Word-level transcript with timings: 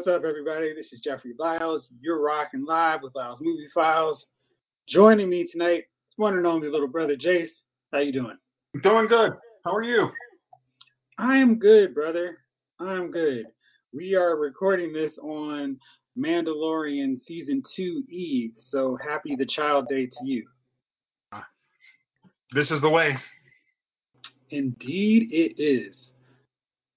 What's 0.00 0.08
up, 0.08 0.24
everybody? 0.24 0.72
This 0.72 0.94
is 0.94 1.00
Jeffrey 1.00 1.34
Lyles. 1.38 1.86
You're 2.00 2.22
rocking 2.22 2.64
live 2.64 3.00
with 3.02 3.14
Lyles 3.14 3.38
Movie 3.42 3.68
Files. 3.74 4.24
Joining 4.88 5.28
me 5.28 5.46
tonight, 5.46 5.84
one 6.16 6.38
and 6.38 6.46
only 6.46 6.70
little 6.70 6.88
brother 6.88 7.16
Jayce. 7.16 7.50
How 7.92 7.98
you 7.98 8.10
doing? 8.10 8.38
I'm 8.74 8.80
doing 8.80 9.08
good. 9.08 9.32
How 9.62 9.74
are 9.74 9.82
you? 9.82 10.08
I 11.18 11.36
am 11.36 11.58
good, 11.58 11.94
brother. 11.94 12.38
I'm 12.78 13.10
good. 13.10 13.44
We 13.92 14.14
are 14.14 14.38
recording 14.38 14.94
this 14.94 15.12
on 15.22 15.76
Mandalorian 16.18 17.22
season 17.26 17.62
two 17.76 18.02
Eve, 18.08 18.52
so 18.70 18.96
happy 19.06 19.36
the 19.36 19.44
Child 19.44 19.88
Day 19.90 20.06
to 20.06 20.24
you. 20.24 20.46
This 22.52 22.70
is 22.70 22.80
the 22.80 22.88
way. 22.88 23.18
Indeed, 24.48 25.28
it 25.30 25.62
is. 25.62 25.94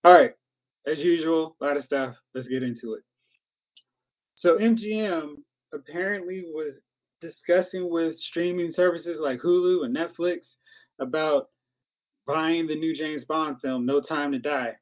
All 0.06 0.14
right, 0.14 0.32
as 0.88 1.00
usual, 1.00 1.56
a 1.62 1.66
lot 1.66 1.78
of 1.78 1.84
stuff. 1.84 2.16
Let's 2.34 2.48
get 2.48 2.64
into 2.64 2.94
it. 2.94 3.04
So 4.36 4.58
MGM 4.58 5.36
apparently 5.74 6.44
was 6.54 6.76
discussing 7.22 7.90
with 7.90 8.18
streaming 8.20 8.72
services 8.74 9.18
like 9.22 9.40
Hulu 9.40 9.86
and 9.86 9.96
Netflix 9.96 10.40
about 11.00 11.50
buying 12.28 12.68
the 12.68 12.76
new 12.76 12.96
James 12.96 13.24
Bond 13.26 13.58
film, 13.62 13.86
No 13.86 14.02
Time 14.02 14.32
to 14.34 14.40
Die. 14.40 14.74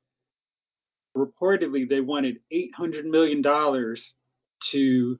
Reportedly, 1.15 1.87
they 1.87 2.01
wanted 2.01 2.37
$800 2.51 3.05
million 3.05 3.43
to 4.71 5.19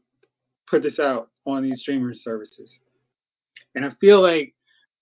put 0.69 0.83
this 0.83 0.99
out 0.99 1.29
on 1.45 1.63
these 1.63 1.81
streaming 1.81 2.15
services. 2.15 2.71
And 3.75 3.85
I 3.85 3.89
feel 3.99 4.21
like 4.21 4.53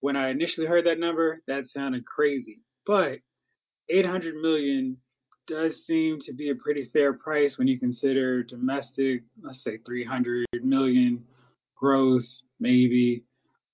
when 0.01 0.15
I 0.15 0.29
initially 0.29 0.67
heard 0.67 0.85
that 0.85 0.99
number, 0.99 1.41
that 1.47 1.67
sounded 1.73 2.05
crazy. 2.05 2.59
But 2.85 3.19
800 3.89 4.35
million 4.35 4.97
does 5.49 5.73
seem 5.85 6.19
to 6.21 6.33
be 6.33 6.49
a 6.49 6.55
pretty 6.55 6.89
fair 6.93 7.13
price 7.13 7.57
when 7.57 7.67
you 7.67 7.79
consider 7.79 8.43
domestic, 8.43 9.23
let's 9.41 9.63
say 9.63 9.79
300 9.85 10.45
million 10.63 11.23
gross, 11.75 12.43
maybe. 12.59 13.23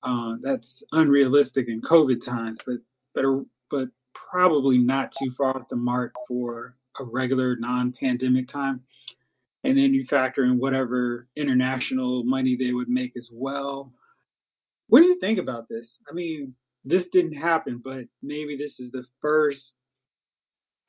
Uh, 0.03 0.35
that's 0.41 0.67
unrealistic 0.91 1.67
in 1.67 1.81
COVID 1.81 2.23
times, 2.23 2.57
but 2.65 2.77
but 3.13 3.23
but 3.71 3.87
probably 4.31 4.77
not 4.77 5.11
too 5.19 5.31
far 5.37 5.57
off 5.57 5.69
the 5.69 5.75
mark 5.75 6.13
for 6.27 6.75
a 6.99 7.03
regular 7.03 7.55
non-pandemic 7.57 8.51
time. 8.51 8.81
And 9.63 9.77
then 9.77 9.93
you 9.93 10.05
factor 10.07 10.43
in 10.43 10.59
whatever 10.59 11.27
international 11.35 12.23
money 12.23 12.55
they 12.55 12.71
would 12.71 12.87
make 12.87 13.13
as 13.17 13.29
well. 13.31 13.91
What 14.87 15.01
do 15.01 15.07
you 15.07 15.19
think 15.19 15.39
about 15.39 15.67
this? 15.67 15.87
I 16.09 16.13
mean, 16.13 16.53
this 16.83 17.03
didn't 17.11 17.33
happen, 17.33 17.81
but 17.83 18.05
maybe 18.21 18.55
this 18.55 18.79
is 18.79 18.91
the 18.91 19.03
first, 19.21 19.71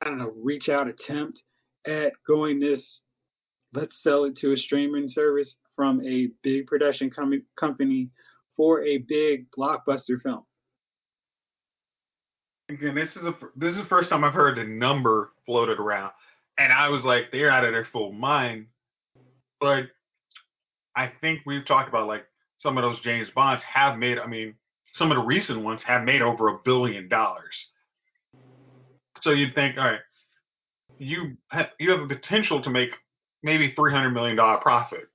I 0.01 0.05
don't 0.05 0.19
know, 0.19 0.33
reach 0.41 0.69
out 0.69 0.87
attempt 0.87 1.39
at 1.87 2.13
going 2.25 2.59
this, 2.59 2.81
let's 3.73 3.95
sell 4.03 4.25
it 4.25 4.37
to 4.37 4.53
a 4.53 4.57
streaming 4.57 5.09
service 5.09 5.55
from 5.75 6.01
a 6.05 6.29
big 6.43 6.67
production 6.67 7.09
com- 7.09 7.43
company 7.59 8.09
for 8.55 8.83
a 8.83 8.97
big 8.99 9.45
blockbuster 9.57 10.21
film. 10.21 10.43
Again, 12.69 12.95
this 12.95 13.09
is 13.11 13.23
a 13.23 13.33
this 13.55 13.71
is 13.71 13.77
the 13.77 13.85
first 13.85 14.09
time 14.09 14.25
I've 14.25 14.33
heard 14.33 14.57
the 14.57 14.63
number 14.65 15.31
floated 15.45 15.79
around, 15.79 16.11
and 16.57 16.73
I 16.73 16.89
was 16.89 17.03
like, 17.03 17.31
they're 17.31 17.49
out 17.49 17.63
of 17.63 17.71
their 17.71 17.87
full 17.93 18.11
mind. 18.11 18.65
But 19.61 19.85
I 20.93 21.11
think 21.21 21.41
we've 21.45 21.65
talked 21.65 21.87
about 21.87 22.07
like 22.07 22.25
some 22.59 22.77
of 22.77 22.81
those 22.81 22.99
James 23.01 23.29
Bonds 23.33 23.63
have 23.63 23.97
made. 23.97 24.19
I 24.19 24.27
mean, 24.27 24.55
some 24.95 25.11
of 25.11 25.17
the 25.17 25.23
recent 25.23 25.61
ones 25.61 25.81
have 25.85 26.03
made 26.03 26.21
over 26.21 26.49
a 26.49 26.57
billion 26.65 27.07
dollars. 27.07 27.55
So 29.21 29.31
you'd 29.31 29.55
think, 29.55 29.77
all 29.77 29.85
right, 29.85 29.99
you 30.97 31.37
you 31.79 31.91
have 31.91 32.07
the 32.07 32.15
potential 32.15 32.61
to 32.61 32.69
make 32.69 32.91
maybe 33.43 33.71
three 33.71 33.91
hundred 33.91 34.11
million 34.11 34.35
dollar 34.35 34.57
profit. 34.57 35.05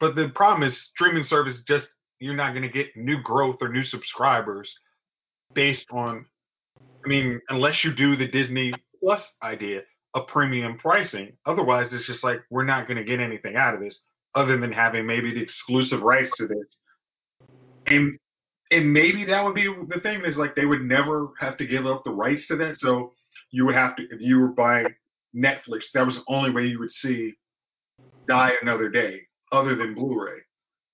But 0.00 0.14
the 0.14 0.28
problem 0.28 0.68
is 0.68 0.78
streaming 0.94 1.24
service 1.24 1.62
just 1.66 1.86
you're 2.18 2.34
not 2.34 2.50
going 2.50 2.62
to 2.62 2.68
get 2.68 2.96
new 2.96 3.22
growth 3.22 3.56
or 3.60 3.68
new 3.68 3.84
subscribers 3.84 4.72
based 5.54 5.86
on 5.90 6.26
I 7.04 7.08
mean, 7.08 7.40
unless 7.48 7.84
you 7.84 7.92
do 7.92 8.16
the 8.16 8.26
Disney 8.26 8.72
Plus 9.00 9.22
idea 9.42 9.82
of 10.14 10.26
premium 10.26 10.78
pricing. 10.78 11.32
Otherwise 11.44 11.92
it's 11.92 12.06
just 12.06 12.24
like 12.24 12.40
we're 12.50 12.64
not 12.64 12.86
going 12.86 12.96
to 12.96 13.04
get 13.04 13.20
anything 13.20 13.56
out 13.56 13.74
of 13.74 13.80
this 13.80 13.98
other 14.34 14.58
than 14.58 14.72
having 14.72 15.06
maybe 15.06 15.32
the 15.32 15.40
exclusive 15.40 16.02
rights 16.02 16.30
to 16.36 16.46
this. 16.46 16.78
And 17.86 18.18
and 18.70 18.92
maybe 18.92 19.24
that 19.24 19.44
would 19.44 19.54
be 19.54 19.72
the 19.88 20.00
thing 20.00 20.22
is 20.24 20.36
like 20.36 20.54
they 20.54 20.66
would 20.66 20.82
never 20.82 21.30
have 21.40 21.56
to 21.58 21.66
give 21.66 21.86
up 21.86 22.04
the 22.04 22.10
rights 22.10 22.46
to 22.48 22.56
that. 22.56 22.80
So 22.80 23.12
you 23.50 23.66
would 23.66 23.74
have 23.74 23.96
to 23.96 24.02
if 24.10 24.20
you 24.20 24.38
were 24.40 24.48
buying 24.48 24.86
Netflix, 25.34 25.84
that 25.94 26.06
was 26.06 26.16
the 26.16 26.24
only 26.28 26.50
way 26.50 26.66
you 26.66 26.78
would 26.78 26.92
see 26.92 27.34
Die 28.26 28.52
Another 28.62 28.88
Day 28.88 29.20
other 29.52 29.76
than 29.76 29.94
Blu-ray. 29.94 30.40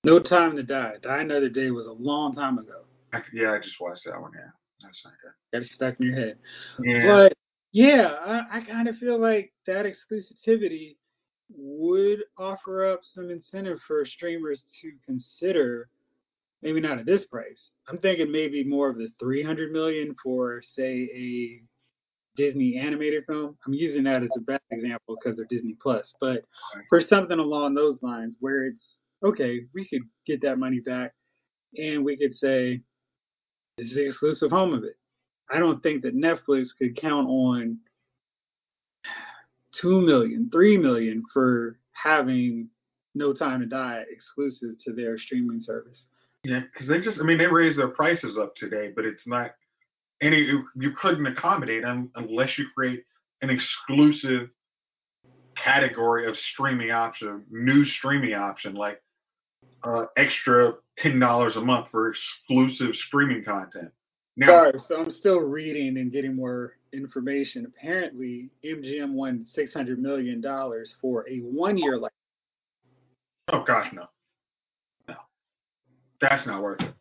No 0.04 0.18
Time 0.18 0.56
to 0.56 0.62
Die. 0.62 0.94
Die 1.00 1.20
Another 1.20 1.48
Day 1.48 1.70
was 1.70 1.86
a 1.86 1.92
long 1.92 2.34
time 2.34 2.58
ago. 2.58 2.82
I, 3.12 3.22
yeah, 3.32 3.52
I 3.52 3.58
just 3.58 3.80
watched 3.80 4.04
that 4.06 4.20
one. 4.20 4.32
Yeah, 4.34 4.50
that's 4.82 5.02
not 5.04 5.14
good. 5.22 5.32
Got 5.52 5.66
it 5.66 5.72
stuck 5.72 6.00
in 6.00 6.06
your 6.06 6.16
head. 6.16 6.38
Yeah. 6.82 7.06
But 7.06 7.32
yeah, 7.72 8.16
I, 8.24 8.58
I 8.58 8.60
kind 8.62 8.88
of 8.88 8.96
feel 8.98 9.18
like 9.18 9.52
that 9.66 9.86
exclusivity 9.86 10.96
would 11.54 12.20
offer 12.38 12.90
up 12.90 13.00
some 13.14 13.30
incentive 13.30 13.78
for 13.86 14.04
streamers 14.04 14.62
to 14.80 14.92
consider. 15.06 15.88
Maybe 16.62 16.80
not 16.80 16.98
at 16.98 17.06
this 17.06 17.24
price. 17.24 17.70
I'm 17.88 17.98
thinking 17.98 18.30
maybe 18.30 18.62
more 18.62 18.88
of 18.88 18.96
the 18.96 19.08
300 19.18 19.72
million 19.72 20.14
for, 20.22 20.62
say, 20.76 21.10
a 21.14 21.62
Disney 22.36 22.78
animated 22.78 23.24
film. 23.26 23.56
I'm 23.66 23.74
using 23.74 24.04
that 24.04 24.22
as 24.22 24.30
a 24.36 24.40
bad 24.40 24.60
example 24.70 25.16
because 25.22 25.38
of 25.38 25.48
Disney 25.48 25.76
Plus, 25.82 26.12
but 26.20 26.44
for 26.88 27.00
something 27.00 27.38
along 27.38 27.74
those 27.74 27.98
lines 28.02 28.36
where 28.40 28.64
it's 28.64 28.98
okay, 29.24 29.60
we 29.74 29.86
could 29.88 30.02
get 30.26 30.40
that 30.42 30.58
money 30.58 30.80
back 30.80 31.12
and 31.76 32.04
we 32.04 32.16
could 32.16 32.34
say 32.34 32.80
this 33.78 33.88
is 33.88 33.94
the 33.94 34.08
exclusive 34.08 34.50
home 34.50 34.74
of 34.74 34.84
it. 34.84 34.96
I 35.50 35.58
don't 35.58 35.82
think 35.82 36.02
that 36.02 36.16
Netflix 36.16 36.68
could 36.78 36.96
count 36.96 37.28
on 37.28 37.78
two 39.72 40.00
million, 40.00 40.48
three 40.50 40.76
million 40.76 41.22
for 41.32 41.78
having 41.92 42.68
No 43.14 43.32
Time 43.32 43.60
to 43.60 43.66
Die 43.66 44.04
exclusive 44.10 44.76
to 44.84 44.92
their 44.92 45.18
streaming 45.18 45.60
service. 45.60 46.06
Yeah, 46.44 46.60
because 46.60 46.88
they 46.88 47.00
just, 47.00 47.20
I 47.20 47.22
mean, 47.22 47.38
they 47.38 47.46
raised 47.46 47.78
their 47.78 47.88
prices 47.88 48.36
up 48.40 48.54
today, 48.56 48.92
but 48.94 49.04
it's 49.04 49.26
not 49.26 49.52
any, 50.20 50.38
you, 50.38 50.64
you 50.74 50.92
couldn't 51.00 51.26
accommodate 51.26 51.82
them 51.82 52.10
unless 52.16 52.58
you 52.58 52.66
create 52.74 53.04
an 53.42 53.50
exclusive 53.50 54.48
category 55.62 56.26
of 56.26 56.36
streaming 56.52 56.90
option, 56.90 57.44
new 57.50 57.84
streaming 57.84 58.34
option, 58.34 58.74
like 58.74 59.00
uh, 59.84 60.06
extra 60.16 60.74
$10 61.04 61.56
a 61.56 61.60
month 61.60 61.86
for 61.90 62.10
exclusive 62.12 62.94
streaming 63.06 63.44
content. 63.44 63.90
Now, 64.36 64.46
Sorry, 64.46 64.72
so 64.88 64.96
I'm 64.96 65.10
still 65.12 65.40
reading 65.40 65.98
and 65.98 66.10
getting 66.10 66.34
more 66.34 66.74
information. 66.92 67.66
Apparently, 67.66 68.48
MGM 68.64 69.12
won 69.12 69.46
$600 69.56 69.98
million 69.98 70.42
for 71.00 71.28
a 71.28 71.36
one 71.38 71.76
year 71.76 71.98
license. 71.98 72.12
oh 73.52 73.62
gosh, 73.64 73.92
no. 73.92 74.02
No. 74.02 74.06
That's 76.22 76.46
not 76.46 76.62
worth 76.62 76.80
it. 76.80 76.94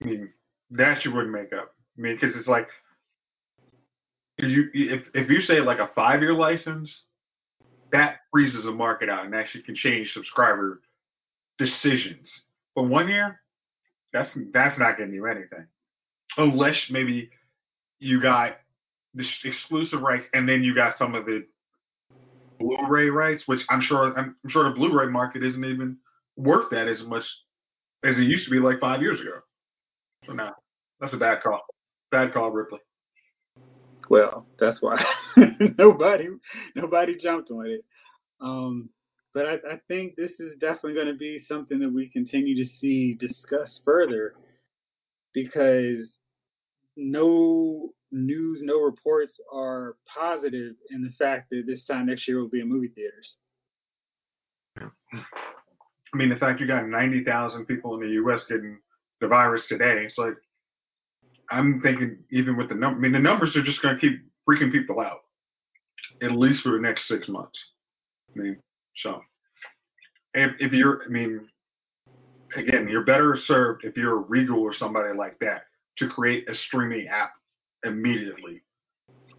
I 0.00 0.04
mean, 0.06 0.30
that 0.70 1.04
you 1.04 1.12
wouldn't 1.12 1.32
make 1.32 1.52
up. 1.52 1.74
I 1.98 2.00
mean, 2.00 2.14
because 2.14 2.36
it's 2.36 2.48
like, 2.48 2.68
if 4.38 4.48
you 4.48 4.70
if 4.72 5.08
if 5.12 5.28
you 5.28 5.42
say 5.42 5.60
like 5.60 5.80
a 5.80 5.90
five 5.94 6.22
year 6.22 6.32
license, 6.32 6.90
that 7.92 8.20
freezes 8.30 8.64
the 8.64 8.70
market 8.70 9.10
out 9.10 9.26
and 9.26 9.34
actually 9.34 9.64
can 9.64 9.74
change 9.74 10.12
subscriber 10.14 10.80
decisions. 11.58 12.30
But 12.76 12.84
one 12.84 13.08
year, 13.08 13.40
that's 14.12 14.30
that's 14.52 14.78
not 14.78 14.96
getting 14.96 15.12
you 15.12 15.26
anything, 15.26 15.66
unless 16.38 16.86
maybe 16.88 17.30
you 17.98 18.22
got 18.22 18.58
the 19.14 19.26
exclusive 19.44 20.00
rights 20.02 20.24
and 20.32 20.48
then 20.48 20.62
you 20.62 20.72
got 20.74 20.96
some 20.96 21.16
of 21.16 21.26
the 21.26 21.44
Blu-ray 22.60 23.08
rights, 23.10 23.42
which 23.46 23.60
I'm 23.68 23.80
sure 23.80 24.16
I'm 24.16 24.36
sure 24.48 24.64
the 24.64 24.76
Blu-ray 24.76 25.08
market 25.10 25.42
isn't 25.42 25.64
even 25.64 25.96
worth 26.40 26.70
that 26.70 26.88
as 26.88 27.00
much 27.06 27.24
as 28.04 28.16
it 28.16 28.22
used 28.22 28.44
to 28.46 28.50
be 28.50 28.58
like 28.58 28.80
five 28.80 29.02
years 29.02 29.20
ago. 29.20 29.40
So 30.26 30.32
now 30.32 30.54
that's 31.00 31.12
a 31.12 31.18
bad 31.18 31.42
call. 31.42 31.60
Bad 32.10 32.32
call, 32.32 32.50
Ripley. 32.50 32.80
Well, 34.08 34.46
that's 34.58 34.82
why 34.82 35.02
nobody 35.78 36.28
nobody 36.74 37.16
jumped 37.16 37.50
on 37.50 37.66
it. 37.66 37.84
Um, 38.40 38.90
but 39.32 39.46
I, 39.46 39.54
I 39.74 39.80
think 39.86 40.16
this 40.16 40.32
is 40.40 40.58
definitely 40.60 40.94
going 40.94 41.06
to 41.06 41.14
be 41.14 41.40
something 41.46 41.78
that 41.78 41.92
we 41.92 42.08
continue 42.08 42.56
to 42.56 42.70
see 42.78 43.14
discussed 43.14 43.80
further 43.84 44.34
because 45.32 46.08
no 46.96 47.90
news, 48.10 48.60
no 48.62 48.80
reports 48.80 49.34
are 49.52 49.96
positive 50.12 50.74
in 50.90 51.02
the 51.02 51.12
fact 51.18 51.50
that 51.50 51.62
this 51.66 51.84
time 51.86 52.06
next 52.06 52.26
year 52.26 52.40
will 52.40 52.48
be 52.48 52.60
in 52.60 52.68
movie 52.68 52.88
theaters. 52.88 53.34
I 56.12 56.16
mean, 56.16 56.28
the 56.28 56.36
fact 56.36 56.60
you 56.60 56.66
got 56.66 56.88
90,000 56.88 57.66
people 57.66 57.94
in 57.94 58.00
the 58.00 58.14
U.S. 58.14 58.40
getting 58.48 58.78
the 59.20 59.28
virus 59.28 59.62
today, 59.68 60.04
it's 60.04 60.18
like, 60.18 60.34
I'm 61.50 61.80
thinking 61.80 62.18
even 62.30 62.56
with 62.56 62.68
the 62.68 62.74
number, 62.74 62.98
I 62.98 63.00
mean, 63.00 63.12
the 63.12 63.18
numbers 63.18 63.56
are 63.56 63.62
just 63.62 63.82
going 63.82 63.94
to 63.94 64.00
keep 64.00 64.20
freaking 64.48 64.72
people 64.72 65.00
out. 65.00 65.20
at 66.22 66.32
least 66.32 66.62
for 66.62 66.72
the 66.72 66.78
next 66.78 67.08
six 67.08 67.28
months. 67.28 67.58
I 68.34 68.38
mean, 68.38 68.58
so 68.96 69.20
if, 70.34 70.52
if 70.60 70.72
you're, 70.72 71.02
I 71.04 71.08
mean, 71.08 71.46
again, 72.56 72.88
you're 72.88 73.04
better 73.04 73.36
served 73.44 73.84
if 73.84 73.96
you're 73.96 74.18
a 74.18 74.22
Regal 74.22 74.60
or 74.60 74.74
somebody 74.74 75.16
like 75.16 75.38
that 75.40 75.62
to 75.98 76.08
create 76.08 76.48
a 76.48 76.54
streaming 76.54 77.08
app 77.08 77.32
immediately 77.84 78.62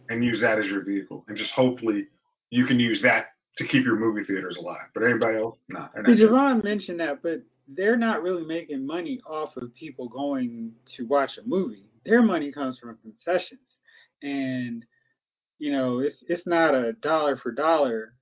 and 0.09 0.23
use 0.23 0.41
that 0.41 0.59
as 0.59 0.65
your 0.65 0.83
vehicle, 0.83 1.23
and 1.27 1.37
just 1.37 1.51
hopefully 1.51 2.07
you 2.49 2.65
can 2.65 2.79
use 2.79 3.01
that 3.01 3.27
to 3.57 3.67
keep 3.67 3.83
your 3.83 3.97
movie 3.97 4.23
theaters 4.23 4.57
alive. 4.59 4.87
But 4.93 5.03
anybody 5.03 5.37
else, 5.37 5.57
no. 5.67 5.87
Nah, 5.95 6.09
Javon 6.09 6.63
mentioned 6.63 6.99
that, 6.99 7.21
but 7.21 7.41
they're 7.67 7.97
not 7.97 8.23
really 8.23 8.45
making 8.45 8.85
money 8.85 9.19
off 9.27 9.55
of 9.57 9.73
people 9.75 10.09
going 10.09 10.71
to 10.97 11.03
watch 11.07 11.31
a 11.37 11.47
movie. 11.47 11.85
Their 12.05 12.21
money 12.21 12.51
comes 12.51 12.79
from 12.79 12.97
concessions, 13.01 13.59
and 14.21 14.85
you 15.59 15.71
know 15.71 15.99
it's 15.99 16.17
it's 16.27 16.45
not 16.47 16.73
a 16.73 16.93
dollar 16.93 17.37
for 17.37 17.51
dollar 17.51 18.13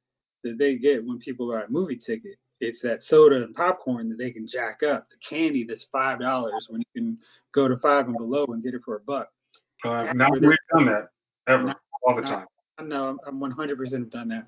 that 0.43 0.57
they 0.57 0.75
get 0.75 1.05
when 1.05 1.19
people 1.19 1.51
buy 1.51 1.63
a 1.63 1.69
movie 1.69 1.99
ticket. 2.05 2.37
It's 2.61 2.79
that 2.83 2.99
soda 3.07 3.37
and 3.37 3.55
popcorn 3.55 4.09
that 4.09 4.17
they 4.17 4.31
can 4.31 4.45
jack 4.45 4.83
up, 4.83 5.07
the 5.09 5.15
candy 5.29 5.65
that's 5.67 5.85
five 5.91 6.19
dollars 6.19 6.67
when 6.69 6.81
you 6.81 7.01
can 7.01 7.17
go 7.53 7.69
to 7.69 7.77
five 7.77 8.07
and 8.07 8.17
below 8.17 8.45
and 8.47 8.61
get 8.61 8.73
it 8.73 8.81
for 8.83 8.97
a 8.97 8.99
buck. 8.99 9.29
Uh, 9.85 10.11
now 10.13 10.29
we've 10.29 10.41
done 10.41 10.85
that 10.85 11.07
ever, 11.47 11.63
not, 11.63 11.77
all 12.05 12.15
the 12.17 12.21
time. 12.21 12.45
No, 12.83 13.17
I'm 13.25 13.39
100% 13.39 14.11
done 14.11 14.29
that. 14.29 14.47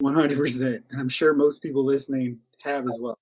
100%. 0.00 0.82
And 0.90 1.00
I'm 1.00 1.08
sure 1.08 1.34
most 1.34 1.62
people 1.62 1.84
listening 1.84 2.38
have 2.62 2.84
as 2.84 2.98
well. 3.00 3.18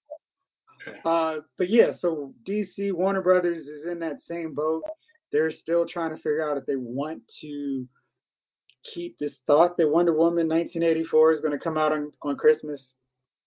Uh, 1.05 1.41
but 1.57 1.69
yeah, 1.69 1.93
so 2.01 2.33
DC 2.49 2.93
Warner 2.93 3.21
Brothers 3.21 3.67
is 3.67 3.87
in 3.91 3.99
that 4.01 4.19
same 4.29 4.55
boat. 4.55 4.83
They're 5.33 5.53
still 5.53 5.87
trying 5.87 6.11
to 6.11 6.17
figure 6.17 6.49
out 6.49 6.57
if 6.57 6.67
they 6.67 6.77
want 6.77 7.23
to 7.43 7.87
keep 8.95 9.19
this 9.19 9.35
thought 9.47 9.77
that 9.77 9.89
Wonder 9.89 10.13
Woman 10.13 10.49
1984 10.49 11.33
is 11.33 11.41
going 11.41 11.53
to 11.53 11.63
come 11.63 11.77
out 11.77 11.93
on, 11.93 12.13
on 12.23 12.37
Christmas. 12.37 12.81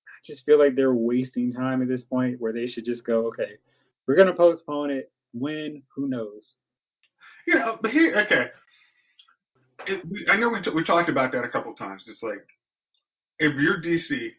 I 0.08 0.20
just 0.26 0.46
feel 0.46 0.60
like 0.60 0.76
they're 0.76 0.94
wasting 0.94 1.52
time 1.54 1.82
at 1.82 1.88
this 1.88 2.04
point 2.04 2.40
where 2.40 2.54
they 2.54 2.68
should 2.68 2.86
just 2.86 3.04
go, 3.04 3.28
okay, 3.28 3.54
we're 4.08 4.16
going 4.16 4.28
to 4.28 4.34
postpone 4.34 4.92
it. 4.92 5.12
When? 5.34 5.82
Who 5.96 6.08
knows? 6.08 6.56
You 7.48 7.56
know, 7.56 7.78
but 7.82 7.92
here, 7.92 8.16
okay. 8.26 8.48
It, 9.88 10.30
I 10.30 10.36
know 10.36 10.50
we, 10.50 10.62
t- 10.62 10.70
we 10.70 10.84
talked 10.84 11.10
about 11.10 11.32
that 11.32 11.44
a 11.44 11.50
couple 11.50 11.74
times. 11.74 12.04
It's 12.08 12.22
like, 12.22 12.46
if 13.42 13.56
you're 13.56 13.82
DC, 13.82 14.32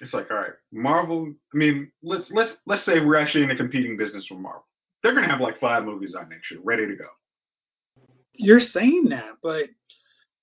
it's 0.00 0.12
like, 0.12 0.30
all 0.30 0.38
right, 0.38 0.50
Marvel. 0.72 1.32
I 1.54 1.56
mean, 1.56 1.90
let's 2.02 2.30
let's 2.30 2.52
let's 2.66 2.84
say 2.84 3.00
we're 3.00 3.16
actually 3.16 3.44
in 3.44 3.50
a 3.50 3.56
competing 3.56 3.96
business 3.96 4.26
with 4.30 4.40
Marvel. 4.40 4.66
They're 5.02 5.14
gonna 5.14 5.28
have 5.28 5.40
like 5.40 5.60
five 5.60 5.84
movies 5.84 6.14
out 6.18 6.28
next 6.28 6.50
year, 6.50 6.60
ready 6.62 6.86
to 6.86 6.96
go. 6.96 7.06
You're 8.32 8.60
saying 8.60 9.06
that, 9.10 9.34
but 9.42 9.64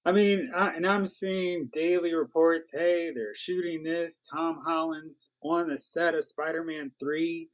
I 0.05 0.11
mean, 0.13 0.51
I, 0.55 0.69
and 0.69 0.85
I'm 0.85 1.09
seeing 1.09 1.69
daily 1.73 2.13
reports. 2.13 2.69
Hey, 2.71 3.11
they're 3.13 3.35
shooting 3.35 3.83
this. 3.83 4.13
Tom 4.31 4.61
Holland's 4.65 5.27
on 5.41 5.67
the 5.67 5.79
set 5.91 6.15
of 6.15 6.25
Spider-Man 6.25 6.91
Three. 6.99 7.49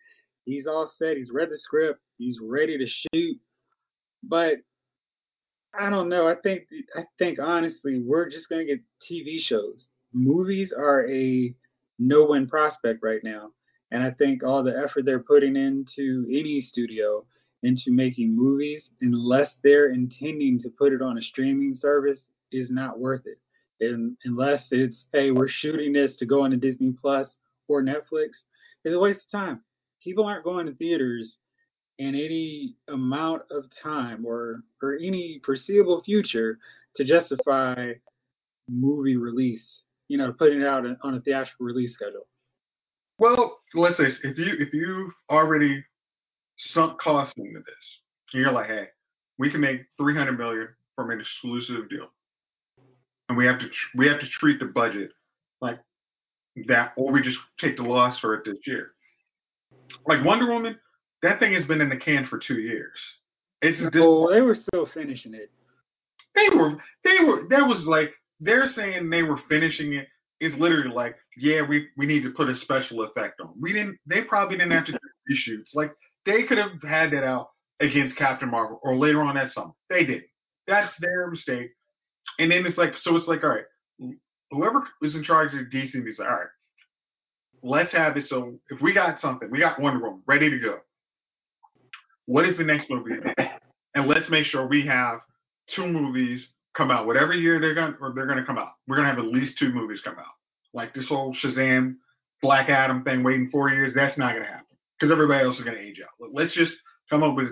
He's 0.46 0.68
all 0.68 0.92
set. 0.98 1.18
He's 1.18 1.32
read 1.32 1.50
the 1.50 1.58
script. 1.58 2.00
He's 2.18 2.38
ready 2.42 2.78
to 2.78 2.86
shoot. 2.86 3.38
But 4.24 4.58
I 5.78 5.90
don't 5.90 6.10
know. 6.10 6.28
I 6.28 6.36
think 6.36 6.64
I 6.96 7.06
think 7.18 7.40
honestly, 7.40 8.02
we're 8.06 8.30
just 8.30 8.50
gonna 8.50 8.66
get 8.66 8.82
TV 9.10 9.40
shows. 9.40 9.88
Movies 10.14 10.72
are 10.76 11.10
a 11.10 11.54
no-win 12.00 12.48
prospect 12.48 13.04
right 13.04 13.24
now, 13.24 13.52
and 13.92 14.04
I 14.04 14.12
think 14.12 14.44
all 14.44 14.64
the 14.64 14.78
effort 14.78 15.06
they're 15.06 15.20
putting 15.20 15.56
into 15.56 16.26
any 16.30 16.62
studio 16.62 17.26
into 17.64 17.92
making 17.92 18.36
movies, 18.36 18.90
unless 19.02 19.50
they're 19.64 19.92
intending 19.92 20.60
to 20.62 20.70
put 20.70 20.94
it 20.94 21.02
on 21.02 21.18
a 21.18 21.22
streaming 21.22 21.76
service, 21.76 22.20
is 22.52 22.70
not 22.70 23.00
worth 23.00 23.26
it. 23.26 23.40
And 23.80 24.16
unless 24.26 24.64
it's 24.72 25.06
hey, 25.14 25.32
we're 25.32 25.50
shooting 25.50 25.94
this 25.94 26.16
to 26.18 26.26
go 26.26 26.44
on 26.44 26.52
to 26.52 26.58
Disney 26.58 26.94
Plus 27.02 27.28
or 27.68 27.82
Netflix, 27.82 28.30
it's 28.84 28.96
a 28.96 29.00
waste 29.00 29.22
of 29.26 29.32
time. 29.32 29.62
People 30.04 30.26
aren't 30.26 30.44
going 30.44 30.66
to 30.68 30.74
theaters 30.74 31.38
in 32.00 32.10
any 32.10 32.76
amount 32.90 33.44
of 33.50 33.66
time 33.82 34.26
or 34.26 34.64
for 34.80 34.96
any 34.96 35.42
foreseeable 35.46 36.04
future 36.04 36.60
to 36.96 37.04
justify 37.04 37.94
movie 38.70 39.18
release. 39.18 39.80
You 40.08 40.18
know, 40.18 40.34
putting 40.34 40.62
it 40.62 40.68
out 40.68 40.86
on 41.04 41.16
a 41.16 41.22
theatrical 41.22 41.66
release 41.66 41.94
schedule. 41.94 42.28
Well, 43.20 43.60
let's 43.74 43.98
say 43.98 44.06
if 44.24 44.38
you 44.38 44.56
if 44.60 44.74
you've 44.74 45.14
already 45.30 45.84
sunk 46.74 47.00
costs 47.00 47.34
into 47.38 47.60
this, 47.60 47.76
you're 48.34 48.52
like, 48.52 48.68
hey, 48.68 48.88
we 49.38 49.50
can 49.50 49.62
make 49.62 49.82
300 49.98 50.38
million 50.38 50.68
from 50.96 51.12
an 51.12 51.22
exclusive 51.22 51.90
deal, 51.90 52.08
and 53.30 53.38
we 53.38 53.46
have 53.46 53.60
to 53.60 53.68
we 53.96 54.08
have 54.08 54.20
to 54.20 54.28
treat 54.40 54.60
the 54.60 54.66
budget 54.66 55.12
like 55.62 55.80
that, 56.68 56.94
or 56.96 57.12
we 57.12 57.22
just 57.22 57.38
take 57.60 57.78
the 57.78 57.84
loss 57.84 58.20
for 58.20 58.36
it 58.36 58.46
this 58.46 58.58
year. 58.66 58.92
Like 60.08 60.24
Wonder 60.26 60.52
Woman, 60.52 60.78
that 61.22 61.40
thing 61.40 61.54
has 61.54 61.64
been 61.66 61.82
in 61.82 61.90
the 61.90 61.98
can 61.98 62.28
for 62.28 62.40
two 62.40 62.60
years. 62.60 62.98
It's 63.62 63.80
oh, 63.96 64.30
they 64.32 64.42
were 64.42 64.58
still 64.68 64.90
finishing 64.94 65.34
it. 65.34 65.50
They 66.36 66.56
were. 66.56 66.76
They 67.04 67.24
were. 67.24 67.48
That 67.50 67.66
was 67.66 67.86
like 67.88 68.14
they're 68.44 68.68
saying 68.68 69.10
they 69.10 69.24
were 69.24 69.40
finishing 69.50 69.94
it. 69.94 70.08
It's 70.40 70.56
literally 70.58 70.94
like, 70.94 71.16
yeah, 71.38 71.62
we 71.68 71.88
we 71.98 72.06
need 72.06 72.24
to 72.24 72.32
put 72.32 72.50
a 72.50 72.56
special 72.58 73.04
effect 73.04 73.40
on. 73.42 73.54
We 73.60 73.74
didn't. 73.74 73.98
They 74.06 74.22
probably 74.22 74.58
didn't 74.58 74.72
have 74.72 74.86
to 74.86 74.92
do 74.92 74.98
reshoots. 75.32 75.74
Like 75.74 75.92
they 76.26 76.44
could 76.44 76.58
have 76.58 76.72
had 76.88 77.12
that 77.12 77.24
out 77.24 77.50
against 77.80 78.18
Captain 78.18 78.50
Marvel 78.50 78.80
or 78.84 78.96
later 78.96 79.22
on 79.22 79.36
that 79.36 79.54
summer. 79.54 79.72
They 79.90 80.06
did. 80.06 80.24
That's 80.68 80.94
their 81.00 81.30
mistake. 81.30 81.72
And 82.40 82.52
then 82.52 82.66
it's 82.66 82.78
like, 82.78 82.94
so 83.02 83.16
it's 83.16 83.28
like, 83.28 83.44
all 83.44 83.50
right, 83.50 84.16
whoever 84.52 84.84
was 85.02 85.14
in 85.16 85.24
charge 85.24 85.54
of 85.54 85.68
DC, 85.74 85.96
is 85.96 86.18
like, 86.18 86.30
all 86.30 86.36
right, 86.36 86.48
let's 87.62 87.92
have 87.92 88.18
it. 88.18 88.26
So 88.28 88.54
if 88.70 88.82
we 88.82 88.94
got 88.94 89.20
something, 89.20 89.52
we 89.52 89.60
got 89.60 89.80
Wonder 89.80 90.00
Woman 90.00 90.24
ready 90.26 90.50
to 90.50 90.60
go 90.60 90.80
what 92.26 92.46
is 92.46 92.58
the 92.58 92.64
next 92.64 92.90
movie? 92.90 93.16
And 93.96 94.08
let's 94.08 94.30
make 94.30 94.46
sure 94.46 94.68
we 94.68 94.86
have 94.88 95.20
two 95.76 95.86
movies 95.86 96.46
come 96.76 96.92
out, 96.92 97.06
whatever 97.06 97.34
year 97.34 97.60
they're 97.60 97.74
gonna 97.74 97.96
or 98.02 98.14
they're 98.14 98.28
gonna 98.28 98.46
come 98.46 98.58
out. 98.58 98.74
We're 98.88 98.96
gonna 98.96 99.10
have 99.10 99.20
at 99.20 99.26
least 99.26 99.58
two 99.58 99.70
movies 99.70 100.02
come 100.04 100.18
out. 100.18 100.34
Like 100.74 100.94
this 100.94 101.08
whole 101.08 101.36
Shazam, 101.44 101.96
Black 102.42 102.70
Adam 102.70 103.04
thing, 103.04 103.24
waiting 103.24 103.50
four 103.52 103.70
years, 103.70 103.94
that's 103.96 104.18
not 104.18 104.34
gonna 104.34 104.48
happen 104.48 104.78
because 105.00 105.12
everybody 105.12 105.44
else 105.46 105.58
is 105.58 105.66
gonna 105.66 105.78
age 105.78 106.02
out. 106.04 106.30
Let's 106.34 106.54
just 106.54 106.74
come 107.10 107.24
up 107.24 107.36
with 107.36 107.50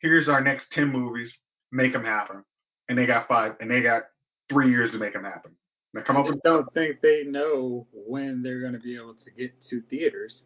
here's 0.00 0.28
our 0.28 0.40
next 0.40 0.66
ten 0.72 0.88
movies, 0.88 1.30
make 1.72 1.92
them 1.92 2.04
happen, 2.04 2.44
and 2.88 2.96
they 2.96 3.06
got 3.06 3.28
five, 3.28 3.52
and 3.60 3.70
they 3.70 3.82
got 3.82 4.04
three 4.48 4.70
years 4.70 4.90
to 4.92 4.98
make 4.98 5.12
them 5.12 5.24
happen. 5.24 5.52
Now 5.92 6.02
come 6.06 6.16
up 6.16 6.26
with. 6.26 6.42
don't 6.42 6.72
think 6.72 7.00
they 7.00 7.24
know 7.24 7.86
when 7.92 8.42
they're 8.42 8.60
gonna 8.60 8.78
be 8.78 8.96
able 8.96 9.14
to 9.14 9.30
get 9.30 9.52
to 9.70 9.82
theaters 9.90 10.42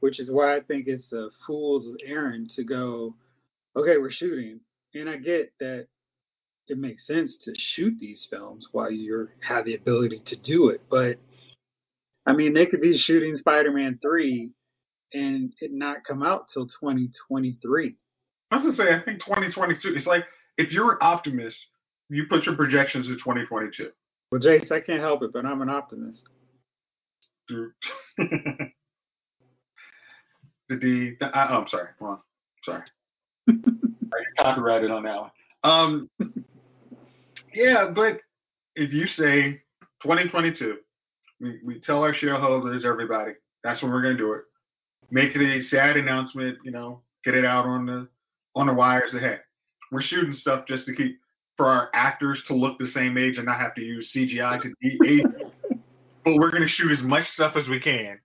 which 0.00 0.20
is 0.20 0.30
why 0.30 0.56
I 0.56 0.60
think 0.60 0.86
it's 0.86 1.12
a 1.12 1.28
fool's 1.46 1.96
errand 2.04 2.50
to 2.56 2.64
go, 2.64 3.14
okay, 3.76 3.98
we're 3.98 4.10
shooting. 4.10 4.60
And 4.94 5.08
I 5.08 5.16
get 5.16 5.52
that 5.60 5.86
it 6.68 6.78
makes 6.78 7.06
sense 7.06 7.36
to 7.44 7.52
shoot 7.56 7.94
these 8.00 8.26
films 8.30 8.68
while 8.72 8.90
you 8.90 9.28
have 9.46 9.64
the 9.64 9.74
ability 9.74 10.22
to 10.26 10.36
do 10.36 10.68
it. 10.68 10.82
But 10.90 11.18
I 12.26 12.32
mean, 12.32 12.52
they 12.52 12.66
could 12.66 12.80
be 12.80 12.96
shooting 12.96 13.36
Spider 13.36 13.72
Man 13.72 13.98
3 14.02 14.50
and 15.14 15.52
it 15.60 15.72
not 15.72 16.04
come 16.06 16.22
out 16.22 16.46
till 16.52 16.66
2023. 16.66 17.94
I 18.50 18.56
was 18.56 18.62
going 18.62 18.76
to 18.76 18.82
say, 18.82 18.94
I 18.94 19.00
think 19.02 19.24
2022, 19.24 19.94
it's 19.94 20.06
like 20.06 20.24
if 20.56 20.70
you're 20.72 20.92
an 20.92 20.98
optimist, 21.00 21.56
you 22.08 22.24
put 22.28 22.44
your 22.44 22.56
projections 22.56 23.06
to 23.06 23.14
2022. 23.14 23.90
Well, 24.30 24.40
Jayce, 24.40 24.70
I 24.70 24.80
can't 24.80 25.00
help 25.00 25.22
it, 25.22 25.32
but 25.32 25.46
I'm 25.46 25.62
an 25.62 25.70
optimist. 25.70 26.22
the 27.48 28.72
D. 30.68 31.14
The, 31.18 31.26
uh, 31.26 31.46
oh, 31.50 31.60
I'm 31.62 31.68
sorry. 31.68 31.88
Come 31.98 32.08
on. 32.08 32.18
Sorry. 32.64 32.82
I 33.48 33.52
get 33.52 34.36
copyrighted 34.38 34.90
on 34.90 35.04
that 35.04 35.20
one. 35.20 35.30
Um, 35.64 36.10
yeah, 37.54 37.90
but 37.94 38.18
if 38.76 38.92
you 38.92 39.06
say 39.06 39.60
2022, 40.02 40.76
we, 41.40 41.58
we 41.64 41.80
tell 41.80 42.02
our 42.02 42.14
shareholders, 42.14 42.84
everybody, 42.84 43.32
that's 43.62 43.82
when 43.82 43.92
we're 43.92 44.02
going 44.02 44.16
to 44.16 44.22
do 44.22 44.32
it. 44.32 44.42
Make 45.10 45.34
it 45.34 45.42
a 45.42 45.62
sad 45.64 45.96
announcement, 45.96 46.58
you 46.64 46.70
know, 46.70 47.02
get 47.24 47.34
it 47.34 47.44
out 47.44 47.64
on 47.64 47.86
the 47.86 48.08
on 48.54 48.66
the 48.66 48.74
wires 48.74 49.14
ahead. 49.14 49.40
We're 49.90 50.02
shooting 50.02 50.34
stuff 50.34 50.66
just 50.66 50.86
to 50.86 50.94
keep 50.94 51.18
for 51.56 51.66
our 51.66 51.90
actors 51.94 52.42
to 52.48 52.54
look 52.54 52.78
the 52.78 52.88
same 52.88 53.16
age 53.16 53.36
and 53.36 53.46
not 53.46 53.58
have 53.58 53.74
to 53.76 53.80
use 53.80 54.12
CGI 54.14 54.60
to 54.62 54.74
de-age. 54.80 55.22
but 56.24 56.34
we're 56.34 56.50
going 56.50 56.62
to 56.62 56.68
shoot 56.68 56.92
as 56.92 57.02
much 57.02 57.28
stuff 57.30 57.56
as 57.56 57.68
we 57.68 57.80
can 57.80 58.18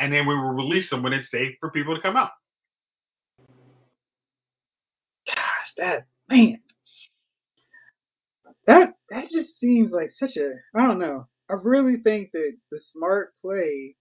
and 0.00 0.12
then 0.12 0.26
we 0.26 0.34
will 0.34 0.54
release 0.54 0.90
them 0.90 1.02
when 1.02 1.12
it's 1.12 1.30
safe 1.30 1.54
for 1.60 1.70
people 1.70 1.94
to 1.94 2.00
come 2.00 2.16
out. 2.16 2.30
Gosh, 5.26 5.72
that 5.76 6.06
man, 6.28 6.58
that 8.66 8.94
that 9.10 9.24
just 9.32 9.58
seems 9.58 9.90
like 9.90 10.10
such 10.12 10.36
a 10.36 10.52
I 10.76 10.86
don't 10.86 10.98
know. 10.98 11.26
I 11.50 11.54
really 11.62 11.96
think 11.98 12.30
that 12.32 12.52
the 12.70 12.80
smart 12.92 13.32
play, 13.40 13.96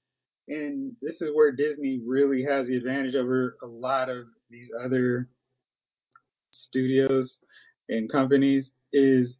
and 0.47 0.93
this 1.01 1.21
is 1.21 1.31
where 1.33 1.51
Disney 1.51 2.01
really 2.05 2.43
has 2.43 2.67
the 2.67 2.77
advantage 2.77 3.15
over 3.15 3.57
a 3.63 3.67
lot 3.67 4.09
of 4.09 4.25
these 4.49 4.69
other 4.83 5.29
studios 6.51 7.39
and 7.89 8.11
companies, 8.11 8.69
is 8.93 9.35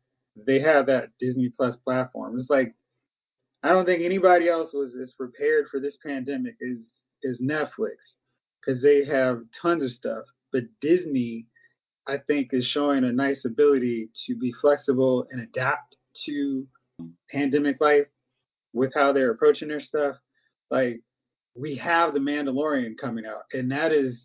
they 0.48 0.60
have 0.60 0.88
that 0.88 1.10
Disney 1.20 1.50
Plus 1.56 1.76
platform. 1.86 2.40
It's 2.40 2.50
like 2.50 2.74
I 3.64 3.70
don't 3.70 3.86
think 3.86 4.04
anybody 4.04 4.48
else 4.50 4.72
was 4.74 4.96
as 5.02 5.14
prepared 5.14 5.68
for 5.70 5.80
this 5.80 5.98
pandemic 6.06 6.56
as 6.62 6.78
as 7.30 7.40
Netflix 7.40 7.96
because 8.62 8.82
they 8.82 9.06
have 9.06 9.42
tons 9.62 9.84
of 9.84 9.92
stuff. 9.92 10.24
But 10.52 10.64
Disney, 10.82 11.48
I 12.10 12.18
think, 12.28 12.50
is 12.52 12.66
showing 12.66 13.04
a 13.04 13.12
nice 13.12 13.46
ability 13.46 14.10
to 14.28 14.36
be 14.36 14.54
flexible 14.62 15.28
and 15.32 15.42
adapt 15.42 15.96
to 16.26 16.66
pandemic 17.30 17.80
life 17.80 18.08
with 18.74 18.92
how 18.96 19.14
they're 19.14 19.32
approaching 19.32 19.68
their 19.68 19.82
stuff. 19.82 20.16
Like 20.72 21.02
we 21.56 21.76
have 21.76 22.14
the 22.14 22.20
Mandalorian 22.20 22.98
coming 23.00 23.26
out, 23.26 23.44
and 23.54 23.72
that 23.72 23.92
is, 23.92 24.16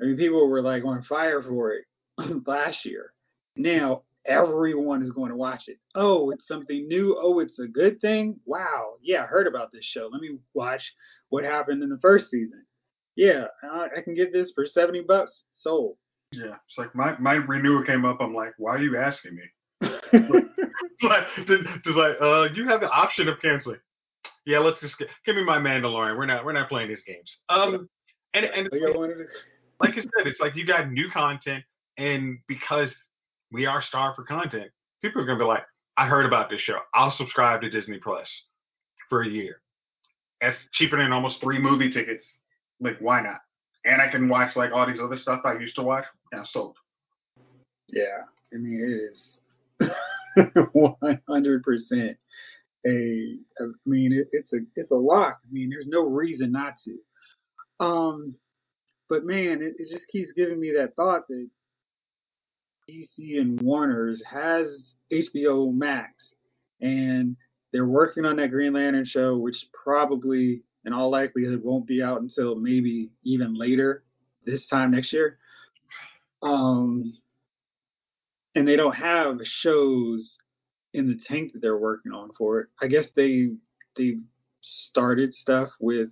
I 0.00 0.04
mean, 0.04 0.16
people 0.16 0.48
were 0.48 0.62
like 0.62 0.84
on 0.84 1.02
fire 1.08 1.42
for 1.42 1.74
it 1.74 1.84
last 2.46 2.84
year. 2.84 3.12
Now 3.56 4.02
everyone 4.24 5.02
is 5.02 5.10
going 5.10 5.30
to 5.30 5.36
watch 5.36 5.64
it. 5.66 5.78
Oh, 5.94 6.30
it's 6.30 6.46
something 6.46 6.86
new. 6.86 7.18
Oh, 7.20 7.40
it's 7.40 7.58
a 7.58 7.66
good 7.66 8.00
thing. 8.00 8.38
Wow. 8.46 8.94
Yeah, 9.02 9.24
I 9.24 9.26
heard 9.26 9.46
about 9.46 9.72
this 9.72 9.84
show. 9.84 10.08
Let 10.10 10.20
me 10.20 10.38
watch 10.54 10.82
what 11.28 11.44
happened 11.44 11.82
in 11.82 11.88
the 11.88 11.98
first 12.00 12.30
season. 12.30 12.64
Yeah, 13.16 13.46
I, 13.62 13.88
I 13.98 14.00
can 14.02 14.14
get 14.14 14.32
this 14.32 14.52
for 14.54 14.66
70 14.66 15.02
bucks. 15.02 15.42
Sold. 15.60 15.96
Yeah, 16.32 16.56
it's 16.66 16.78
like 16.78 16.94
my 16.94 17.16
my 17.18 17.34
renewal 17.34 17.84
came 17.84 18.04
up. 18.04 18.18
I'm 18.20 18.34
like, 18.34 18.54
why 18.58 18.72
are 18.72 18.78
you 18.78 18.96
asking 18.96 19.36
me? 19.36 19.42
like, 21.02 21.24
just 21.46 21.96
like, 21.96 22.16
uh, 22.20 22.48
you 22.54 22.66
have 22.68 22.80
the 22.80 22.90
option 22.90 23.28
of 23.28 23.40
canceling. 23.40 23.78
Yeah, 24.46 24.58
let's 24.58 24.80
just 24.80 24.98
get, 24.98 25.08
give 25.24 25.36
me 25.36 25.44
my 25.44 25.58
Mandalorian. 25.58 26.16
We're 26.16 26.26
not 26.26 26.44
we're 26.44 26.52
not 26.52 26.68
playing 26.68 26.88
these 26.88 27.02
games. 27.06 27.30
Um, 27.48 27.88
and 28.34 28.44
and 28.46 28.68
like 29.80 29.92
I 29.92 30.02
said, 30.02 30.26
it's 30.26 30.40
like 30.40 30.56
you 30.56 30.66
got 30.66 30.90
new 30.90 31.10
content, 31.12 31.64
and 31.98 32.38
because 32.48 32.88
we 33.50 33.66
are 33.66 33.82
starved 33.82 34.16
for 34.16 34.24
content, 34.24 34.70
people 35.02 35.20
are 35.20 35.26
gonna 35.26 35.38
be 35.38 35.44
like, 35.44 35.64
I 35.96 36.06
heard 36.06 36.26
about 36.26 36.50
this 36.50 36.60
show. 36.60 36.78
I'll 36.94 37.14
subscribe 37.16 37.60
to 37.60 37.70
Disney 37.70 37.98
Plus 38.02 38.28
for 39.08 39.22
a 39.22 39.28
year. 39.28 39.60
That's 40.40 40.56
cheaper 40.72 40.96
than 40.96 41.12
almost 41.12 41.40
three 41.40 41.58
movie 41.58 41.90
tickets. 41.90 42.24
Like, 42.80 42.98
why 42.98 43.22
not? 43.22 43.40
And 43.84 44.00
I 44.00 44.08
can 44.10 44.28
watch 44.28 44.54
like 44.56 44.70
all 44.72 44.86
these 44.86 45.00
other 45.02 45.16
stuff 45.16 45.40
I 45.44 45.54
used 45.54 45.74
to 45.76 45.82
watch. 45.82 46.04
Now 46.32 46.44
sold. 46.44 46.76
Yeah, 47.88 48.24
I 48.52 48.56
mean 48.56 49.10
it 49.80 49.90
is 49.90 49.90
one 50.72 51.20
hundred 51.28 51.62
percent 51.62 52.16
a. 52.86 53.36
I 53.60 53.64
mean 53.86 54.12
it, 54.12 54.28
it's 54.32 54.52
a 54.52 54.58
it's 54.76 54.90
a 54.90 54.96
lock. 54.96 55.40
I 55.44 55.52
mean 55.52 55.70
there's 55.70 55.88
no 55.88 56.02
reason 56.02 56.52
not 56.52 56.74
to. 56.84 57.84
Um, 57.84 58.36
but 59.08 59.24
man, 59.24 59.60
it, 59.60 59.74
it 59.78 59.92
just 59.92 60.06
keeps 60.08 60.32
giving 60.32 60.60
me 60.60 60.72
that 60.78 60.94
thought 60.96 61.26
that 61.28 61.48
DC 62.88 63.40
and 63.40 63.60
Warner's 63.60 64.22
has 64.30 64.66
HBO 65.12 65.72
Max, 65.74 66.12
and 66.80 67.36
they're 67.72 67.86
working 67.86 68.24
on 68.24 68.36
that 68.36 68.50
Green 68.50 68.72
Lantern 68.72 69.04
show, 69.04 69.36
which 69.36 69.56
probably 69.84 70.62
in 70.84 70.92
all 70.92 71.10
likelihood 71.10 71.62
won't 71.62 71.86
be 71.86 72.02
out 72.02 72.20
until 72.20 72.56
maybe 72.56 73.10
even 73.24 73.54
later 73.54 74.04
this 74.44 74.66
time 74.66 74.90
next 74.90 75.12
year. 75.12 75.38
Um, 76.42 77.18
and 78.54 78.66
they 78.66 78.76
don't 78.76 78.94
have 78.94 79.38
shows 79.60 80.36
in 80.94 81.06
the 81.06 81.18
tank 81.26 81.52
that 81.52 81.62
they're 81.62 81.78
working 81.78 82.12
on 82.12 82.30
for 82.36 82.60
it. 82.60 82.68
I 82.80 82.86
guess 82.86 83.06
they 83.16 83.50
they 83.96 84.16
started 84.60 85.34
stuff 85.34 85.68
with 85.80 86.08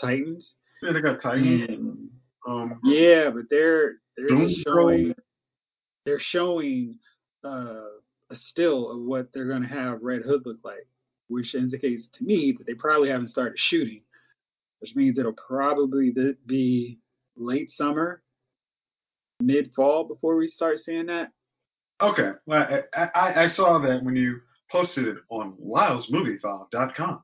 Titans. 0.00 0.54
Yeah, 0.82 0.92
they 0.92 1.00
got 1.00 1.20
Titans. 1.20 1.68
And, 1.68 2.08
um, 2.48 2.80
yeah, 2.84 3.30
but 3.30 3.44
they're 3.50 3.96
they're 4.16 4.48
showing 4.64 5.14
they're 6.04 6.20
showing 6.20 6.98
uh, 7.44 7.98
a 8.30 8.36
still 8.50 8.90
of 8.90 9.02
what 9.02 9.28
they're 9.32 9.48
going 9.48 9.62
to 9.62 9.68
have 9.68 10.02
Red 10.02 10.22
Hood 10.22 10.42
look 10.44 10.58
like, 10.64 10.86
which 11.28 11.54
indicates 11.54 12.06
to 12.18 12.24
me 12.24 12.54
that 12.56 12.66
they 12.66 12.74
probably 12.74 13.08
haven't 13.08 13.30
started 13.30 13.58
shooting 13.58 14.02
which 14.82 14.96
means 14.96 15.16
it'll 15.16 15.32
probably 15.32 16.12
be 16.46 16.98
late 17.36 17.70
summer, 17.70 18.20
mid 19.40 19.70
fall 19.74 20.04
before 20.04 20.36
we 20.36 20.48
start 20.48 20.78
seeing 20.84 21.06
that. 21.06 21.28
Okay, 22.00 22.32
well, 22.46 22.82
I, 22.94 23.08
I, 23.14 23.44
I 23.44 23.48
saw 23.54 23.78
that 23.78 24.02
when 24.02 24.16
you 24.16 24.40
posted 24.72 25.06
it 25.06 25.18
on 25.30 25.54
LylesMovieFile.com. 25.64 27.22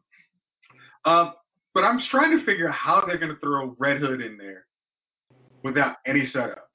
Uh, 1.04 1.30
but 1.74 1.82
I'm 1.82 2.00
trying 2.00 2.38
to 2.38 2.44
figure 2.44 2.68
out 2.68 2.74
how 2.74 3.00
they're 3.04 3.18
going 3.18 3.34
to 3.34 3.40
throw 3.40 3.74
Red 3.76 3.98
Hood 3.98 4.20
in 4.20 4.38
there 4.38 4.66
without 5.64 5.96
any 6.06 6.26
setup. 6.26 6.68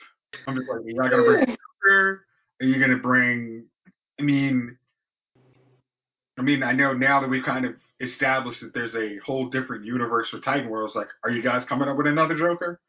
I'm 0.48 0.56
just 0.58 0.68
like, 0.70 0.82
you're 0.86 1.02
not 1.02 1.12
going 1.12 1.24
to 1.24 1.46
bring 1.46 1.46
Joker? 1.46 2.25
Are 2.62 2.66
you 2.66 2.78
going 2.78 2.92
to 2.92 2.98
bring? 2.98 3.66
I 4.20 4.24
mean, 4.24 4.78
I 6.38 6.42
mean, 6.42 6.62
I 6.62 6.74
know 6.74 6.94
now 6.94 7.22
that 7.22 7.30
we've 7.30 7.44
kind 7.44 7.66
of 7.66 7.75
established 8.03 8.62
that 8.62 8.74
there's 8.74 8.95
a 8.95 9.17
whole 9.25 9.50
different 9.50 9.86
universe 9.86 10.29
for 10.29 10.39
Titan 10.39 10.69
where 10.69 10.86
it's 10.86 10.95
like, 10.95 11.07
are 11.24 11.31
you 11.31 11.41
guys 11.41 11.63
coming 11.67 11.88
up 11.88 11.98
with 11.98 12.07
another 12.07 12.38
Joker? 12.38 12.79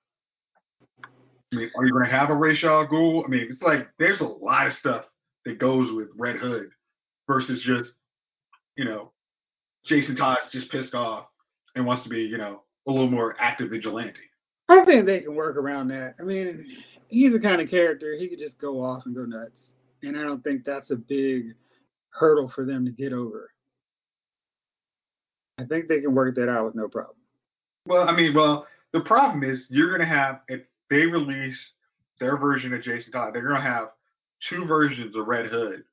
I 1.05 1.57
mean, 1.57 1.71
are 1.77 1.87
you 1.87 1.93
going 1.93 2.05
to 2.05 2.11
have 2.11 2.31
a 2.31 2.35
Ra's 2.35 2.63
al 2.65 2.87
Ghul? 2.87 3.25
I 3.25 3.29
mean, 3.29 3.47
it's 3.51 3.63
like 3.63 3.89
there's 3.99 4.21
a 4.21 4.25
lot 4.25 4.67
of 4.67 4.73
stuff 4.75 5.05
that 5.45 5.59
goes 5.59 5.93
with 5.93 6.09
Red 6.17 6.37
Hood 6.37 6.71
versus 7.29 7.63
just, 7.65 7.91
you 8.77 8.85
know, 8.85 9.13
Jason 9.87 10.17
Todd's 10.17 10.41
just 10.51 10.71
pissed 10.71 10.95
off 10.95 11.27
and 11.77 11.87
wants 11.87 12.03
to 12.05 12.09
be, 12.09 12.23
you 12.23 12.39
know, 12.39 12.63
a 12.87 12.91
little 12.91 13.11
more 13.11 13.37
active 13.39 13.71
vigilante. 13.71 14.21
I 14.69 14.85
think 14.85 15.07
they 15.07 15.21
can 15.21 15.35
work 15.35 15.57
around 15.57 15.89
that. 15.89 16.15
I 16.19 16.23
mean, 16.23 16.67
he's 17.09 17.33
the 17.33 17.39
kind 17.39 17.61
of 17.61 17.69
character 17.69 18.17
he 18.19 18.29
could 18.29 18.39
just 18.39 18.59
go 18.59 18.83
off 18.83 19.03
and 19.07 19.15
go 19.15 19.25
nuts, 19.25 19.61
and 20.03 20.17
I 20.17 20.23
don't 20.23 20.43
think 20.43 20.65
that's 20.65 20.91
a 20.91 20.97
big 20.97 21.55
hurdle 22.11 22.51
for 22.55 22.65
them 22.65 22.85
to 22.87 22.93
get 22.93 23.13
over. 23.13 23.51
I 25.59 25.65
think 25.65 25.89
they 25.89 26.01
can 26.01 26.15
work 26.15 26.35
that 26.37 26.49
out 26.49 26.67
with 26.67 26.75
no 26.75 26.89
problem. 26.89 27.17
Well, 27.87 28.09
I 28.09 28.17
mean, 28.17 28.35
well, 28.35 28.67
the 28.93 29.01
problem 29.01 29.45
is 29.45 29.67
you're 29.69 29.89
going 29.89 30.01
to 30.01 30.15
have 30.15 30.41
if 30.49 30.63
they 30.91 31.07
release 31.07 31.59
their 32.21 32.37
version 32.37 32.73
of 32.73 32.83
Jason 32.83 33.13
Todd, 33.13 33.35
they're 33.35 33.47
going 33.47 33.61
to 33.61 33.69
have 33.69 33.89
two 34.49 34.65
versions 34.67 35.17
of 35.17 35.27
Red 35.27 35.47
Hood 35.47 35.85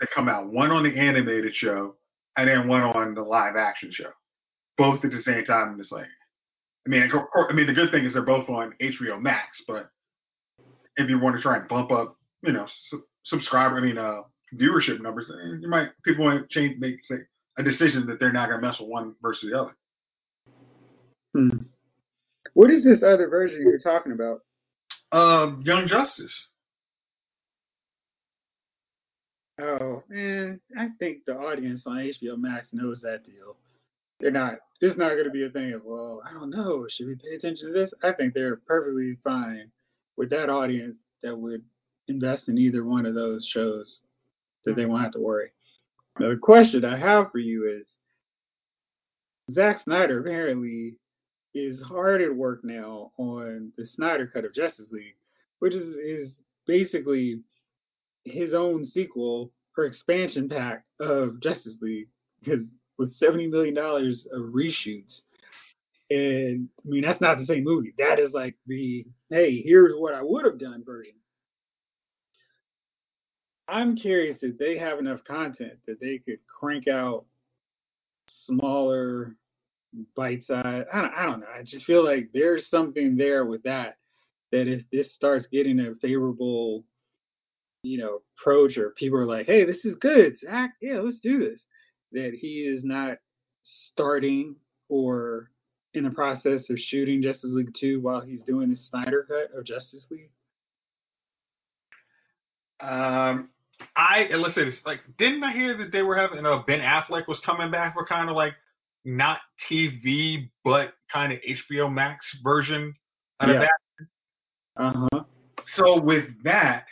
that 0.00 0.08
come 0.14 0.28
out, 0.28 0.46
one 0.46 0.70
on 0.70 0.84
the 0.84 0.98
animated 0.98 1.54
show 1.54 1.94
and 2.36 2.48
then 2.48 2.68
one 2.68 2.82
on 2.82 3.14
the 3.14 3.22
live 3.22 3.56
action 3.56 3.90
show, 3.92 4.10
both 4.76 5.04
at 5.04 5.10
the 5.10 5.22
same 5.22 5.44
time 5.44 5.72
in 5.72 5.78
the 5.78 5.84
same. 5.84 6.06
I 6.86 6.88
mean, 6.88 7.02
I 7.02 7.52
mean, 7.52 7.66
the 7.66 7.72
good 7.72 7.90
thing 7.90 8.04
is 8.04 8.12
they're 8.12 8.22
both 8.22 8.48
on 8.48 8.74
HBO 8.80 9.20
Max, 9.20 9.60
but 9.66 9.90
if 10.96 11.10
you 11.10 11.18
want 11.18 11.36
to 11.36 11.42
try 11.42 11.56
and 11.56 11.68
bump 11.68 11.90
up, 11.90 12.16
you 12.42 12.52
know, 12.52 12.66
su- 12.90 13.04
subscriber, 13.24 13.78
I 13.78 13.80
mean, 13.80 13.98
uh, 13.98 14.22
viewership 14.54 15.00
numbers, 15.00 15.30
eh, 15.30 15.56
you 15.60 15.68
might 15.68 15.88
people 16.04 16.24
might 16.24 16.48
change 16.48 16.78
make 16.78 16.96
say 17.06 17.16
a 17.58 17.62
decision 17.62 18.06
that 18.06 18.20
they're 18.20 18.32
not 18.32 18.48
going 18.48 18.60
to 18.60 18.66
mess 18.66 18.78
with 18.78 18.88
one 18.88 19.14
versus 19.22 19.50
the 19.50 19.58
other. 19.60 19.76
Hmm. 21.34 21.64
What 22.54 22.70
is 22.70 22.84
this 22.84 23.02
other 23.02 23.28
version 23.28 23.62
you're 23.62 23.78
talking 23.78 24.12
about? 24.12 24.40
Um, 25.12 25.62
Young 25.64 25.86
Justice. 25.86 26.32
Oh 29.60 30.02
man, 30.08 30.60
I 30.78 30.88
think 30.98 31.24
the 31.26 31.34
audience 31.34 31.82
on 31.86 31.96
HBO 31.96 32.36
Max 32.36 32.68
knows 32.72 33.00
that 33.00 33.24
deal. 33.24 33.56
They're 34.20 34.30
not. 34.30 34.54
It's 34.80 34.98
not 34.98 35.10
going 35.10 35.24
to 35.24 35.30
be 35.30 35.46
a 35.46 35.50
thing 35.50 35.72
of 35.72 35.82
well, 35.84 36.22
I 36.28 36.32
don't 36.32 36.50
know. 36.50 36.86
Should 36.90 37.06
we 37.06 37.14
pay 37.14 37.36
attention 37.36 37.68
to 37.68 37.72
this? 37.72 37.90
I 38.02 38.12
think 38.12 38.34
they're 38.34 38.56
perfectly 38.56 39.16
fine 39.24 39.70
with 40.16 40.30
that 40.30 40.50
audience 40.50 40.96
that 41.22 41.36
would 41.36 41.62
invest 42.08 42.48
in 42.48 42.58
either 42.58 42.84
one 42.84 43.06
of 43.06 43.14
those 43.14 43.46
shows 43.46 44.00
that 44.64 44.76
they 44.76 44.84
won't 44.84 45.04
have 45.04 45.12
to 45.12 45.20
worry. 45.20 45.52
Now, 46.18 46.30
the 46.30 46.36
question 46.36 46.84
I 46.84 46.98
have 46.98 47.30
for 47.30 47.38
you 47.38 47.80
is 47.80 47.86
Zack 49.54 49.82
Snyder 49.84 50.20
apparently 50.20 50.96
is 51.54 51.80
hard 51.80 52.22
at 52.22 52.34
work 52.34 52.60
now 52.64 53.12
on 53.18 53.72
the 53.76 53.86
Snyder 53.86 54.26
Cut 54.26 54.44
of 54.44 54.54
Justice 54.54 54.86
League, 54.90 55.16
which 55.58 55.74
is, 55.74 55.94
is 55.96 56.32
basically 56.66 57.40
his 58.24 58.54
own 58.54 58.86
sequel 58.86 59.52
or 59.76 59.84
expansion 59.84 60.48
pack 60.48 60.84
of 61.00 61.40
Justice 61.40 61.76
League 61.80 62.08
because 62.42 62.64
with 62.98 63.18
$70 63.20 63.50
million 63.50 63.76
of 63.76 64.52
reshoots. 64.52 65.20
And 66.08 66.68
I 66.84 66.88
mean, 66.88 67.02
that's 67.02 67.20
not 67.20 67.38
the 67.38 67.46
same 67.46 67.64
movie. 67.64 67.92
That 67.98 68.18
is 68.18 68.32
like 68.32 68.54
the, 68.66 69.04
hey, 69.28 69.60
here's 69.60 69.92
what 69.96 70.14
I 70.14 70.22
would 70.22 70.44
have 70.44 70.58
done 70.58 70.84
version. 70.84 71.14
I'm 73.68 73.96
curious 73.96 74.38
if 74.42 74.58
they 74.58 74.78
have 74.78 74.98
enough 74.98 75.24
content 75.24 75.78
that 75.86 76.00
they 76.00 76.18
could 76.18 76.38
crank 76.46 76.86
out 76.88 77.24
smaller 78.46 79.36
bite 80.14 80.44
size. 80.46 80.84
I 80.92 81.00
don't, 81.00 81.14
I 81.14 81.26
don't 81.26 81.40
know. 81.40 81.46
I 81.58 81.62
just 81.62 81.86
feel 81.86 82.04
like 82.04 82.28
there's 82.32 82.68
something 82.70 83.16
there 83.16 83.44
with 83.44 83.62
that. 83.64 83.96
That 84.52 84.68
if 84.68 84.82
this 84.92 85.12
starts 85.14 85.46
getting 85.50 85.80
a 85.80 85.94
favorable, 86.00 86.84
you 87.82 87.98
know, 87.98 88.20
approach, 88.38 88.76
or 88.78 88.90
people 88.90 89.18
are 89.18 89.26
like, 89.26 89.46
"Hey, 89.46 89.64
this 89.64 89.84
is 89.84 89.96
good, 89.96 90.38
Zack. 90.38 90.74
Yeah, 90.80 91.00
let's 91.00 91.18
do 91.18 91.40
this." 91.40 91.60
That 92.12 92.32
he 92.40 92.60
is 92.60 92.84
not 92.84 93.18
starting 93.92 94.54
or 94.88 95.50
in 95.94 96.04
the 96.04 96.10
process 96.10 96.62
of 96.70 96.78
shooting 96.78 97.22
Justice 97.22 97.50
League 97.52 97.74
2 97.80 98.00
while 98.00 98.20
he's 98.20 98.42
doing 98.44 98.70
the 98.70 98.76
Snyder 98.76 99.26
cut 99.28 99.58
of 99.58 99.64
Justice 99.64 100.04
League? 100.10 100.30
Um, 102.80 103.48
I 103.96 104.28
and 104.30 104.42
listen, 104.42 104.72
like 104.84 105.00
didn't 105.18 105.42
I 105.42 105.52
hear 105.52 105.76
that 105.78 105.90
they 105.92 106.02
were 106.02 106.16
having 106.16 106.44
uh, 106.44 106.62
Ben 106.66 106.80
Affleck 106.80 107.26
was 107.26 107.40
coming 107.40 107.70
back 107.70 107.94
for 107.94 108.04
kind 108.04 108.28
of 108.28 108.36
like 108.36 108.52
not 109.04 109.38
TV 109.70 110.50
but 110.64 110.92
kind 111.12 111.32
of 111.32 111.38
HBO 111.40 111.92
Max 111.92 112.26
version 112.42 112.94
out 113.40 113.48
Yeah. 113.48 113.54
of 113.54 113.60
that. 113.62 114.06
Uh 114.76 115.06
huh. 115.12 115.24
So 115.74 115.98
with 116.00 116.26
that, 116.44 116.84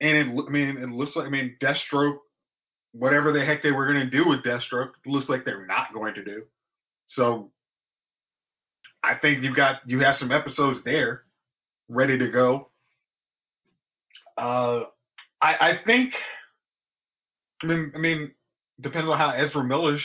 and 0.00 0.16
it, 0.16 0.26
I 0.46 0.50
mean, 0.50 0.76
it 0.78 0.88
looks 0.88 1.14
like 1.14 1.26
I 1.26 1.30
mean 1.30 1.56
Deathstroke, 1.60 2.18
whatever 2.92 3.32
the 3.32 3.44
heck 3.44 3.62
they 3.62 3.70
were 3.72 3.86
going 3.86 4.04
to 4.04 4.10
do 4.10 4.28
with 4.28 4.42
Deathstroke, 4.42 4.90
it 5.04 5.08
looks 5.10 5.28
like 5.28 5.44
they're 5.44 5.66
not 5.66 5.94
going 5.94 6.14
to 6.14 6.24
do. 6.24 6.42
So 7.06 7.52
I 9.02 9.14
think 9.14 9.42
you've 9.44 9.56
got 9.56 9.76
you 9.86 10.00
have 10.00 10.16
some 10.16 10.32
episodes 10.32 10.80
there 10.84 11.22
ready 11.88 12.18
to 12.18 12.28
go. 12.28 12.68
Uh, 14.36 14.84
I 15.42 15.54
I 15.60 15.72
think. 15.86 16.12
I 17.62 17.66
mean, 17.66 17.92
I 17.94 17.98
mean, 17.98 18.30
depends 18.80 19.10
on 19.10 19.18
how 19.18 19.30
Ezra 19.30 19.62
Miller's 19.62 20.02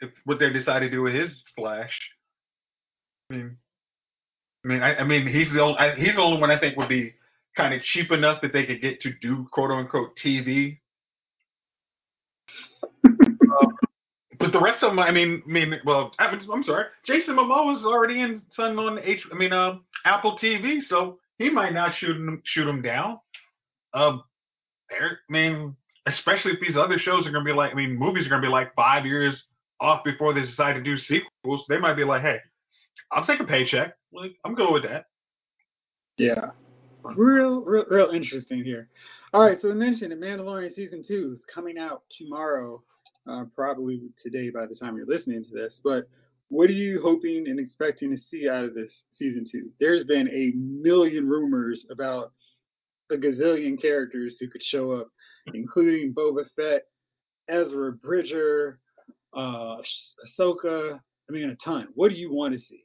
if 0.00 0.10
what 0.24 0.38
they 0.38 0.50
decide 0.50 0.80
to 0.80 0.90
do 0.90 1.02
with 1.02 1.14
his 1.14 1.30
Flash. 1.56 1.92
I 3.30 3.34
mean, 3.34 3.56
I 4.64 4.68
mean, 4.68 4.82
I, 4.82 4.96
I 4.96 5.04
mean, 5.04 5.26
he's 5.26 5.52
the 5.52 5.60
only 5.60 5.78
I, 5.78 5.94
he's 5.94 6.14
the 6.14 6.22
only 6.22 6.40
one 6.40 6.50
I 6.50 6.58
think 6.58 6.76
would 6.76 6.88
be 6.88 7.14
kind 7.56 7.74
of 7.74 7.82
cheap 7.82 8.10
enough 8.10 8.40
that 8.42 8.52
they 8.52 8.66
could 8.66 8.82
get 8.82 9.00
to 9.00 9.12
do 9.20 9.46
quote 9.52 9.70
unquote 9.70 10.16
TV. 10.24 10.78
Um, 13.62 13.76
but 14.40 14.50
the 14.50 14.60
rest 14.60 14.82
of 14.82 14.90
them, 14.90 14.98
I 14.98 15.12
mean, 15.12 15.40
I 15.46 15.50
mean, 15.50 15.74
well, 15.84 16.10
I, 16.18 16.26
I'm 16.26 16.64
sorry, 16.64 16.86
Jason 17.06 17.36
Momoa 17.36 17.76
is 17.76 17.84
already 17.84 18.20
in 18.20 18.42
son 18.50 18.76
on 18.76 18.98
H, 18.98 19.20
I 19.32 19.36
mean, 19.36 19.52
uh, 19.52 19.76
Apple 20.04 20.36
TV, 20.42 20.80
so 20.88 21.18
he 21.38 21.48
might 21.48 21.72
not 21.72 21.92
shoot 21.96 22.16
him 22.16 22.42
shoot 22.44 22.66
him 22.66 22.82
down. 22.82 23.20
Um, 23.94 24.24
I 24.90 25.10
mean, 25.28 25.76
especially 26.06 26.52
if 26.52 26.60
these 26.60 26.76
other 26.76 26.98
shows 26.98 27.26
are 27.26 27.30
going 27.30 27.44
to 27.44 27.50
be 27.50 27.56
like, 27.56 27.72
I 27.72 27.74
mean, 27.74 27.96
movies 27.96 28.26
are 28.26 28.30
going 28.30 28.42
to 28.42 28.48
be 28.48 28.52
like 28.52 28.74
five 28.74 29.04
years 29.04 29.42
off 29.80 30.04
before 30.04 30.32
they 30.32 30.42
decide 30.42 30.74
to 30.74 30.82
do 30.82 30.96
sequels. 30.96 31.64
They 31.68 31.78
might 31.78 31.94
be 31.94 32.04
like, 32.04 32.22
hey, 32.22 32.38
I'll 33.12 33.26
take 33.26 33.40
a 33.40 33.44
paycheck. 33.44 33.94
Like, 34.12 34.32
I'm 34.44 34.54
good 34.54 34.72
with 34.72 34.84
that. 34.84 35.06
Yeah. 36.16 36.50
Real, 37.04 37.60
real, 37.60 37.84
real 37.88 38.10
interesting 38.10 38.64
here. 38.64 38.88
All 39.32 39.42
right, 39.42 39.60
so 39.60 39.68
we 39.68 39.74
mentioned 39.74 40.12
the 40.12 40.16
Mandalorian 40.16 40.74
season 40.74 41.04
two 41.06 41.32
is 41.34 41.42
coming 41.52 41.78
out 41.78 42.02
tomorrow, 42.16 42.82
uh, 43.28 43.44
probably 43.54 44.02
today 44.22 44.50
by 44.50 44.66
the 44.66 44.74
time 44.74 44.96
you're 44.96 45.06
listening 45.06 45.44
to 45.44 45.50
this. 45.52 45.80
But 45.84 46.08
what 46.48 46.70
are 46.70 46.74
you 46.74 47.00
hoping 47.02 47.48
and 47.48 47.60
expecting 47.60 48.16
to 48.16 48.22
see 48.22 48.48
out 48.48 48.64
of 48.64 48.74
this 48.74 48.92
season 49.14 49.46
two? 49.50 49.70
There's 49.78 50.04
been 50.04 50.28
a 50.28 50.52
million 50.56 51.28
rumors 51.28 51.84
about 51.90 52.32
a 53.10 53.16
gazillion 53.16 53.80
characters 53.80 54.36
who 54.40 54.48
could 54.48 54.62
show 54.62 54.92
up, 54.92 55.08
including 55.54 56.14
Boba 56.14 56.44
Fett, 56.56 56.82
Ezra 57.48 57.92
Bridger, 57.92 58.80
uh, 59.36 59.76
Ahsoka. 60.38 60.98
I 61.28 61.32
mean, 61.32 61.50
a 61.50 61.56
ton. 61.64 61.88
What 61.94 62.10
do 62.10 62.16
you 62.16 62.32
want 62.32 62.54
to 62.54 62.60
see? 62.60 62.84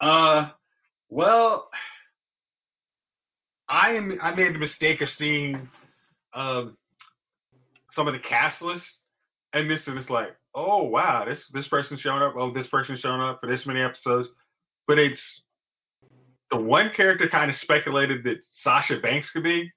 Uh, 0.00 0.50
well, 1.08 1.68
I 3.68 3.92
am. 3.92 4.18
I 4.22 4.34
made 4.34 4.54
the 4.54 4.58
mistake 4.58 5.00
of 5.00 5.08
seeing 5.10 5.68
um, 6.34 6.76
some 7.92 8.08
of 8.08 8.14
the 8.14 8.20
cast 8.20 8.62
lists, 8.62 8.98
and 9.52 9.70
this 9.70 9.86
is 9.86 10.10
like, 10.10 10.36
oh 10.54 10.84
wow, 10.84 11.24
this 11.26 11.44
this 11.52 11.68
person's 11.68 12.00
showing 12.00 12.22
up. 12.22 12.34
Oh, 12.36 12.52
this 12.52 12.66
person's 12.66 13.00
showing 13.00 13.20
up 13.20 13.40
for 13.40 13.46
this 13.46 13.66
many 13.66 13.80
episodes, 13.80 14.28
but 14.86 14.98
it's 14.98 15.42
the 16.50 16.56
one 16.56 16.90
character 16.96 17.28
kind 17.28 17.50
of 17.50 17.56
speculated 17.58 18.24
that 18.24 18.38
Sasha 18.62 18.98
Banks 19.00 19.28
could 19.32 19.42
be. 19.44 19.70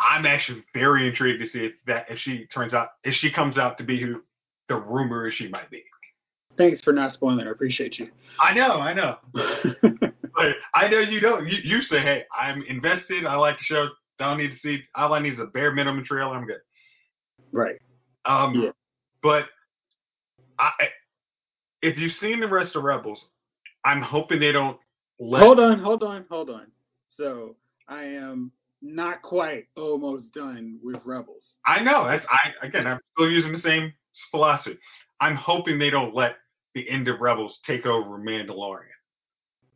I'm 0.00 0.24
actually 0.26 0.64
very 0.74 1.06
intrigued 1.06 1.40
to 1.40 1.48
see 1.50 1.66
if 1.66 1.72
that 1.86 2.06
if 2.08 2.18
she 2.18 2.46
turns 2.46 2.72
out 2.72 2.88
if 3.04 3.14
she 3.14 3.30
comes 3.30 3.58
out 3.58 3.76
to 3.78 3.84
be 3.84 4.00
who 4.00 4.22
the 4.68 4.76
rumor 4.76 5.28
is 5.28 5.34
she 5.34 5.48
might 5.48 5.70
be. 5.70 5.82
Thanks 6.56 6.82
for 6.82 6.92
not 6.92 7.12
spoiling. 7.12 7.40
It 7.40 7.48
i 7.48 7.50
appreciate 7.50 7.98
you. 7.98 8.08
I 8.40 8.54
know, 8.54 8.80
I 8.80 8.92
know. 8.94 9.16
But 10.40 10.54
I 10.74 10.88
know 10.88 11.00
you 11.00 11.20
don't. 11.20 11.46
You, 11.48 11.58
you 11.62 11.82
say, 11.82 12.00
hey, 12.00 12.24
I'm 12.38 12.62
invested. 12.62 13.26
I 13.26 13.34
like 13.34 13.58
the 13.58 13.64
show. 13.64 13.88
Don't 14.18 14.38
need 14.38 14.50
to 14.52 14.58
see. 14.58 14.78
All 14.94 15.12
I 15.12 15.18
need 15.20 15.34
is 15.34 15.38
a 15.38 15.46
bare 15.46 15.72
minimum 15.72 16.04
trailer. 16.04 16.34
I'm 16.34 16.46
good. 16.46 16.60
right. 17.52 17.76
Um, 18.24 18.54
Yeah. 18.54 18.70
but 19.22 19.44
I, 20.58 20.70
if 21.82 21.98
you've 21.98 22.14
seen 22.20 22.40
the 22.40 22.48
rest 22.48 22.76
of 22.76 22.84
Rebels, 22.84 23.22
I'm 23.84 24.00
hoping 24.00 24.40
they 24.40 24.52
don't 24.52 24.78
let. 25.20 25.42
Hold 25.42 25.60
on, 25.60 25.78
hold 25.78 26.02
on, 26.02 26.24
hold 26.28 26.50
on. 26.50 26.66
So 27.16 27.54
I 27.88 28.04
am 28.04 28.50
not 28.82 29.22
quite 29.22 29.66
almost 29.76 30.32
done 30.32 30.78
with 30.82 31.00
Rebels. 31.04 31.44
I 31.66 31.80
know. 31.80 32.06
That's 32.08 32.24
I 32.28 32.66
again. 32.66 32.86
I'm 32.86 32.98
still 33.14 33.30
using 33.30 33.52
the 33.52 33.60
same 33.60 33.92
philosophy. 34.30 34.78
I'm 35.20 35.36
hoping 35.36 35.78
they 35.78 35.90
don't 35.90 36.14
let 36.14 36.36
the 36.74 36.88
end 36.88 37.08
of 37.08 37.20
Rebels 37.20 37.60
take 37.66 37.84
over 37.84 38.18
Mandalorian. 38.18 38.86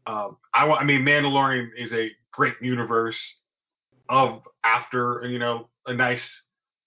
Um, 0.06 0.38
I 0.54 0.64
want. 0.64 0.80
I 0.80 0.84
mean, 0.84 1.02
Mandalorian 1.02 1.68
is 1.76 1.92
a 1.92 2.10
great 2.32 2.54
universe 2.60 3.18
of 4.08 4.42
after 4.64 5.22
you 5.26 5.38
know 5.38 5.68
a 5.86 5.94
nice 5.94 6.24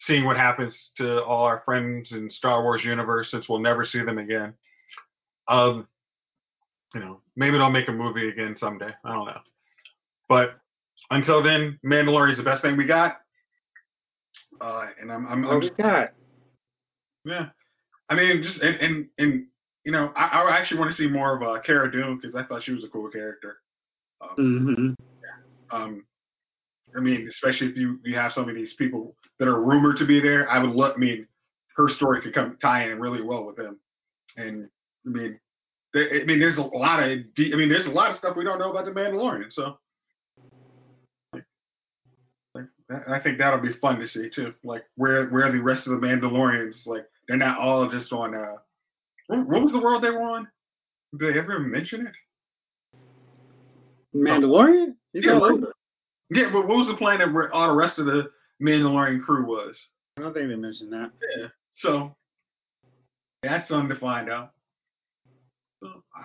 seeing 0.01 0.25
what 0.25 0.37
happens 0.37 0.75
to 0.97 1.23
all 1.23 1.43
our 1.43 1.61
friends 1.65 2.11
in 2.11 2.29
Star 2.29 2.61
Wars 2.63 2.83
universe 2.83 3.31
since 3.31 3.49
we'll 3.49 3.59
never 3.59 3.85
see 3.85 4.03
them 4.03 4.17
again. 4.17 4.53
Um, 5.47 5.87
you 6.93 6.99
know, 6.99 7.21
maybe 7.35 7.57
they'll 7.57 7.69
make 7.69 7.87
a 7.87 7.93
movie 7.93 8.29
again 8.29 8.55
someday. 8.59 8.89
I 9.03 9.13
don't 9.13 9.25
know. 9.25 9.39
But 10.29 10.59
until 11.11 11.43
then, 11.43 11.79
Mandalorian 11.85 12.31
is 12.31 12.37
the 12.37 12.43
best 12.43 12.61
thing 12.61 12.77
we 12.77 12.85
got. 12.85 13.17
Uh, 14.59 14.87
and 14.99 15.11
I'm, 15.11 15.27
I'm, 15.27 15.45
I'm 15.45 15.61
just, 15.61 15.77
got. 15.77 16.11
yeah. 17.25 17.47
I 18.09 18.15
mean, 18.15 18.41
just 18.41 18.59
and 18.61 18.75
and, 18.77 19.07
and 19.17 19.45
you 19.85 19.91
know, 19.91 20.11
I, 20.15 20.25
I 20.25 20.57
actually 20.57 20.79
want 20.79 20.91
to 20.91 20.97
see 20.97 21.07
more 21.07 21.35
of 21.35 21.43
uh, 21.43 21.61
Cara 21.61 21.91
Dune 21.91 22.19
because 22.19 22.35
I 22.35 22.43
thought 22.43 22.63
she 22.63 22.71
was 22.71 22.83
a 22.83 22.89
cool 22.89 23.09
character. 23.09 23.57
Um, 24.21 24.95
hmm 25.69 25.75
um, 25.75 26.05
I 26.95 26.99
mean, 26.99 27.27
especially 27.29 27.67
if 27.67 27.77
you 27.77 27.99
you 28.03 28.15
have 28.15 28.31
some 28.33 28.49
of 28.49 28.55
these 28.55 28.73
people 28.77 29.15
that 29.39 29.47
are 29.47 29.63
rumored 29.63 29.97
to 29.97 30.05
be 30.05 30.19
there, 30.19 30.49
I 30.49 30.59
would 30.59 30.71
love. 30.71 30.93
I 30.95 30.99
mean, 30.99 31.27
her 31.75 31.89
story 31.89 32.21
could 32.21 32.33
come 32.33 32.57
tie 32.61 32.89
in 32.89 32.99
really 32.99 33.21
well 33.21 33.45
with 33.45 33.57
them. 33.57 33.79
And 34.37 34.69
I 35.05 35.09
mean, 35.09 35.39
I 35.97 36.25
mean, 36.25 36.39
there's 36.39 36.57
a 36.57 36.61
lot 36.61 37.01
of. 37.01 37.09
I 37.09 37.55
mean, 37.55 37.69
there's 37.69 37.87
a 37.87 37.91
lot 37.91 38.11
of 38.11 38.17
stuff 38.17 38.35
we 38.35 38.43
don't 38.43 38.59
know 38.59 38.71
about 38.71 38.85
the 38.85 38.91
Mandalorian. 38.91 39.51
So, 39.51 39.77
I 42.89 43.19
think 43.19 43.37
that'll 43.37 43.59
be 43.59 43.73
fun 43.81 43.99
to 43.99 44.07
see 44.07 44.29
too. 44.33 44.53
Like 44.63 44.83
where 44.95 45.27
where 45.29 45.51
the 45.51 45.59
rest 45.59 45.87
of 45.87 45.99
the 45.99 46.07
Mandalorians 46.07 46.85
like 46.85 47.05
they're 47.27 47.37
not 47.37 47.59
all 47.59 47.89
just 47.89 48.11
on. 48.13 48.33
uh 48.33 48.57
What, 49.27 49.63
was 49.63 49.71
the 49.71 49.79
world 49.79 50.03
they 50.03 50.09
were 50.09 50.21
on? 50.21 50.47
Did 51.17 51.33
they 51.33 51.39
ever 51.39 51.59
mention 51.59 52.07
it? 52.07 52.13
Mandalorian? 54.15 54.95
He's 55.13 55.25
Yeah. 55.25 55.39
Yeah, 56.29 56.49
but 56.51 56.67
what 56.67 56.77
was 56.77 56.87
the 56.87 56.97
planet 56.97 57.33
where 57.33 57.53
all 57.53 57.69
the 57.69 57.75
rest 57.75 57.99
of 57.99 58.05
the 58.05 58.29
Mandalorian 58.61 59.23
crew 59.23 59.45
was? 59.45 59.75
I 60.17 60.21
don't 60.21 60.33
think 60.33 60.49
they 60.49 60.55
mentioned 60.55 60.91
that. 60.91 61.11
Yeah. 61.37 61.47
So 61.77 62.15
that's 63.43 63.69
something 63.69 63.89
to 63.89 63.99
find 63.99 64.29
out. 64.29 64.51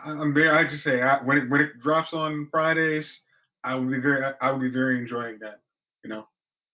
I'm 0.05 0.35
very. 0.35 0.49
I 0.49 0.69
just 0.69 0.85
say 0.85 1.03
I, 1.03 1.23
when 1.23 1.39
it 1.39 1.51
when 1.51 1.61
it 1.61 1.81
drops 1.83 2.13
on 2.13 2.49
Fridays, 2.51 3.07
I 3.65 3.75
will 3.75 3.91
be 3.91 4.01
very. 4.01 4.25
I 4.41 4.51
will 4.51 4.61
be 4.61 4.71
very 4.71 4.99
enjoying 4.99 5.39
that. 5.41 5.61
You 6.05 6.11
know, 6.11 6.27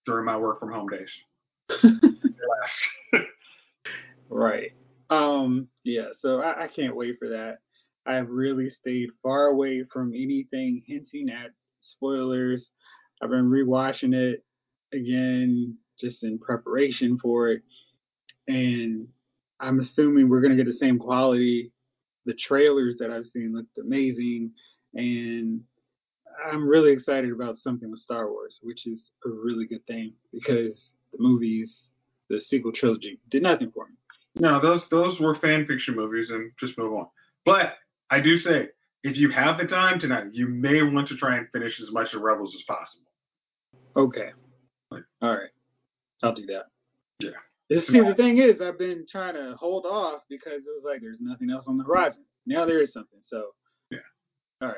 during 0.05 0.25
my 0.25 0.37
work 0.37 0.59
from 0.59 0.71
home 0.71 0.87
days. 0.87 1.11
Right. 4.29 4.71
Um. 5.09 5.67
Yeah. 5.83 6.09
So 6.21 6.41
I, 6.41 6.65
I 6.65 6.67
can't 6.67 6.95
wait 6.95 7.17
for 7.19 7.29
that. 7.29 7.57
I've 8.05 8.29
really 8.29 8.69
stayed 8.69 9.09
far 9.21 9.47
away 9.47 9.83
from 9.91 10.13
anything 10.13 10.83
hinting 10.87 11.29
at 11.29 11.51
spoilers. 11.81 12.69
I've 13.21 13.29
been 13.29 13.49
rewatching 13.49 14.13
it 14.13 14.43
again 14.93 15.77
just 15.99 16.23
in 16.23 16.39
preparation 16.39 17.17
for 17.21 17.49
it, 17.49 17.63
and 18.47 19.07
I'm 19.59 19.79
assuming 19.79 20.29
we're 20.29 20.41
gonna 20.41 20.55
get 20.55 20.67
the 20.67 20.73
same 20.73 20.99
quality. 20.99 21.71
The 22.29 22.35
trailers 22.35 22.95
that 22.99 23.09
I've 23.09 23.25
seen 23.33 23.55
looked 23.55 23.79
amazing, 23.79 24.51
and 24.93 25.61
I'm 26.45 26.69
really 26.69 26.91
excited 26.91 27.31
about 27.31 27.57
something 27.57 27.89
with 27.89 28.01
Star 28.01 28.29
Wars, 28.29 28.59
which 28.61 28.85
is 28.85 29.09
a 29.25 29.29
really 29.29 29.65
good 29.65 29.83
thing 29.87 30.13
because 30.31 30.91
the 31.11 31.17
movies, 31.17 31.75
the 32.29 32.39
sequel 32.47 32.71
trilogy, 32.71 33.19
did 33.31 33.41
nothing 33.41 33.71
for 33.73 33.87
me. 33.87 33.95
no, 34.35 34.61
those 34.61 34.83
those 34.91 35.19
were 35.19 35.33
fan 35.39 35.65
fiction 35.65 35.95
movies, 35.95 36.29
and 36.29 36.51
just 36.59 36.77
move 36.77 36.93
on. 36.93 37.07
But 37.45 37.73
I 38.11 38.19
do 38.19 38.37
say, 38.37 38.67
if 39.03 39.17
you 39.17 39.31
have 39.31 39.57
the 39.57 39.65
time 39.65 39.99
tonight, 39.99 40.27
you 40.31 40.47
may 40.47 40.83
want 40.83 41.07
to 41.07 41.17
try 41.17 41.35
and 41.37 41.47
finish 41.51 41.81
as 41.81 41.91
much 41.91 42.13
of 42.13 42.21
Rebels 42.21 42.53
as 42.53 42.61
possible. 42.67 43.09
Okay. 43.95 44.29
All 44.91 45.01
right. 45.35 45.49
I'll 46.21 46.35
do 46.35 46.45
that. 46.45 46.65
Yeah. 47.19 47.31
You 47.69 47.81
See, 47.83 47.99
the 48.01 48.15
thing 48.15 48.39
is, 48.39 48.61
I've 48.61 48.79
been 48.79 49.05
trying 49.09 49.35
to 49.35 49.55
hold 49.59 49.85
off 49.85 50.21
because 50.27 50.53
it 50.53 50.63
was 50.65 50.83
like 50.83 51.01
there's 51.01 51.19
nothing 51.21 51.51
else 51.51 51.65
on 51.67 51.77
the 51.77 51.83
horizon. 51.83 52.23
Now 52.47 52.65
there 52.65 52.81
is 52.81 52.91
something. 52.91 53.19
So. 53.27 53.51
Yeah. 53.91 53.99
All 54.61 54.69
right. 54.69 54.77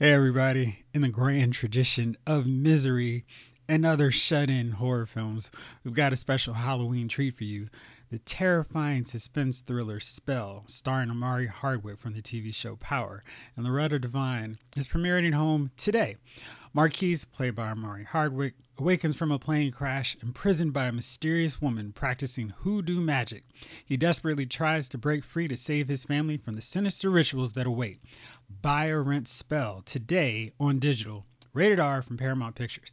Hey, 0.00 0.12
everybody. 0.12 0.84
In 0.94 1.02
the 1.02 1.08
grand 1.08 1.54
tradition 1.54 2.16
of 2.24 2.46
misery 2.46 3.26
and 3.66 3.84
other 3.84 4.12
shut 4.12 4.48
in 4.48 4.70
horror 4.70 5.06
films, 5.06 5.50
we've 5.82 5.92
got 5.92 6.12
a 6.12 6.16
special 6.16 6.54
Halloween 6.54 7.08
treat 7.08 7.36
for 7.36 7.42
you. 7.42 7.68
The 8.10 8.18
terrifying 8.20 9.04
suspense 9.04 9.60
thriller 9.66 10.00
Spell, 10.00 10.64
starring 10.66 11.10
Omari 11.10 11.46
Hardwick 11.46 11.98
from 11.98 12.14
the 12.14 12.22
TV 12.22 12.54
show 12.54 12.74
Power, 12.76 13.22
and 13.54 13.66
Loretta 13.66 13.98
Devine, 13.98 14.56
is 14.74 14.86
premiering 14.86 15.26
at 15.26 15.34
home 15.34 15.72
today. 15.76 16.16
Marquise, 16.72 17.26
played 17.26 17.54
by 17.54 17.70
Omari 17.70 18.04
Hardwick, 18.04 18.54
awakens 18.78 19.14
from 19.14 19.30
a 19.30 19.38
plane 19.38 19.70
crash 19.70 20.16
imprisoned 20.22 20.72
by 20.72 20.86
a 20.86 20.92
mysterious 20.92 21.60
woman 21.60 21.92
practicing 21.92 22.48
hoodoo 22.48 22.98
magic. 22.98 23.44
He 23.84 23.98
desperately 23.98 24.46
tries 24.46 24.88
to 24.88 24.96
break 24.96 25.22
free 25.22 25.46
to 25.46 25.56
save 25.58 25.88
his 25.88 26.04
family 26.04 26.38
from 26.38 26.54
the 26.54 26.62
sinister 26.62 27.10
rituals 27.10 27.52
that 27.52 27.66
await. 27.66 28.00
Buy 28.62 28.86
or 28.86 29.02
rent 29.02 29.28
Spell 29.28 29.82
today 29.82 30.54
on 30.58 30.78
digital. 30.78 31.26
Rated 31.52 31.78
R 31.78 32.00
from 32.00 32.16
Paramount 32.16 32.54
Pictures. 32.54 32.90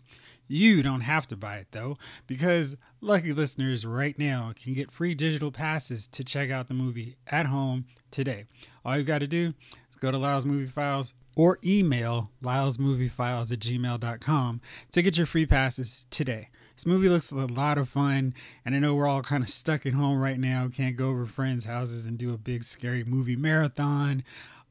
You 0.47 0.83
don't 0.83 1.01
have 1.01 1.27
to 1.29 1.35
buy 1.35 1.57
it 1.57 1.67
though, 1.71 1.97
because 2.27 2.75
lucky 3.01 3.33
listeners 3.33 3.85
right 3.85 4.17
now 4.17 4.53
can 4.61 4.73
get 4.73 4.91
free 4.91 5.15
digital 5.15 5.51
passes 5.51 6.07
to 6.13 6.23
check 6.23 6.51
out 6.51 6.67
the 6.67 6.73
movie 6.73 7.17
at 7.27 7.47
home 7.47 7.85
today. 8.11 8.45
All 8.83 8.97
you've 8.97 9.07
got 9.07 9.19
to 9.19 9.27
do 9.27 9.53
is 9.91 9.97
go 9.99 10.11
to 10.11 10.17
Lyles 10.17 10.45
Movie 10.45 10.69
Files 10.69 11.13
or 11.35 11.59
email 11.63 12.29
lylesmoviefiles 12.43 13.51
at 13.51 13.59
gmail.com 13.59 14.61
to 14.91 15.01
get 15.01 15.17
your 15.17 15.25
free 15.25 15.45
passes 15.45 16.05
today. 16.11 16.49
This 16.75 16.85
movie 16.85 17.09
looks 17.09 17.31
a 17.31 17.35
lot 17.35 17.77
of 17.77 17.89
fun, 17.89 18.33
and 18.65 18.75
I 18.75 18.79
know 18.79 18.95
we're 18.95 19.07
all 19.07 19.23
kind 19.23 19.43
of 19.43 19.49
stuck 19.49 19.85
at 19.85 19.93
home 19.93 20.19
right 20.19 20.39
now, 20.39 20.67
can't 20.67 20.97
go 20.97 21.09
over 21.09 21.25
friends' 21.25 21.63
houses 21.63 22.05
and 22.05 22.17
do 22.17 22.33
a 22.33 22.37
big 22.37 22.63
scary 22.65 23.03
movie 23.03 23.37
marathon, 23.37 24.23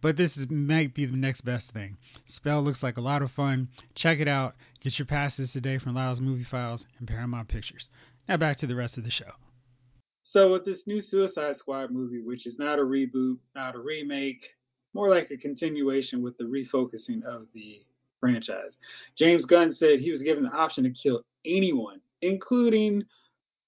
but 0.04 0.18
this 0.18 0.36
is, 0.36 0.50
might 0.50 0.92
be 0.92 1.06
the 1.06 1.16
next 1.16 1.46
best 1.46 1.72
thing. 1.72 1.96
Spell 2.26 2.60
looks 2.60 2.82
like 2.82 2.98
a 2.98 3.00
lot 3.00 3.22
of 3.22 3.30
fun. 3.30 3.68
Check 3.94 4.20
it 4.20 4.28
out. 4.28 4.54
Get 4.82 4.98
your 4.98 5.06
passes 5.06 5.50
today 5.50 5.78
from 5.78 5.94
Lyles 5.94 6.20
Movie 6.20 6.44
Files 6.44 6.84
and 6.98 7.08
Paramount 7.08 7.48
Pictures. 7.48 7.88
Now 8.28 8.36
back 8.36 8.58
to 8.58 8.66
the 8.66 8.74
rest 8.74 8.98
of 8.98 9.04
the 9.04 9.10
show. 9.10 9.30
So 10.22 10.52
with 10.52 10.66
this 10.66 10.80
new 10.86 11.00
Suicide 11.00 11.56
Squad 11.58 11.90
movie, 11.90 12.20
which 12.20 12.46
is 12.46 12.58
not 12.58 12.78
a 12.78 12.82
reboot, 12.82 13.38
not 13.54 13.76
a 13.76 13.78
remake, 13.78 14.42
more 14.92 15.08
like 15.08 15.30
a 15.30 15.38
continuation 15.38 16.20
with 16.20 16.36
the 16.36 16.44
refocusing 16.44 17.24
of 17.24 17.46
the 17.54 17.80
franchise. 18.20 18.76
James 19.18 19.46
Gunn 19.46 19.74
said 19.74 20.00
he 20.00 20.12
was 20.12 20.20
given 20.20 20.44
the 20.44 20.50
option 20.50 20.84
to 20.84 20.90
kill 20.90 21.22
anyone, 21.46 22.02
including 22.20 23.04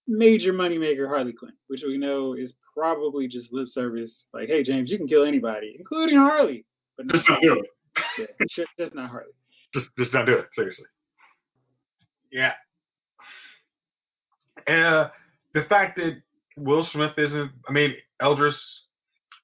major 0.07 0.53
moneymaker 0.53 1.09
Harley 1.09 1.33
Quinn, 1.33 1.55
which 1.69 1.81
we 1.83 1.97
know 1.97 2.35
is 2.35 2.53
probably 2.77 3.27
just 3.29 3.53
lip 3.53 3.69
service. 3.69 4.25
Like, 4.33 4.49
hey, 4.49 4.63
James, 4.63 4.91
you 4.91 4.99
can 4.99 5.09
kill 5.09 5.25
anybody, 5.25 5.77
including 5.79 6.17
Harley. 6.17 6.65
But 6.97 7.09
just 7.09 7.29
not 7.29 7.41
do 7.43 7.55
it. 7.55 7.67
Yeah, 8.19 8.27
just 8.79 8.95
not 8.95 9.09
Harley. 9.09 9.33
Just, 9.73 9.87
just 9.99 10.13
not 10.13 10.27
do 10.27 10.35
it. 10.35 10.49
Seriously. 10.55 10.85
Yeah. 12.31 12.53
Uh, 14.69 15.09
the 15.55 15.65
fact 15.69 15.97
that 15.97 16.21
Will 16.59 16.85
Smith 16.85 17.13
isn't, 17.17 17.51
I 17.67 17.73
mean, 17.73 17.95
Idris 18.23 18.59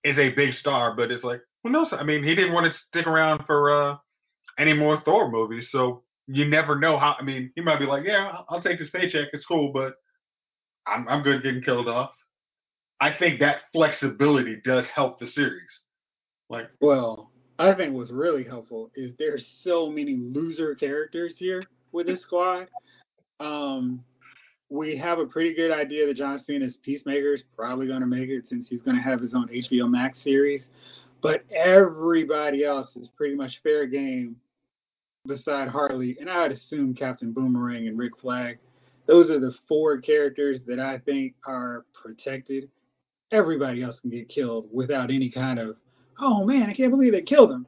is 0.04 0.18
a 0.18 0.30
big 0.30 0.52
star, 0.52 0.94
but 0.94 1.10
it's 1.10 1.24
like, 1.24 1.40
who 1.62 1.70
knows? 1.70 1.88
I 1.92 2.02
mean, 2.02 2.24
he 2.24 2.34
didn't 2.34 2.52
want 2.52 2.70
to 2.70 2.78
stick 2.88 3.06
around 3.06 3.46
for 3.46 3.70
uh, 3.92 3.96
any 4.58 4.74
more 4.74 5.00
Thor 5.00 5.30
movies, 5.30 5.68
so 5.70 6.02
you 6.26 6.44
never 6.44 6.78
know 6.78 6.98
how. 6.98 7.16
I 7.18 7.22
mean, 7.22 7.52
he 7.54 7.62
might 7.62 7.78
be 7.78 7.86
like, 7.86 8.04
yeah, 8.04 8.30
I'll, 8.32 8.46
I'll 8.48 8.62
take 8.62 8.78
this 8.78 8.90
paycheck, 8.90 9.28
it's 9.32 9.46
cool, 9.46 9.72
but 9.72 9.94
I'm, 10.86 11.08
I'm 11.08 11.22
good 11.22 11.42
getting 11.42 11.62
killed 11.62 11.88
off. 11.88 12.12
I 13.02 13.10
think 13.18 13.40
that 13.40 13.62
flexibility 13.72 14.62
does 14.64 14.84
help 14.94 15.18
the 15.18 15.26
series. 15.26 15.68
Like, 16.48 16.70
well, 16.80 17.32
I 17.58 17.74
think 17.74 17.94
what's 17.94 18.12
really 18.12 18.44
helpful 18.44 18.92
is 18.94 19.10
there's 19.18 19.44
so 19.64 19.90
many 19.90 20.14
loser 20.16 20.76
characters 20.76 21.32
here 21.36 21.64
with 21.90 22.06
this 22.06 22.22
squad. 22.22 22.68
Um, 23.40 24.04
we 24.70 24.96
have 24.98 25.18
a 25.18 25.26
pretty 25.26 25.52
good 25.52 25.72
idea 25.72 26.06
that 26.06 26.16
John 26.16 26.44
Cena's 26.46 26.76
Peacemaker 26.84 27.34
is 27.34 27.42
probably 27.56 27.88
going 27.88 28.02
to 28.02 28.06
make 28.06 28.28
it 28.28 28.44
since 28.48 28.68
he's 28.70 28.82
going 28.82 28.96
to 28.96 29.02
have 29.02 29.20
his 29.20 29.34
own 29.34 29.48
HBO 29.48 29.90
Max 29.90 30.18
series. 30.22 30.62
But 31.24 31.42
everybody 31.50 32.64
else 32.64 32.90
is 32.94 33.08
pretty 33.16 33.34
much 33.34 33.50
fair 33.64 33.88
game 33.88 34.36
beside 35.26 35.66
Harley, 35.66 36.16
and 36.20 36.30
I'd 36.30 36.52
assume 36.52 36.94
Captain 36.94 37.32
Boomerang 37.32 37.88
and 37.88 37.98
Rick 37.98 38.12
Flag. 38.20 38.60
Those 39.06 39.28
are 39.28 39.40
the 39.40 39.54
four 39.66 40.00
characters 40.00 40.60
that 40.68 40.78
I 40.78 40.98
think 40.98 41.34
are 41.44 41.84
protected. 42.00 42.68
Everybody 43.32 43.82
else 43.82 43.98
can 44.00 44.10
get 44.10 44.28
killed 44.28 44.68
without 44.72 45.10
any 45.10 45.30
kind 45.30 45.58
of, 45.58 45.76
oh 46.20 46.44
man, 46.44 46.68
I 46.70 46.74
can't 46.74 46.90
believe 46.90 47.12
they 47.12 47.22
killed 47.22 47.50
him. 47.50 47.66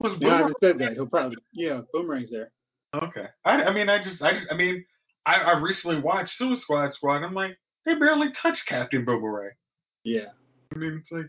Was 0.00 0.18
now, 0.20 0.44
I 0.44 0.48
just 0.48 0.60
said 0.60 0.78
that. 0.78 0.94
He'll 0.94 1.06
probably, 1.06 1.36
yeah, 1.52 1.82
Boomerang's 1.92 2.30
there. 2.30 2.50
Okay. 2.94 3.26
I, 3.44 3.64
I 3.64 3.74
mean, 3.74 3.88
I 3.88 4.02
just, 4.02 4.22
I 4.22 4.32
just, 4.32 4.46
I 4.50 4.54
mean, 4.54 4.84
I, 5.26 5.34
I 5.34 5.58
recently 5.58 6.00
watched 6.00 6.36
Suicide 6.38 6.92
Squad. 6.92 7.22
I'm 7.22 7.34
like, 7.34 7.58
they 7.84 7.94
barely 7.94 8.28
touched 8.40 8.66
Captain 8.66 9.04
Boomerang. 9.04 9.50
Yeah. 10.04 10.28
I 10.74 10.78
mean, 10.78 11.00
it's 11.00 11.12
like, 11.12 11.26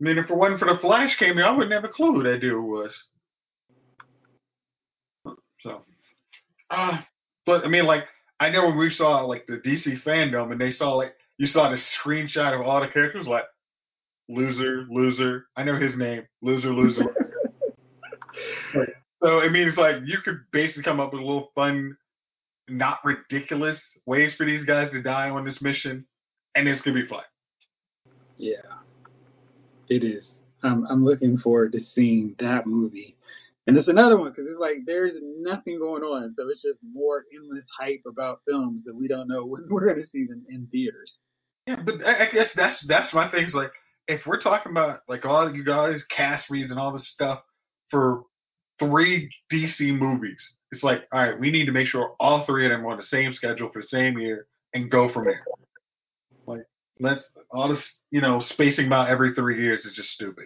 I 0.00 0.04
mean, 0.04 0.18
if 0.18 0.30
it 0.30 0.36
wasn't 0.36 0.60
for 0.60 0.72
the 0.72 0.78
Flash 0.78 1.16
cameo, 1.18 1.46
I 1.46 1.50
wouldn't 1.50 1.72
have 1.72 1.84
a 1.84 1.88
clue 1.88 2.12
who 2.12 2.22
that 2.22 2.40
dude 2.40 2.62
was. 2.62 2.94
So, 5.60 5.82
uh, 6.70 6.98
but 7.44 7.64
I 7.64 7.68
mean, 7.68 7.86
like, 7.86 8.04
I 8.38 8.50
know 8.50 8.66
when 8.66 8.78
we 8.78 8.90
saw 8.90 9.20
like 9.22 9.46
the 9.46 9.56
DC 9.58 10.02
fandom 10.02 10.52
and 10.52 10.60
they 10.60 10.70
saw 10.70 10.94
like 10.94 11.14
you 11.38 11.46
saw 11.46 11.70
the 11.70 11.76
screenshot 11.76 12.58
of 12.58 12.66
all 12.66 12.80
the 12.80 12.88
characters, 12.88 13.26
like 13.26 13.44
loser, 14.28 14.86
loser. 14.90 15.46
I 15.56 15.64
know 15.64 15.76
his 15.76 15.96
name, 15.96 16.26
loser, 16.42 16.72
loser. 16.72 17.04
so 19.22 19.38
it 19.40 19.52
means 19.52 19.76
like 19.76 19.96
you 20.04 20.18
could 20.24 20.40
basically 20.52 20.82
come 20.82 21.00
up 21.00 21.12
with 21.12 21.22
a 21.22 21.24
little 21.24 21.50
fun, 21.54 21.96
not 22.68 22.98
ridiculous 23.04 23.78
ways 24.06 24.34
for 24.36 24.46
these 24.46 24.64
guys 24.64 24.90
to 24.92 25.02
die 25.02 25.30
on 25.30 25.44
this 25.44 25.60
mission, 25.60 26.06
and 26.54 26.68
it's 26.68 26.80
gonna 26.82 27.00
be 27.00 27.06
fun. 27.06 27.24
Yeah. 28.38 28.56
It 29.88 30.04
is. 30.04 30.24
I'm 30.62 30.86
I'm 30.86 31.04
looking 31.04 31.38
forward 31.38 31.72
to 31.72 31.80
seeing 31.94 32.34
that 32.40 32.66
movie. 32.66 33.15
And 33.66 33.76
it's 33.76 33.88
another 33.88 34.16
one 34.16 34.30
because 34.30 34.46
it's 34.48 34.60
like 34.60 34.78
there's 34.86 35.14
nothing 35.40 35.78
going 35.78 36.02
on, 36.02 36.32
so 36.34 36.48
it's 36.48 36.62
just 36.62 36.78
more 36.92 37.24
endless 37.34 37.64
hype 37.76 38.02
about 38.06 38.40
films 38.46 38.84
that 38.84 38.94
we 38.94 39.08
don't 39.08 39.28
know 39.28 39.44
when 39.44 39.62
we're 39.68 39.86
going 39.86 40.00
to 40.00 40.08
see 40.08 40.26
them 40.26 40.44
in 40.48 40.68
theaters. 40.70 41.18
Yeah, 41.66 41.82
but 41.84 42.06
I 42.06 42.30
guess 42.30 42.50
that's 42.54 42.80
that's 42.86 43.12
my 43.12 43.28
thing. 43.30 43.46
Is 43.46 43.54
like 43.54 43.72
if 44.06 44.24
we're 44.24 44.40
talking 44.40 44.70
about 44.70 45.00
like 45.08 45.24
all 45.24 45.52
you 45.52 45.64
guys 45.64 46.04
cast 46.10 46.48
reads 46.48 46.70
and 46.70 46.78
all 46.78 46.92
this 46.92 47.08
stuff 47.08 47.40
for 47.90 48.22
three 48.78 49.28
DC 49.52 49.98
movies, 49.98 50.40
it's 50.70 50.84
like 50.84 51.00
all 51.12 51.20
right, 51.20 51.38
we 51.38 51.50
need 51.50 51.66
to 51.66 51.72
make 51.72 51.88
sure 51.88 52.14
all 52.20 52.46
three 52.46 52.66
of 52.66 52.70
them 52.70 52.86
are 52.86 52.92
on 52.92 52.98
the 52.98 53.02
same 53.02 53.32
schedule 53.32 53.70
for 53.72 53.82
the 53.82 53.88
same 53.88 54.16
year 54.16 54.46
and 54.74 54.92
go 54.92 55.12
from 55.12 55.24
there. 55.24 55.44
Like 56.46 56.66
let's 57.00 57.24
all 57.50 57.68
this, 57.68 57.84
you 58.12 58.20
know, 58.20 58.38
spacing 58.40 58.86
about 58.86 59.08
every 59.08 59.34
three 59.34 59.60
years 59.60 59.84
is 59.84 59.96
just 59.96 60.10
stupid. 60.10 60.44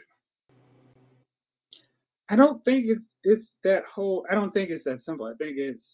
I 2.31 2.37
don't 2.37 2.65
think 2.65 2.87
it's 2.89 3.05
it's 3.25 3.47
that 3.65 3.83
whole. 3.85 4.27
I 4.31 4.35
don't 4.35 4.53
think 4.53 4.71
it's 4.71 4.85
that 4.85 5.03
simple. 5.05 5.27
I 5.27 5.35
think 5.35 5.57
it's 5.57 5.85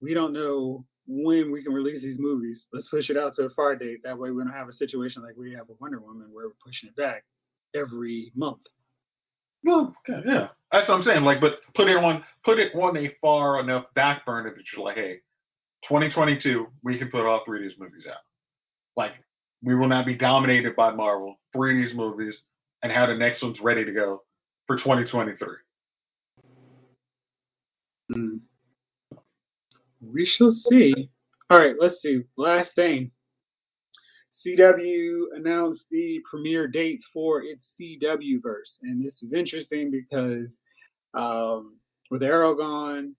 we 0.00 0.14
don't 0.14 0.32
know 0.32 0.84
when 1.06 1.52
we 1.52 1.62
can 1.62 1.72
release 1.72 2.02
these 2.02 2.18
movies. 2.18 2.62
Let's 2.72 2.88
push 2.88 3.10
it 3.10 3.16
out 3.16 3.34
to 3.36 3.42
a 3.42 3.50
far 3.50 3.76
date. 3.76 4.00
That 4.04 4.18
way, 4.18 4.30
we 4.30 4.42
don't 4.42 4.52
have 4.52 4.68
a 4.68 4.74
situation 4.74 5.22
like 5.22 5.36
we 5.36 5.52
have 5.52 5.68
with 5.68 5.80
Wonder 5.80 6.00
Woman 6.00 6.28
where 6.32 6.48
we're 6.48 6.54
pushing 6.64 6.88
it 6.88 6.96
back 6.96 7.24
every 7.74 8.32
month. 8.34 8.60
Well, 9.64 9.94
yeah, 10.08 10.48
that's 10.70 10.88
what 10.88 10.96
I'm 10.96 11.02
saying. 11.02 11.22
Like, 11.24 11.40
but 11.40 11.54
put 11.74 11.88
it 11.88 11.96
on 11.96 12.22
put 12.44 12.58
it 12.58 12.74
on 12.74 12.96
a 12.96 13.10
far 13.20 13.60
enough 13.60 13.84
back 13.94 14.26
burner 14.26 14.54
that 14.54 14.64
you're 14.74 14.84
like, 14.84 14.96
hey, 14.96 15.20
2022, 15.88 16.66
we 16.82 16.98
can 16.98 17.10
put 17.10 17.26
all 17.26 17.42
three 17.46 17.64
of 17.64 17.70
these 17.70 17.80
movies 17.80 18.04
out. 18.08 18.18
Like, 18.96 19.12
we 19.62 19.74
will 19.74 19.88
not 19.88 20.04
be 20.04 20.14
dominated 20.14 20.76
by 20.76 20.92
Marvel. 20.92 21.36
Three 21.54 21.80
of 21.80 21.86
these 21.86 21.96
movies, 21.96 22.34
and 22.82 22.92
have 22.92 23.08
the 23.08 23.14
next 23.14 23.42
one's 23.42 23.60
ready 23.60 23.84
to 23.84 23.92
go 23.92 24.22
for 24.66 24.76
2023. 24.76 25.48
Mm. 28.14 28.40
We 30.00 30.26
shall 30.26 30.54
see. 30.68 31.10
All 31.50 31.58
right, 31.58 31.74
let's 31.80 32.00
see. 32.02 32.22
Last 32.36 32.70
thing. 32.74 33.10
CW 34.44 35.36
announced 35.36 35.84
the 35.90 36.20
premiere 36.28 36.68
dates 36.68 37.04
for 37.12 37.42
its 37.42 37.64
CW 37.80 38.42
verse, 38.42 38.70
and 38.82 39.04
this 39.04 39.14
is 39.22 39.32
interesting 39.32 39.90
because 39.90 40.48
um, 41.14 41.76
with 42.10 42.22
Arrow 42.22 42.54
gone, 42.54 43.14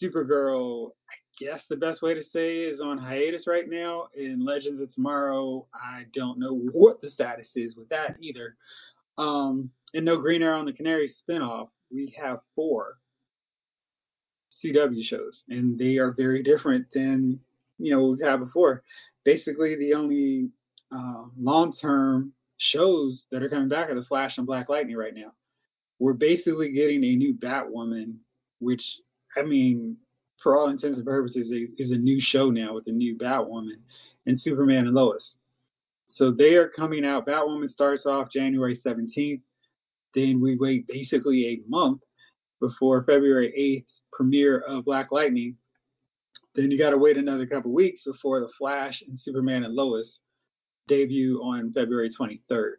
Supergirl 0.00 0.90
I 1.10 1.44
guess 1.44 1.62
the 1.68 1.76
best 1.76 2.02
way 2.02 2.14
to 2.14 2.22
say 2.32 2.58
is 2.58 2.80
on 2.80 2.98
hiatus 2.98 3.46
right 3.46 3.68
now. 3.68 4.08
In 4.16 4.44
Legends 4.44 4.80
of 4.80 4.94
Tomorrow, 4.94 5.66
I 5.74 6.04
don't 6.14 6.38
know 6.38 6.54
what 6.72 7.00
the 7.00 7.10
status 7.10 7.48
is 7.56 7.76
with 7.76 7.88
that 7.88 8.16
either. 8.20 8.56
Um, 9.18 9.70
and 9.94 10.04
no 10.04 10.18
Green 10.18 10.42
Arrow 10.42 10.60
and 10.60 10.68
the 10.68 10.72
Canary 10.72 11.12
spinoff. 11.28 11.68
We 11.90 12.14
have 12.20 12.40
four 12.54 12.98
CW 14.62 15.02
shows, 15.04 15.42
and 15.48 15.78
they 15.78 15.96
are 15.98 16.12
very 16.12 16.42
different 16.42 16.86
than 16.94 17.40
you 17.78 17.92
know 17.92 18.06
we've 18.06 18.26
had 18.26 18.38
before. 18.38 18.82
Basically, 19.24 19.76
the 19.76 19.94
only 19.94 20.50
uh, 20.94 21.24
long-term 21.38 22.32
shows 22.58 23.22
that 23.30 23.42
are 23.42 23.48
coming 23.48 23.68
back 23.68 23.90
are 23.90 23.94
the 23.94 24.04
Flash 24.04 24.38
and 24.38 24.46
Black 24.46 24.68
Lightning 24.68 24.96
right 24.96 25.14
now. 25.14 25.32
we're 25.98 26.12
basically 26.14 26.72
getting 26.72 27.04
a 27.04 27.16
new 27.16 27.34
Batwoman, 27.34 28.14
which 28.58 28.82
I 29.36 29.42
mean, 29.42 29.96
for 30.42 30.56
all 30.56 30.70
intents 30.70 30.96
and 30.96 31.06
purposes, 31.06 31.50
is 31.78 31.90
a 31.90 31.96
new 31.96 32.20
show 32.20 32.50
now 32.50 32.74
with 32.74 32.86
a 32.86 32.92
new 32.92 33.16
Batwoman 33.16 33.78
and 34.26 34.40
Superman 34.40 34.86
and 34.86 34.94
Lois. 34.94 35.36
So 36.08 36.32
they 36.32 36.54
are 36.54 36.68
coming 36.68 37.04
out. 37.04 37.26
Batwoman 37.26 37.70
starts 37.70 38.04
off 38.04 38.32
January 38.32 38.80
17th. 38.84 39.40
Then 40.14 40.40
we 40.40 40.56
wait 40.56 40.86
basically 40.88 41.46
a 41.46 41.68
month 41.68 42.00
before 42.60 43.04
February 43.04 43.52
8th 43.58 44.00
premiere 44.12 44.60
of 44.60 44.84
Black 44.84 45.12
Lightning. 45.12 45.56
Then 46.54 46.70
you 46.70 46.78
got 46.78 46.90
to 46.90 46.98
wait 46.98 47.16
another 47.16 47.46
couple 47.46 47.72
weeks 47.72 48.02
before 48.04 48.40
The 48.40 48.48
Flash 48.58 49.02
and 49.06 49.18
Superman 49.18 49.64
and 49.64 49.74
Lois 49.74 50.18
debut 50.88 51.40
on 51.42 51.72
February 51.72 52.10
23rd. 52.10 52.72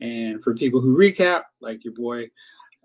And 0.00 0.42
for 0.42 0.54
people 0.54 0.80
who 0.80 0.96
recap, 0.96 1.42
like 1.60 1.84
your 1.84 1.94
boy, 1.94 2.24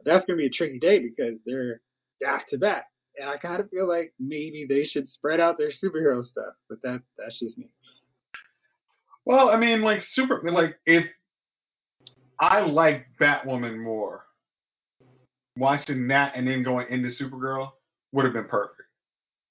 that's 0.06 0.26
going 0.26 0.38
to 0.38 0.42
be 0.42 0.48
a 0.48 0.50
tricky 0.50 0.80
day 0.80 1.00
because 1.00 1.40
they're 1.46 1.82
back 2.22 2.48
to 2.50 2.58
back. 2.58 2.86
And 3.18 3.30
I 3.30 3.38
kind 3.38 3.60
of 3.60 3.70
feel 3.70 3.88
like 3.90 4.14
maybe 4.20 4.66
they 4.68 4.86
should 4.86 5.10
spread 5.10 5.40
out 5.40 5.58
their 5.58 5.72
superhero 5.72 6.24
stuff, 6.24 6.54
but 6.70 6.82
that 6.84 7.02
that's 7.18 7.38
just 7.40 7.58
me. 7.58 7.70
Well, 9.26 9.50
I 9.50 9.58
mean, 9.58 9.82
like 9.82 10.02
super, 10.02 10.42
like 10.50 10.80
if 10.86 11.06
I 12.40 12.62
like 12.62 13.06
Batwoman 13.20 13.84
more, 13.84 14.26
watching 15.58 16.08
that 16.08 16.34
and 16.36 16.48
then 16.48 16.64
going 16.64 16.88
into 16.90 17.10
Supergirl 17.10 17.72
would 18.12 18.26
have 18.26 18.34
been 18.34 18.48
perfect. 18.48 18.82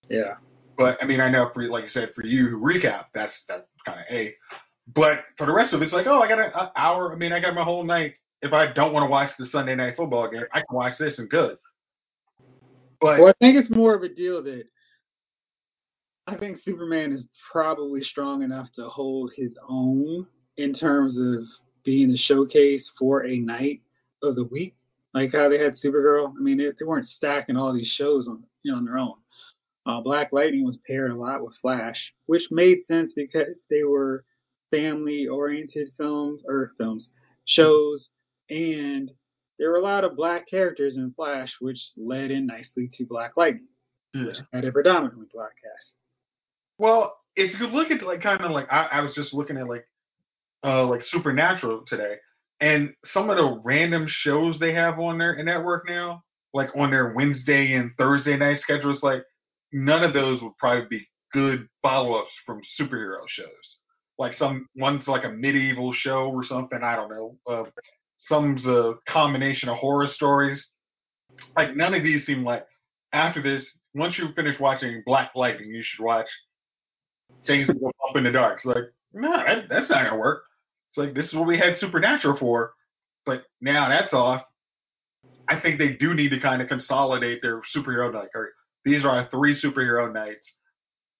Yeah. 0.08 0.34
But 0.76 0.98
I 1.02 1.06
mean, 1.06 1.20
I 1.20 1.30
know 1.30 1.50
for 1.52 1.62
like 1.64 1.84
you 1.84 1.90
said, 1.90 2.10
for 2.14 2.24
you 2.24 2.48
who 2.48 2.58
recap, 2.58 3.06
that's 3.14 3.34
that's 3.48 3.66
kind 3.84 4.00
of 4.00 4.06
a. 4.10 4.34
But 4.94 5.18
for 5.36 5.46
the 5.46 5.52
rest 5.52 5.72
of 5.72 5.82
it, 5.82 5.84
it's 5.84 5.92
like, 5.92 6.06
oh, 6.06 6.20
I 6.20 6.28
got 6.28 6.38
an 6.38 6.50
hour. 6.74 7.12
I 7.12 7.16
mean, 7.16 7.32
I 7.32 7.40
got 7.40 7.54
my 7.54 7.62
whole 7.62 7.84
night. 7.84 8.14
If 8.42 8.52
I 8.52 8.72
don't 8.72 8.92
want 8.92 9.04
to 9.04 9.10
watch 9.10 9.30
the 9.38 9.46
Sunday 9.46 9.74
night 9.74 9.94
football 9.96 10.28
game, 10.30 10.44
I 10.52 10.60
can 10.60 10.74
watch 10.74 10.98
this 10.98 11.18
and 11.18 11.28
good. 11.28 11.58
But 13.00 13.18
well, 13.18 13.28
I 13.28 13.34
think 13.38 13.56
it's 13.56 13.74
more 13.74 13.94
of 13.94 14.02
a 14.02 14.08
deal 14.08 14.42
that 14.42 14.64
I 16.26 16.36
think 16.36 16.58
Superman 16.64 17.12
is 17.12 17.24
probably 17.50 18.02
strong 18.02 18.42
enough 18.42 18.68
to 18.76 18.88
hold 18.88 19.32
his 19.36 19.52
own 19.68 20.26
in 20.56 20.74
terms 20.74 21.16
of 21.16 21.44
being 21.84 22.10
the 22.10 22.18
showcase 22.18 22.88
for 22.98 23.26
a 23.26 23.38
night 23.38 23.80
of 24.22 24.36
the 24.36 24.44
week, 24.44 24.74
like 25.14 25.32
how 25.32 25.48
they 25.48 25.58
had 25.58 25.76
Supergirl. 25.76 26.32
I 26.36 26.40
mean, 26.40 26.58
they, 26.58 26.68
they 26.78 26.84
weren't 26.84 27.08
stacking 27.08 27.56
all 27.56 27.72
these 27.72 27.92
shows 27.96 28.28
on 28.28 28.44
you 28.62 28.72
know 28.72 28.78
on 28.78 28.84
their 28.84 28.98
own. 28.98 29.14
Uh, 29.86 30.00
Black 30.00 30.32
Lightning 30.32 30.64
was 30.64 30.78
paired 30.86 31.10
a 31.10 31.16
lot 31.16 31.42
with 31.42 31.56
Flash, 31.62 31.96
which 32.26 32.42
made 32.50 32.86
sense 32.86 33.12
because 33.16 33.56
they 33.70 33.82
were 33.82 34.24
family-oriented 34.70 35.88
films 35.96 36.42
or 36.46 36.72
films 36.78 37.08
shows, 37.46 38.08
and 38.50 39.10
there 39.58 39.70
were 39.70 39.78
a 39.78 39.82
lot 39.82 40.04
of 40.04 40.16
black 40.16 40.48
characters 40.48 40.96
in 40.96 41.12
Flash, 41.14 41.50
which 41.60 41.78
led 41.96 42.30
in 42.30 42.46
nicely 42.46 42.90
to 42.94 43.04
Black 43.04 43.36
Lightning, 43.36 43.68
yeah. 44.14 44.26
which 44.26 44.36
had 44.52 44.64
a 44.64 44.72
predominantly 44.72 45.26
black 45.32 45.52
cast. 45.62 45.92
Well, 46.78 47.14
if 47.36 47.58
you 47.60 47.66
look 47.66 47.90
at 47.90 48.02
like 48.02 48.22
kind 48.22 48.40
of 48.40 48.50
like 48.52 48.72
I, 48.72 48.86
I 48.92 49.00
was 49.00 49.14
just 49.14 49.34
looking 49.34 49.56
at 49.56 49.68
like 49.68 49.86
uh 50.64 50.84
like 50.84 51.02
Supernatural 51.10 51.84
today, 51.86 52.14
and 52.60 52.92
some 53.12 53.30
of 53.30 53.36
the 53.36 53.60
random 53.64 54.06
shows 54.08 54.58
they 54.58 54.74
have 54.74 54.98
on 54.98 55.18
their 55.18 55.42
network 55.42 55.88
now, 55.88 56.22
like 56.52 56.68
on 56.76 56.90
their 56.90 57.12
Wednesday 57.14 57.74
and 57.74 57.92
Thursday 57.96 58.36
night 58.36 58.60
schedules, 58.60 59.02
like 59.02 59.22
none 59.72 60.04
of 60.04 60.12
those 60.12 60.42
would 60.42 60.56
probably 60.58 60.86
be 60.90 61.06
good 61.32 61.66
follow-ups 61.82 62.32
from 62.44 62.60
superhero 62.78 63.22
shows. 63.28 63.46
Like 64.18 64.34
some 64.34 64.66
one's 64.76 65.08
like 65.08 65.24
a 65.24 65.30
medieval 65.30 65.92
show 65.94 66.30
or 66.30 66.44
something. 66.44 66.82
I 66.82 66.96
don't 66.96 67.10
know. 67.10 67.36
Uh, 67.48 67.64
some's 68.18 68.66
a 68.66 68.94
combination 69.08 69.68
of 69.70 69.78
horror 69.78 70.08
stories. 70.08 70.62
Like 71.56 71.74
none 71.74 71.94
of 71.94 72.02
these 72.02 72.26
seem 72.26 72.44
like 72.44 72.66
after 73.12 73.42
this. 73.42 73.64
Once 73.94 74.18
you 74.18 74.28
finish 74.36 74.60
watching 74.60 75.02
Black 75.04 75.32
Lightning, 75.34 75.70
you 75.70 75.82
should 75.82 76.04
watch 76.04 76.28
Things 77.46 77.68
Up 77.68 78.16
in 78.16 78.24
the 78.24 78.30
Dark. 78.30 78.58
It's 78.58 78.66
like 78.66 78.84
no, 79.12 79.32
that, 79.32 79.68
that's 79.68 79.90
not 79.90 80.04
gonna 80.04 80.18
work. 80.18 80.42
It's 80.90 80.98
like 80.98 81.14
this 81.14 81.26
is 81.26 81.34
what 81.34 81.46
we 81.46 81.58
had 81.58 81.78
Supernatural 81.78 82.36
for, 82.36 82.72
but 83.24 83.44
now 83.60 83.88
that's 83.88 84.12
off. 84.12 84.42
I 85.48 85.58
think 85.60 85.78
they 85.78 85.90
do 85.90 86.14
need 86.14 86.30
to 86.30 86.40
kind 86.40 86.60
of 86.60 86.68
consolidate 86.68 87.42
their 87.42 87.62
superhero 87.74 88.12
night. 88.12 88.28
These 88.84 89.04
are 89.04 89.10
our 89.10 89.28
three 89.30 89.60
superhero 89.60 90.12
nights, 90.12 90.46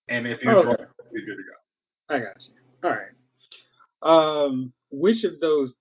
and 0.09 0.27
if 0.27 0.43
you 0.43 0.51
enjoy, 0.51 0.73
okay. 0.73 0.85
you're 1.13 1.27
good 1.27 1.37
to 1.37 1.43
go. 1.43 2.15
I 2.15 2.19
got 2.19 2.37
you. 2.41 2.55
All 2.83 2.91
right. 2.91 4.45
Um, 4.47 4.73
which 4.91 5.25
of 5.25 5.39
those 5.41 5.75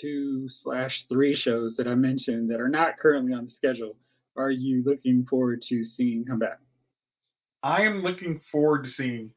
two 0.00 0.48
slash 0.62 1.04
three 1.08 1.36
shows 1.36 1.76
that 1.76 1.86
I 1.86 1.94
mentioned 1.94 2.50
that 2.50 2.60
are 2.60 2.68
not 2.68 2.98
currently 2.98 3.32
on 3.32 3.44
the 3.44 3.50
schedule 3.50 3.96
are 4.36 4.50
you 4.50 4.82
looking 4.84 5.26
forward 5.26 5.62
to 5.68 5.84
seeing 5.84 6.24
come 6.24 6.38
back? 6.38 6.58
I 7.62 7.82
am 7.82 8.02
looking 8.02 8.40
forward 8.50 8.84
to 8.84 8.90
seeing 8.90 9.30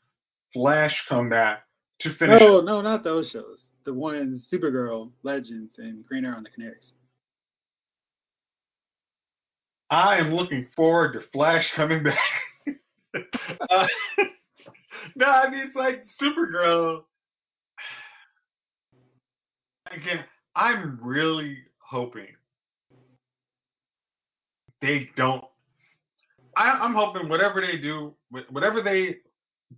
Flash 0.53 1.03
come 1.09 1.29
back 1.29 1.63
to 2.01 2.15
finish. 2.15 2.41
Oh 2.41 2.61
no, 2.61 2.81
not 2.81 3.03
those 3.03 3.29
shows. 3.29 3.59
The 3.85 3.93
ones 3.93 4.47
Supergirl, 4.51 5.11
Legends, 5.23 5.75
and 5.77 6.05
Green 6.05 6.25
Arrow 6.25 6.37
and 6.37 6.45
the 6.45 6.49
Canaries. 6.49 6.91
I 9.89 10.17
am 10.17 10.33
looking 10.33 10.67
forward 10.75 11.13
to 11.13 11.21
Flash 11.31 11.71
coming 11.75 12.03
back. 12.03 12.17
uh, 13.69 13.87
no, 15.15 15.25
I 15.25 15.49
mean 15.49 15.61
it's 15.67 15.75
like 15.75 16.05
Supergirl. 16.21 17.03
Again, 19.91 20.25
I'm 20.55 20.99
really 21.01 21.57
hoping 21.77 22.27
they 24.81 25.09
don't. 25.15 25.43
I, 26.57 26.71
I'm 26.71 26.93
hoping 26.93 27.29
whatever 27.29 27.61
they 27.61 27.77
do, 27.77 28.13
whatever 28.49 28.81
they 28.81 29.17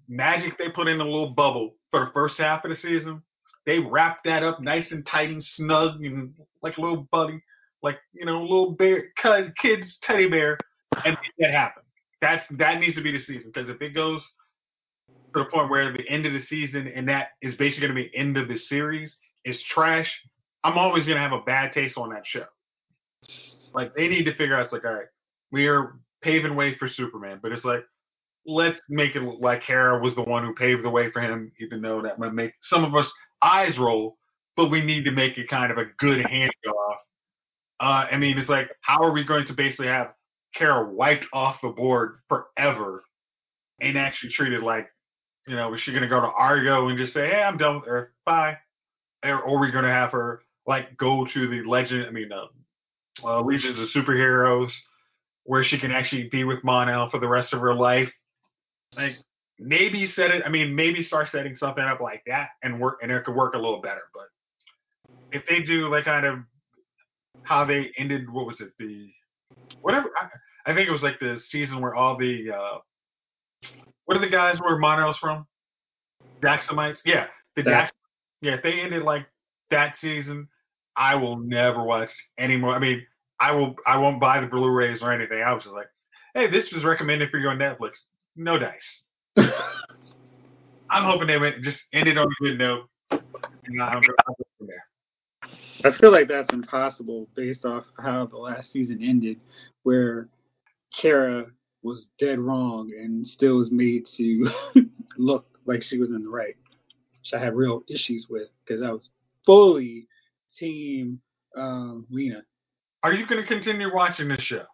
magic 0.07 0.57
they 0.57 0.69
put 0.69 0.87
in 0.87 0.99
a 0.99 1.03
little 1.03 1.29
bubble 1.29 1.76
for 1.91 2.05
the 2.05 2.11
first 2.13 2.37
half 2.37 2.63
of 2.63 2.69
the 2.69 2.75
season, 2.75 3.21
they 3.65 3.79
wrap 3.79 4.23
that 4.23 4.43
up 4.43 4.61
nice 4.61 4.91
and 4.91 5.05
tight 5.05 5.29
and 5.29 5.43
snug 5.43 6.03
and 6.03 6.33
like 6.61 6.77
a 6.77 6.81
little 6.81 7.07
buddy, 7.11 7.41
like 7.83 7.97
you 8.13 8.25
know, 8.25 8.41
little 8.41 8.71
bear, 8.71 9.11
kid's 9.61 9.97
teddy 10.01 10.27
bear, 10.27 10.57
and 11.05 11.17
that 11.39 11.51
happen. 11.51 11.83
That's 12.21 12.45
that 12.51 12.79
needs 12.79 12.95
to 12.95 13.01
be 13.01 13.11
the 13.11 13.19
season 13.19 13.51
because 13.53 13.69
if 13.69 13.81
it 13.81 13.93
goes 13.93 14.21
to 15.33 15.43
the 15.43 15.45
point 15.45 15.69
where 15.69 15.91
the 15.91 16.07
end 16.09 16.25
of 16.25 16.33
the 16.33 16.43
season 16.43 16.87
and 16.87 17.07
that 17.09 17.29
is 17.41 17.55
basically 17.55 17.87
going 17.87 17.97
to 17.97 18.09
be 18.09 18.17
end 18.17 18.37
of 18.37 18.47
the 18.47 18.57
series 18.57 19.13
is 19.45 19.61
trash, 19.61 20.11
I'm 20.63 20.77
always 20.77 21.05
going 21.05 21.17
to 21.17 21.21
have 21.21 21.33
a 21.33 21.41
bad 21.41 21.73
taste 21.73 21.97
on 21.97 22.09
that 22.09 22.25
show. 22.25 22.45
Like 23.73 23.93
they 23.95 24.07
need 24.07 24.23
to 24.25 24.35
figure 24.35 24.55
out, 24.55 24.63
it's 24.63 24.73
like, 24.73 24.85
all 24.85 24.93
right, 24.93 25.05
we 25.51 25.67
are 25.67 25.99
paving 26.21 26.55
way 26.55 26.75
for 26.77 26.87
Superman, 26.87 27.39
but 27.41 27.51
it's 27.51 27.63
like, 27.63 27.83
let's 28.47 28.79
make 28.89 29.15
it 29.15 29.21
look 29.21 29.39
like 29.41 29.63
Kara 29.63 30.01
was 30.01 30.15
the 30.15 30.23
one 30.23 30.45
who 30.45 30.55
paved 30.55 30.83
the 30.83 30.89
way 30.89 31.11
for 31.11 31.21
him, 31.21 31.51
even 31.59 31.81
though 31.81 32.01
that 32.01 32.17
might 32.17 32.33
make 32.33 32.53
some 32.63 32.85
of 32.85 32.95
us 32.95 33.07
eyes 33.41 33.77
roll, 33.77 34.17
but 34.55 34.71
we 34.71 34.81
need 34.81 35.03
to 35.03 35.11
make 35.11 35.37
it 35.37 35.49
kind 35.49 35.71
of 35.71 35.77
a 35.77 35.85
good 35.99 36.25
handoff. 36.25 36.95
Uh, 37.79 38.07
I 38.11 38.17
mean, 38.17 38.37
it's 38.37 38.49
like, 38.49 38.69
how 38.81 39.03
are 39.03 39.11
we 39.11 39.23
going 39.23 39.45
to 39.47 39.53
basically 39.53 39.87
have 39.87 40.13
Kara 40.55 40.89
wiped 40.89 41.25
off 41.33 41.59
the 41.61 41.69
board 41.69 42.19
forever 42.29 43.03
and 43.81 43.97
actually 43.97 44.31
treated 44.31 44.63
like, 44.63 44.87
you 45.45 45.55
know, 45.55 45.73
is 45.73 45.81
she 45.81 45.91
going 45.91 46.03
to 46.03 46.09
go 46.09 46.21
to 46.21 46.27
Argo 46.27 46.87
and 46.87 46.97
just 46.97 47.13
say, 47.13 47.29
hey, 47.29 47.43
I'm 47.43 47.57
done 47.57 47.75
with 47.75 47.87
Earth, 47.87 48.09
bye? 48.25 48.57
Or, 49.23 49.41
or 49.41 49.57
are 49.57 49.61
we 49.61 49.71
going 49.71 49.83
to 49.83 49.91
have 49.91 50.11
her, 50.11 50.41
like, 50.65 50.97
go 50.97 51.25
to 51.25 51.47
the 51.47 51.69
legend, 51.69 52.05
I 52.07 52.11
mean, 52.11 52.29
uh, 52.31 52.47
uh, 53.23 53.41
Legions 53.41 53.77
of 53.79 53.89
Superheroes, 53.89 54.73
where 55.43 55.63
she 55.63 55.77
can 55.77 55.91
actually 55.91 56.29
be 56.29 56.43
with 56.43 56.63
Mon-El 56.63 57.09
for 57.09 57.19
the 57.19 57.27
rest 57.27 57.53
of 57.53 57.59
her 57.59 57.75
life? 57.75 58.11
Like, 58.97 59.15
maybe 59.59 60.09
set 60.11 60.31
it, 60.31 60.43
I 60.45 60.49
mean, 60.49 60.75
maybe 60.75 61.03
start 61.03 61.29
setting 61.31 61.55
something 61.55 61.83
up 61.83 62.01
like 62.01 62.23
that 62.27 62.49
and 62.63 62.79
work, 62.79 62.99
and 63.01 63.11
it 63.11 63.23
could 63.23 63.35
work 63.35 63.53
a 63.53 63.57
little 63.57 63.81
better. 63.81 64.01
But 64.13 64.27
if 65.31 65.43
they 65.47 65.61
do, 65.61 65.87
like, 65.89 66.05
kind 66.05 66.25
of 66.25 66.39
how 67.43 67.63
they 67.63 67.91
ended, 67.97 68.29
what 68.29 68.45
was 68.45 68.59
it, 68.59 68.71
the, 68.79 69.09
whatever, 69.81 70.09
I, 70.19 70.71
I 70.71 70.75
think 70.75 70.89
it 70.89 70.91
was 70.91 71.03
like 71.03 71.19
the 71.19 71.39
season 71.49 71.79
where 71.79 71.95
all 71.95 72.17
the, 72.17 72.51
uh, 72.51 72.77
what 74.05 74.17
are 74.17 74.21
the 74.21 74.29
guys 74.29 74.57
where 74.59 74.77
Mon-El's 74.77 75.17
from? 75.17 75.45
Daxamites? 76.41 76.97
Yeah, 77.05 77.27
the 77.55 77.63
Dax. 77.63 77.91
Yeah, 78.41 78.53
if 78.53 78.63
they 78.63 78.79
ended 78.79 79.03
like 79.03 79.25
that 79.71 79.95
season, 79.99 80.47
I 80.95 81.15
will 81.15 81.37
never 81.37 81.83
watch 81.83 82.09
anymore. 82.37 82.75
I 82.75 82.79
mean, 82.79 83.05
I 83.39 83.51
will. 83.51 83.75
I 83.85 83.97
won't 83.97 84.19
buy 84.19 84.39
the 84.39 84.47
Blu-rays 84.47 85.01
or 85.01 85.11
anything. 85.11 85.41
I 85.41 85.53
was 85.53 85.63
just 85.63 85.75
like, 85.75 85.87
hey, 86.33 86.49
this 86.49 86.71
was 86.71 86.83
recommended 86.83 87.29
for 87.29 87.37
you 87.37 87.49
on 87.49 87.57
Netflix. 87.57 87.91
No 88.37 88.59
dice. 88.59 89.51
I'm 90.89 91.03
hoping 91.03 91.27
they 91.27 91.37
went 91.37 91.63
just 91.63 91.79
ended 91.91 92.17
on 92.17 92.27
a 92.27 92.43
good 92.43 92.57
note. 92.57 92.87
I'm 93.11 94.01
from 94.01 94.67
there. 94.67 94.85
I 95.83 95.97
feel 95.97 96.11
like 96.11 96.27
that's 96.27 96.51
impossible 96.53 97.27
based 97.35 97.65
off 97.65 97.83
how 97.99 98.27
the 98.27 98.37
last 98.37 98.71
season 98.71 98.99
ended, 99.03 99.39
where 99.83 100.29
Kara 101.01 101.47
was 101.83 102.05
dead 102.19 102.39
wrong 102.39 102.91
and 102.97 103.27
still 103.27 103.57
was 103.57 103.71
made 103.71 104.05
to 104.17 104.49
look 105.17 105.59
like 105.65 105.83
she 105.83 105.97
was 105.97 106.09
in 106.09 106.23
the 106.23 106.29
right, 106.29 106.55
which 107.11 107.33
I 107.33 107.43
had 107.43 107.55
real 107.55 107.83
issues 107.89 108.27
with 108.29 108.49
because 108.65 108.83
I 108.83 108.91
was 108.91 109.09
fully 109.45 110.07
team 110.59 111.19
um, 111.55 112.05
Lena 112.09 112.43
Are 113.03 113.13
you 113.13 113.27
going 113.27 113.41
to 113.41 113.47
continue 113.47 113.93
watching 113.93 114.27
this 114.27 114.41
show? 114.41 114.65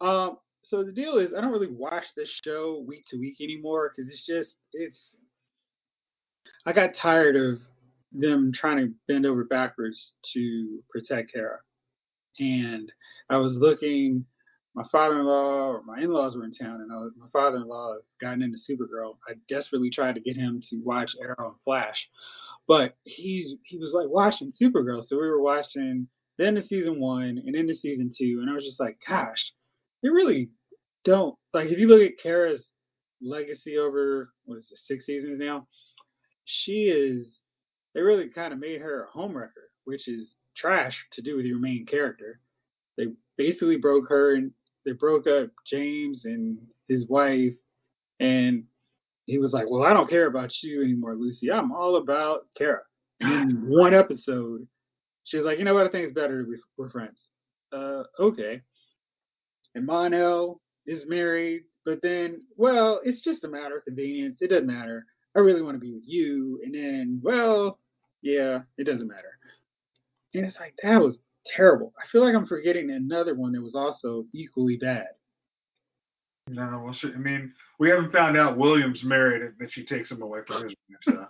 Um, 0.00 0.38
so 0.74 0.82
the 0.82 0.92
deal 0.92 1.18
is, 1.18 1.28
I 1.36 1.40
don't 1.40 1.52
really 1.52 1.70
watch 1.70 2.04
this 2.16 2.28
show 2.44 2.82
week 2.86 3.04
to 3.10 3.16
week 3.16 3.36
anymore 3.40 3.92
because 3.94 4.10
it's 4.10 4.26
just 4.26 4.56
it's. 4.72 4.98
I 6.66 6.72
got 6.72 6.90
tired 7.00 7.36
of 7.36 7.58
them 8.12 8.50
trying 8.58 8.78
to 8.78 8.92
bend 9.06 9.26
over 9.26 9.44
backwards 9.44 9.98
to 10.32 10.82
protect 10.90 11.32
Kara, 11.32 11.58
and 12.38 12.90
I 13.30 13.36
was 13.36 13.52
looking. 13.54 14.24
My 14.74 14.84
father-in-law 14.90 15.68
or 15.68 15.82
my 15.84 16.00
in-laws 16.00 16.34
were 16.34 16.42
in 16.42 16.52
town, 16.52 16.80
and 16.80 16.90
I 16.90 16.96
was, 16.96 17.12
my 17.16 17.28
father-in-law 17.32 17.92
has 17.92 18.02
gotten 18.20 18.42
into 18.42 18.58
Supergirl. 18.58 19.18
I 19.28 19.34
desperately 19.48 19.88
tried 19.88 20.16
to 20.16 20.20
get 20.20 20.34
him 20.34 20.60
to 20.70 20.82
watch 20.82 21.12
Arrow 21.22 21.50
and 21.50 21.56
Flash, 21.64 21.94
but 22.66 22.96
he's 23.04 23.54
he 23.64 23.78
was 23.78 23.92
like 23.94 24.08
watching 24.08 24.52
Supergirl, 24.60 25.06
so 25.06 25.14
we 25.14 25.28
were 25.28 25.40
watching 25.40 26.08
then 26.36 26.54
the 26.54 26.62
season 26.68 26.98
one 26.98 27.40
and 27.46 27.54
into 27.54 27.76
season 27.76 28.12
two, 28.18 28.40
and 28.40 28.50
I 28.50 28.54
was 28.54 28.64
just 28.64 28.80
like, 28.80 28.98
gosh, 29.08 29.38
they 30.04 30.10
really 30.10 30.50
don't 31.04 31.36
like 31.52 31.68
if 31.68 31.78
you 31.78 31.88
look 31.88 32.02
at 32.02 32.22
Kara's 32.22 32.62
legacy 33.20 33.78
over 33.78 34.30
what 34.44 34.58
is 34.58 34.64
it 34.70 34.78
six 34.86 35.06
seasons 35.06 35.38
now, 35.38 35.66
she 36.44 36.84
is 36.84 37.26
they 37.94 38.00
really 38.00 38.28
kind 38.28 38.52
of 38.52 38.58
made 38.58 38.80
her 38.80 39.04
a 39.04 39.16
homewrecker, 39.16 39.68
which 39.84 40.08
is 40.08 40.34
trash 40.56 40.94
to 41.12 41.22
do 41.22 41.36
with 41.36 41.46
your 41.46 41.58
main 41.58 41.86
character. 41.86 42.40
They 42.96 43.06
basically 43.36 43.76
broke 43.76 44.08
her 44.08 44.34
and 44.34 44.50
they 44.84 44.92
broke 44.92 45.26
up 45.26 45.48
James 45.70 46.22
and 46.24 46.58
his 46.88 47.06
wife, 47.08 47.54
and 48.20 48.64
he 49.26 49.38
was 49.38 49.52
like, 49.52 49.70
"Well, 49.70 49.84
I 49.84 49.94
don't 49.94 50.10
care 50.10 50.26
about 50.26 50.50
you 50.62 50.82
anymore, 50.82 51.16
Lucy. 51.16 51.50
I'm 51.50 51.72
all 51.72 51.96
about 51.96 52.46
Kara." 52.56 52.82
In 53.20 53.64
one 53.66 53.94
episode, 53.94 54.66
she's 55.24 55.42
like, 55.42 55.58
"You 55.58 55.64
know 55.64 55.74
what? 55.74 55.86
I 55.86 55.90
think 55.90 56.04
it's 56.04 56.14
better 56.14 56.44
we, 56.48 56.60
we're 56.76 56.90
friends." 56.90 57.18
Uh, 57.72 58.04
okay. 58.20 58.60
And 59.74 59.86
Mon-El 59.86 60.60
is 60.86 61.02
married, 61.06 61.62
but 61.84 62.00
then, 62.02 62.42
well, 62.56 63.00
it's 63.04 63.22
just 63.22 63.44
a 63.44 63.48
matter 63.48 63.78
of 63.78 63.84
convenience. 63.84 64.38
It 64.40 64.50
doesn't 64.50 64.66
matter. 64.66 65.06
I 65.36 65.40
really 65.40 65.62
want 65.62 65.76
to 65.76 65.80
be 65.80 65.92
with 65.92 66.04
you. 66.06 66.60
And 66.64 66.74
then, 66.74 67.20
well, 67.22 67.78
yeah, 68.22 68.60
it 68.78 68.84
doesn't 68.84 69.08
matter. 69.08 69.38
And 70.32 70.46
it's 70.46 70.56
like 70.58 70.74
that 70.82 71.00
was 71.00 71.16
terrible. 71.56 71.92
I 71.98 72.10
feel 72.10 72.24
like 72.24 72.34
I'm 72.34 72.46
forgetting 72.46 72.90
another 72.90 73.34
one 73.34 73.52
that 73.52 73.62
was 73.62 73.74
also 73.74 74.24
equally 74.32 74.76
bad. 74.76 75.08
No, 76.48 76.82
well, 76.84 76.96
she, 77.00 77.08
I 77.08 77.18
mean, 77.18 77.52
we 77.78 77.88
haven't 77.88 78.12
found 78.12 78.36
out 78.36 78.58
William's 78.58 79.02
married 79.02 79.42
and 79.42 79.54
that 79.58 79.72
she 79.72 79.84
takes 79.86 80.10
him 80.10 80.22
away 80.22 80.40
from 80.46 80.64
his 80.64 80.74
wife. 81.06 81.26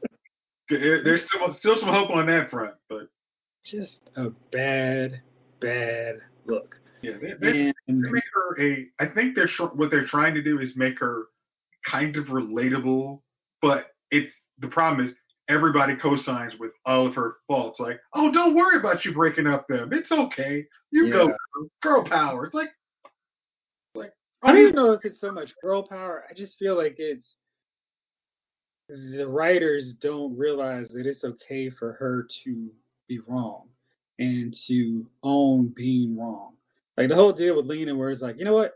So 0.68 0.76
eh, 0.76 1.02
there's 1.04 1.22
still 1.28 1.54
still 1.58 1.76
some 1.78 1.90
hope 1.90 2.10
on 2.10 2.26
that 2.26 2.50
front, 2.50 2.74
but 2.88 3.08
just 3.64 3.98
a 4.16 4.30
bad, 4.52 5.20
bad 5.60 6.16
look. 6.46 6.76
Yeah, 7.04 7.12
they, 7.20 7.34
they, 7.40 7.60
And 7.88 8.04
they 8.04 8.10
make 8.10 8.24
her 8.32 8.60
a. 8.60 8.86
I 9.00 9.06
think 9.06 9.34
they're 9.34 9.50
what 9.74 9.90
they're 9.90 10.06
trying 10.06 10.34
to 10.34 10.42
do 10.42 10.60
is 10.60 10.70
make 10.76 10.98
her 11.00 11.24
kind 11.88 12.16
of 12.16 12.26
relatable, 12.26 13.20
but 13.60 13.88
it's 14.10 14.32
the 14.60 14.68
problem 14.68 15.06
is 15.06 15.14
everybody 15.48 15.94
co-signs 15.96 16.54
with 16.58 16.72
all 16.86 17.06
of 17.06 17.14
her 17.14 17.34
faults. 17.46 17.78
Like, 17.78 18.00
oh, 18.14 18.32
don't 18.32 18.54
worry 18.54 18.78
about 18.78 19.04
you 19.04 19.12
breaking 19.12 19.46
up 19.46 19.66
them. 19.68 19.92
It's 19.92 20.10
okay. 20.10 20.64
You 20.90 21.10
go, 21.10 21.28
Yeah. 21.28 21.34
girl. 21.54 21.68
girl 21.82 22.08
power. 22.08 22.46
It's 22.46 22.54
like, 22.54 22.70
like 23.94 24.12
I 24.42 24.52
don't 24.52 24.62
even 24.62 24.74
know 24.74 24.92
if 24.92 25.04
it's 25.04 25.20
so 25.20 25.30
much 25.30 25.50
girl 25.62 25.82
power. 25.86 26.24
I 26.30 26.34
just 26.34 26.56
feel 26.58 26.76
like 26.76 26.96
it's 26.98 27.28
the 28.88 29.26
writers 29.26 29.92
don't 30.00 30.36
realize 30.36 30.88
that 30.94 31.06
it's 31.06 31.24
okay 31.24 31.70
for 31.70 31.92
her 31.94 32.26
to 32.44 32.70
be 33.08 33.18
wrong 33.26 33.68
and 34.18 34.56
to 34.68 35.06
own 35.22 35.68
being 35.68 36.18
wrong. 36.18 36.54
Like 36.96 37.09
the 37.09 37.14
whole 37.14 37.33
deal 37.33 37.57
with 37.57 37.66
Lena, 37.66 37.94
where 37.94 38.11
it's 38.11 38.22
like, 38.22 38.37
you 38.38 38.44
know 38.44 38.54
what? 38.54 38.74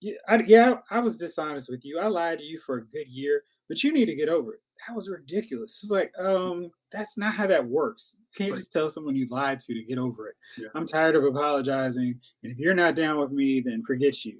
Yeah, 0.00 0.14
I, 0.28 0.38
yeah, 0.46 0.74
I 0.90 0.98
was 0.98 1.16
dishonest 1.16 1.68
with 1.68 1.80
you. 1.84 1.98
I 1.98 2.08
lied 2.08 2.38
to 2.38 2.44
you 2.44 2.60
for 2.66 2.78
a 2.78 2.86
good 2.86 3.08
year, 3.08 3.44
but 3.68 3.82
you 3.82 3.92
need 3.92 4.06
to 4.06 4.16
get 4.16 4.28
over 4.28 4.54
it. 4.54 4.60
That 4.88 4.96
was 4.96 5.08
ridiculous. 5.08 5.70
It's 5.82 5.90
like, 5.90 6.12
um, 6.18 6.70
that's 6.92 7.10
not 7.16 7.34
how 7.34 7.46
that 7.46 7.64
works. 7.64 8.02
You 8.16 8.46
can't 8.46 8.58
just 8.58 8.72
tell 8.72 8.92
someone 8.92 9.14
you 9.14 9.28
lied 9.30 9.60
to 9.66 9.74
to 9.74 9.82
get 9.84 9.98
over 9.98 10.28
it. 10.28 10.36
Yeah. 10.58 10.68
I'm 10.74 10.88
tired 10.88 11.14
of 11.14 11.24
apologizing, 11.24 12.18
and 12.42 12.52
if 12.52 12.58
you're 12.58 12.74
not 12.74 12.96
down 12.96 13.20
with 13.20 13.30
me, 13.30 13.62
then 13.64 13.84
forget 13.86 14.14
you. 14.24 14.38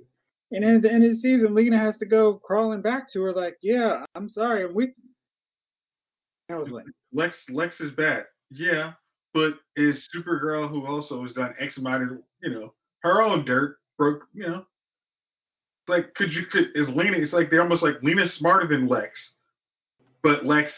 And 0.51 0.65
then 0.65 0.77
at 0.77 0.83
the 0.83 0.93
end 0.93 1.05
of 1.05 1.13
the 1.13 1.21
season, 1.21 1.55
Lena 1.55 1.79
has 1.79 1.97
to 1.99 2.07
go 2.07 2.35
crawling 2.35 2.83
back 2.83 3.11
to 3.13 3.23
her 3.23 3.33
like, 3.33 3.57
"Yeah, 3.63 4.05
I'm 4.15 4.29
sorry, 4.29 4.65
I'm 4.65 4.75
with." 4.75 4.91
you." 4.97 6.55
I 6.55 6.59
was 6.59 6.69
like, 6.69 6.85
Lex 7.13 7.37
Lex 7.51 7.81
is 7.81 7.93
bad. 7.93 8.25
Yeah, 8.51 8.93
but 9.33 9.55
is 9.77 9.97
Supergirl 10.15 10.69
who 10.69 10.87
also 10.87 11.23
has 11.23 11.33
done 11.33 11.55
X 11.59 11.79
amount 11.79 12.03
of 12.03 12.19
you 12.43 12.51
know 12.51 12.75
her 13.03 13.23
own 13.23 13.45
dirt 13.45 13.79
broke 13.99 14.25
you 14.35 14.47
know. 14.47 14.65
Like 15.89 16.15
could 16.15 16.33
you 16.33 16.47
could 16.47 16.69
is 16.75 16.89
Lena? 16.89 17.17
It's 17.17 17.33
like 17.33 17.51
they're 17.51 17.63
almost 17.63 17.83
like 17.83 18.03
Lena's 18.03 18.35
smarter 18.35 18.67
than 18.67 18.89
Lex, 18.89 19.19
but 20.23 20.45
Lex 20.45 20.73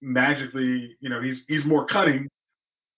magically 0.00 0.96
you 1.00 1.08
know 1.08 1.20
he's 1.20 1.42
he's 1.48 1.64
more 1.64 1.86
cunning. 1.86 2.28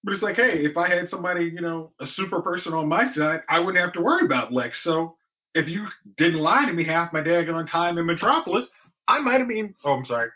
But 0.04 0.14
it's 0.14 0.22
like 0.22 0.36
hey, 0.36 0.64
if 0.64 0.76
I 0.76 0.88
had 0.88 1.08
somebody 1.08 1.44
you 1.44 1.60
know 1.60 1.92
a 2.00 2.06
super 2.06 2.42
person 2.42 2.72
on 2.74 2.88
my 2.88 3.12
side, 3.14 3.40
I 3.48 3.58
wouldn't 3.58 3.82
have 3.82 3.94
to 3.94 4.00
worry 4.00 4.24
about 4.24 4.52
Lex. 4.52 4.82
So 4.84 5.16
if 5.54 5.68
you 5.68 5.86
didn't 6.18 6.40
lie 6.40 6.66
to 6.66 6.72
me 6.72 6.84
half 6.84 7.12
my 7.12 7.20
daggone 7.20 7.70
time 7.70 7.98
in 7.98 8.06
Metropolis, 8.06 8.68
I 9.08 9.20
might 9.20 9.38
have 9.40 9.48
been. 9.48 9.74
Oh, 9.84 9.92
I'm 9.92 10.04
sorry. 10.04 10.28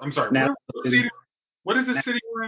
I'm 0.00 0.12
sorry. 0.12 0.30
What, 0.30 0.56
City. 0.84 1.08
what 1.62 1.76
is 1.76 1.86
the 1.86 2.02
city 2.02 2.20
we're? 2.34 2.47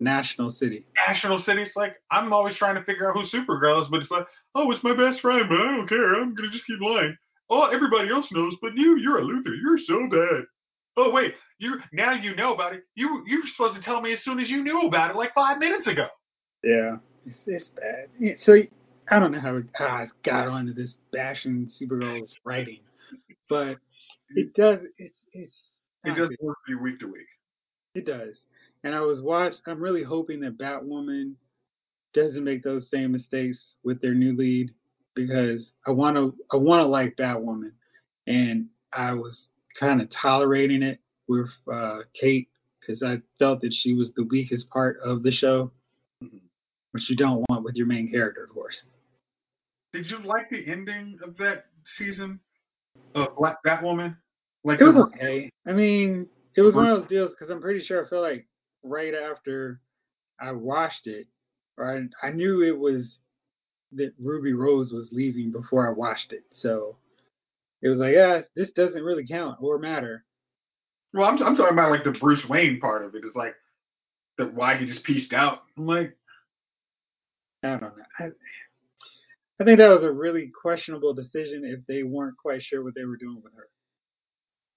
National 0.00 0.50
City. 0.50 0.86
National 1.06 1.38
City. 1.38 1.62
It's 1.62 1.76
like 1.76 1.96
I'm 2.10 2.32
always 2.32 2.56
trying 2.56 2.76
to 2.76 2.84
figure 2.84 3.08
out 3.08 3.14
who 3.14 3.26
Supergirl 3.26 3.82
is, 3.82 3.88
but 3.90 4.02
it's 4.02 4.10
like, 4.10 4.26
oh, 4.54 4.70
it's 4.70 4.82
my 4.82 4.94
best 4.96 5.20
friend, 5.20 5.44
but 5.48 5.58
I 5.60 5.76
don't 5.76 5.88
care. 5.88 6.14
I'm 6.14 6.34
gonna 6.34 6.50
just 6.50 6.66
keep 6.66 6.80
lying. 6.80 7.16
Oh, 7.50 7.66
everybody 7.66 8.08
else 8.10 8.26
knows, 8.30 8.54
but 8.62 8.76
you, 8.76 8.96
you're 8.98 9.18
a 9.18 9.22
Luthor. 9.22 9.54
You're 9.60 9.78
so 9.78 10.08
bad. 10.08 10.44
Oh 10.96 11.10
wait, 11.10 11.34
you 11.58 11.76
now 11.92 12.12
you 12.12 12.34
know 12.34 12.54
about 12.54 12.74
it. 12.74 12.84
You 12.94 13.24
you're 13.26 13.42
supposed 13.54 13.76
to 13.76 13.82
tell 13.82 14.00
me 14.00 14.12
as 14.12 14.22
soon 14.22 14.40
as 14.40 14.48
you 14.48 14.62
knew 14.64 14.82
about 14.82 15.10
it, 15.10 15.16
like 15.16 15.34
five 15.34 15.58
minutes 15.58 15.86
ago. 15.86 16.06
Yeah, 16.64 16.96
it's, 17.26 17.38
it's 17.46 17.68
bad. 17.68 18.08
Yeah, 18.18 18.34
So 18.42 18.56
I 19.10 19.18
don't 19.18 19.32
know 19.32 19.40
how, 19.40 19.56
it, 19.56 19.64
how 19.74 19.86
I 19.86 20.06
got 20.24 20.48
onto 20.48 20.74
this 20.74 20.94
bashing 21.12 21.70
Supergirl's 21.80 22.32
writing, 22.44 22.80
but 23.48 23.76
it 24.30 24.54
does. 24.54 24.80
It's 24.98 25.14
it's 25.32 25.54
It 26.04 26.16
doesn't 26.16 26.42
work 26.42 26.58
for 26.66 26.72
you 26.72 26.80
week 26.80 27.00
to 27.00 27.06
week. 27.06 27.26
It 27.94 28.06
does. 28.06 28.36
And 28.84 28.94
I 28.94 29.00
was 29.00 29.20
watch. 29.20 29.54
I'm 29.66 29.80
really 29.80 30.02
hoping 30.02 30.40
that 30.40 30.56
Batwoman 30.58 31.34
doesn't 32.14 32.42
make 32.44 32.62
those 32.62 32.88
same 32.90 33.12
mistakes 33.12 33.58
with 33.84 34.00
their 34.00 34.14
new 34.14 34.36
lead 34.36 34.70
because 35.14 35.70
I 35.86 35.90
want 35.90 36.16
to. 36.16 36.34
I 36.52 36.56
want 36.56 36.80
to 36.80 36.86
like 36.86 37.16
Batwoman, 37.16 37.72
and 38.26 38.66
I 38.92 39.12
was 39.12 39.46
kind 39.78 40.00
of 40.00 40.08
tolerating 40.10 40.82
it 40.82 40.98
with 41.28 41.48
uh, 41.72 41.98
Kate 42.18 42.48
because 42.80 43.02
I 43.02 43.20
felt 43.38 43.60
that 43.60 43.72
she 43.72 43.92
was 43.94 44.08
the 44.16 44.24
weakest 44.24 44.68
part 44.70 44.98
of 45.04 45.22
the 45.22 45.30
show, 45.30 45.70
Mhm. 46.24 46.40
which 46.92 47.08
you 47.10 47.16
don't 47.16 47.44
want 47.48 47.62
with 47.64 47.76
your 47.76 47.86
main 47.86 48.10
character, 48.10 48.44
of 48.44 48.50
course. 48.50 48.82
Did 49.92 50.10
you 50.10 50.18
like 50.20 50.48
the 50.50 50.66
ending 50.66 51.18
of 51.22 51.36
that 51.36 51.66
season 51.98 52.40
of 53.14 53.36
Black 53.36 53.62
Batwoman? 53.64 54.16
Like 54.64 54.80
It 54.80 54.84
was 54.86 54.94
the- 54.94 55.02
okay. 55.02 55.50
I 55.66 55.72
mean, 55.72 56.28
it 56.56 56.62
was 56.62 56.74
one 56.74 56.86
of 56.86 57.00
those 57.00 57.08
deals 57.08 57.30
because 57.32 57.50
I'm 57.50 57.60
pretty 57.60 57.84
sure 57.84 58.04
I 58.04 58.08
feel 58.08 58.22
like 58.22 58.46
right 58.82 59.14
after 59.14 59.80
I 60.40 60.52
watched 60.52 61.06
it, 61.06 61.26
I, 61.78 62.02
I 62.22 62.30
knew 62.30 62.62
it 62.62 62.78
was 62.78 63.16
that 63.92 64.12
Ruby 64.18 64.52
Rose 64.52 64.92
was 64.92 65.08
leaving 65.10 65.50
before 65.50 65.88
I 65.88 65.92
watched 65.92 66.32
it. 66.32 66.44
So 66.62 66.96
it 67.82 67.88
was 67.88 67.98
like, 67.98 68.14
yeah, 68.14 68.40
this 68.54 68.70
doesn't 68.76 69.02
really 69.02 69.26
count 69.26 69.58
or 69.60 69.78
matter. 69.78 70.24
Well, 71.12 71.28
I'm 71.28 71.42
I'm 71.42 71.56
talking 71.56 71.72
about 71.72 71.90
like 71.90 72.04
the 72.04 72.12
Bruce 72.12 72.44
Wayne 72.48 72.78
part 72.80 73.04
of 73.04 73.14
it. 73.14 73.22
It's 73.24 73.34
like 73.34 73.54
the 74.38 74.46
why 74.46 74.76
he 74.76 74.86
just 74.86 75.02
pieced 75.02 75.32
out. 75.32 75.62
I'm 75.76 75.86
like, 75.86 76.16
I 77.64 77.68
don't 77.68 77.82
know. 77.82 77.92
I, 78.18 78.24
I 79.60 79.64
think 79.64 79.78
that 79.78 79.88
was 79.88 80.04
a 80.04 80.12
really 80.12 80.50
questionable 80.62 81.12
decision 81.12 81.64
if 81.64 81.84
they 81.86 82.04
weren't 82.04 82.36
quite 82.38 82.62
sure 82.62 82.84
what 82.84 82.94
they 82.94 83.04
were 83.04 83.16
doing 83.16 83.42
with 83.42 83.52
her. 83.54 83.68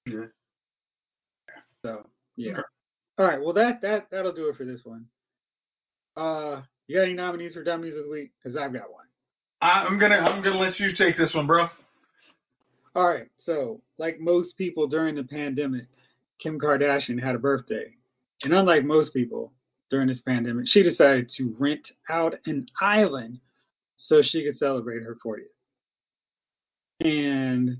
Yeah. 0.06 0.26
So 1.86 2.08
yeah. 2.36 2.54
Okay. 2.54 2.62
All 3.18 3.26
right. 3.26 3.42
Well, 3.42 3.54
that 3.54 3.82
that 3.82 4.08
that'll 4.12 4.34
do 4.34 4.50
it 4.50 4.56
for 4.56 4.66
this 4.66 4.82
one. 4.84 5.06
Uh, 6.16 6.62
you 6.88 6.98
got 6.98 7.04
any 7.04 7.14
nominees 7.14 7.54
for 7.54 7.64
dummies 7.64 7.96
of 7.96 8.04
the 8.06 8.10
week? 8.10 8.32
Because 8.42 8.58
I've 8.58 8.74
got 8.74 8.92
one. 8.92 9.06
I, 9.62 9.86
I'm 9.86 10.00
gonna 10.00 10.16
I'm 10.16 10.44
gonna 10.44 10.58
let 10.58 10.80
you 10.80 10.94
take 10.94 11.18
this 11.18 11.34
one, 11.34 11.48
bro. 11.48 11.68
All 12.96 13.08
right. 13.08 13.30
So, 13.46 13.82
like 13.98 14.20
most 14.20 14.58
people 14.58 14.88
during 14.88 15.16
the 15.16 15.24
pandemic, 15.24 15.86
Kim 16.40 16.60
Kardashian 16.60 17.22
had 17.22 17.36
a 17.36 17.40
birthday, 17.40 17.96
and 18.44 18.54
unlike 18.54 18.84
most 18.84 19.14
people 19.14 19.54
during 19.90 20.08
this 20.08 20.22
pandemic, 20.22 20.68
she 20.68 20.82
decided 20.82 21.32
to 21.38 21.56
rent 21.60 21.92
out 22.10 22.36
an 22.48 22.66
island 22.82 23.40
so 23.98 24.22
she 24.22 24.44
could 24.44 24.58
celebrate 24.58 25.04
her 25.04 25.18
40th. 25.26 25.44
And 27.02 27.78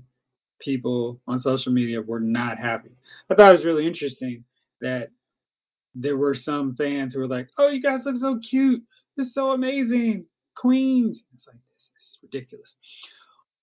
people 0.60 1.20
on 1.26 1.40
social 1.40 1.72
media 1.72 2.00
were 2.00 2.20
not 2.20 2.58
happy. 2.58 2.90
I 3.30 3.34
thought 3.34 3.50
it 3.50 3.56
was 3.56 3.64
really 3.64 3.86
interesting 3.86 4.44
that 4.80 5.10
there 5.94 6.16
were 6.16 6.34
some 6.34 6.74
fans 6.76 7.14
who 7.14 7.20
were 7.20 7.28
like, 7.28 7.48
"Oh, 7.58 7.68
you 7.68 7.80
guys 7.80 8.00
look 8.04 8.16
so 8.20 8.38
cute. 8.48 8.82
this 9.16 9.28
is 9.28 9.34
so 9.34 9.52
amazing, 9.52 10.26
Queens. 10.56 11.20
It's 11.34 11.46
like 11.46 11.56
this 11.56 11.84
is 11.84 12.18
ridiculous. 12.22 12.68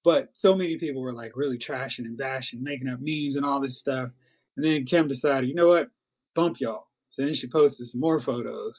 But 0.03 0.31
so 0.39 0.55
many 0.55 0.77
people 0.77 1.01
were 1.01 1.13
like 1.13 1.35
really 1.35 1.59
trashing 1.59 2.05
and 2.05 2.17
bashing, 2.17 2.63
making 2.63 2.87
up 2.89 2.99
memes 3.01 3.35
and 3.35 3.45
all 3.45 3.61
this 3.61 3.77
stuff. 3.79 4.09
And 4.55 4.65
then 4.65 4.85
Kim 4.85 5.07
decided, 5.07 5.49
you 5.49 5.55
know 5.55 5.67
what, 5.67 5.89
bump 6.35 6.59
y'all. 6.59 6.87
So 7.11 7.23
then 7.23 7.35
she 7.35 7.49
posted 7.49 7.89
some 7.89 7.99
more 7.99 8.21
photos 8.21 8.75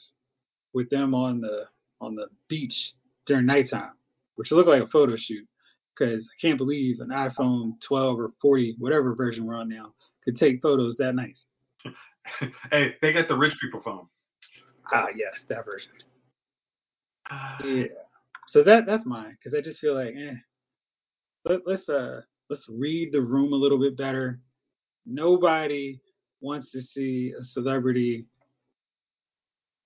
with 0.72 0.88
them 0.90 1.14
on 1.14 1.40
the 1.40 1.64
on 2.00 2.14
the 2.16 2.26
beach 2.48 2.74
during 3.26 3.46
nighttime, 3.46 3.92
which 4.36 4.50
looked 4.50 4.68
like 4.68 4.82
a 4.82 4.88
photo 4.88 5.16
shoot. 5.16 5.46
Because 5.96 6.22
I 6.22 6.36
can't 6.40 6.58
believe 6.58 7.00
an 7.00 7.10
iPhone 7.10 7.74
12 7.86 8.18
or 8.18 8.32
40, 8.40 8.76
whatever 8.78 9.14
version 9.14 9.44
we're 9.44 9.54
on 9.54 9.68
now, 9.68 9.92
could 10.24 10.38
take 10.38 10.62
photos 10.62 10.96
that 10.98 11.14
nice. 11.14 11.38
hey, 12.70 12.94
they 13.00 13.12
got 13.12 13.28
the 13.28 13.36
rich 13.36 13.54
people 13.60 13.80
phone. 13.82 14.06
Ah, 14.92 15.06
yes, 15.14 15.32
that 15.48 15.64
version. 15.64 15.90
yeah. 17.64 17.86
So 18.48 18.62
that 18.64 18.86
that's 18.86 19.06
mine 19.06 19.36
because 19.38 19.56
I 19.56 19.62
just 19.62 19.80
feel 19.80 19.94
like, 19.94 20.14
eh. 20.14 20.34
Let, 21.44 21.60
let's 21.66 21.88
uh 21.88 22.20
let's 22.50 22.64
read 22.68 23.12
the 23.12 23.20
room 23.20 23.52
a 23.52 23.56
little 23.56 23.78
bit 23.78 23.96
better. 23.96 24.40
Nobody 25.06 26.00
wants 26.40 26.70
to 26.72 26.82
see 26.94 27.32
a 27.38 27.44
celebrity 27.44 28.26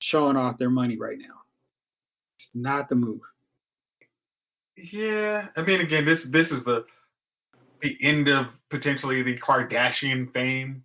showing 0.00 0.36
off 0.36 0.58
their 0.58 0.70
money 0.70 0.98
right 0.98 1.18
now. 1.18 1.34
It's 2.38 2.48
not 2.54 2.88
the 2.88 2.94
move. 2.94 3.20
Yeah, 4.76 5.46
I 5.56 5.62
mean, 5.62 5.80
again, 5.80 6.04
this 6.04 6.20
this 6.30 6.50
is 6.50 6.64
the 6.64 6.84
the 7.82 7.96
end 8.02 8.28
of 8.28 8.46
potentially 8.70 9.22
the 9.22 9.38
Kardashian 9.38 10.32
fame 10.32 10.82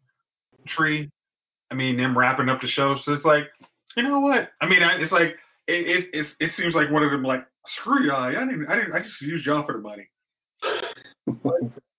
tree. 0.68 1.10
I 1.70 1.76
mean, 1.76 1.98
them 1.98 2.18
wrapping 2.18 2.50
up 2.50 2.62
the 2.62 2.68
show, 2.68 2.98
so 3.04 3.14
it's 3.14 3.26
like, 3.26 3.46
you 3.96 4.04
know 4.04 4.20
what? 4.20 4.50
I 4.60 4.68
mean, 4.68 4.84
I, 4.84 4.98
it's 5.02 5.12
like 5.12 5.36
it, 5.68 5.88
it 5.88 6.10
it 6.14 6.28
it 6.40 6.52
seems 6.58 6.76
like 6.76 6.92
one 6.92 7.04
of 7.04 7.12
them 7.12 7.24
like 7.24 7.46
screw 7.78 8.06
y'all. 8.06 8.24
I 8.24 8.32
didn't 8.32 8.68
I 8.68 8.76
didn't 8.76 8.94
I 8.94 9.00
just 9.00 9.22
used 9.22 9.46
y'all 9.46 9.66
for 9.66 9.74
the 9.74 9.80
money. 9.80 10.10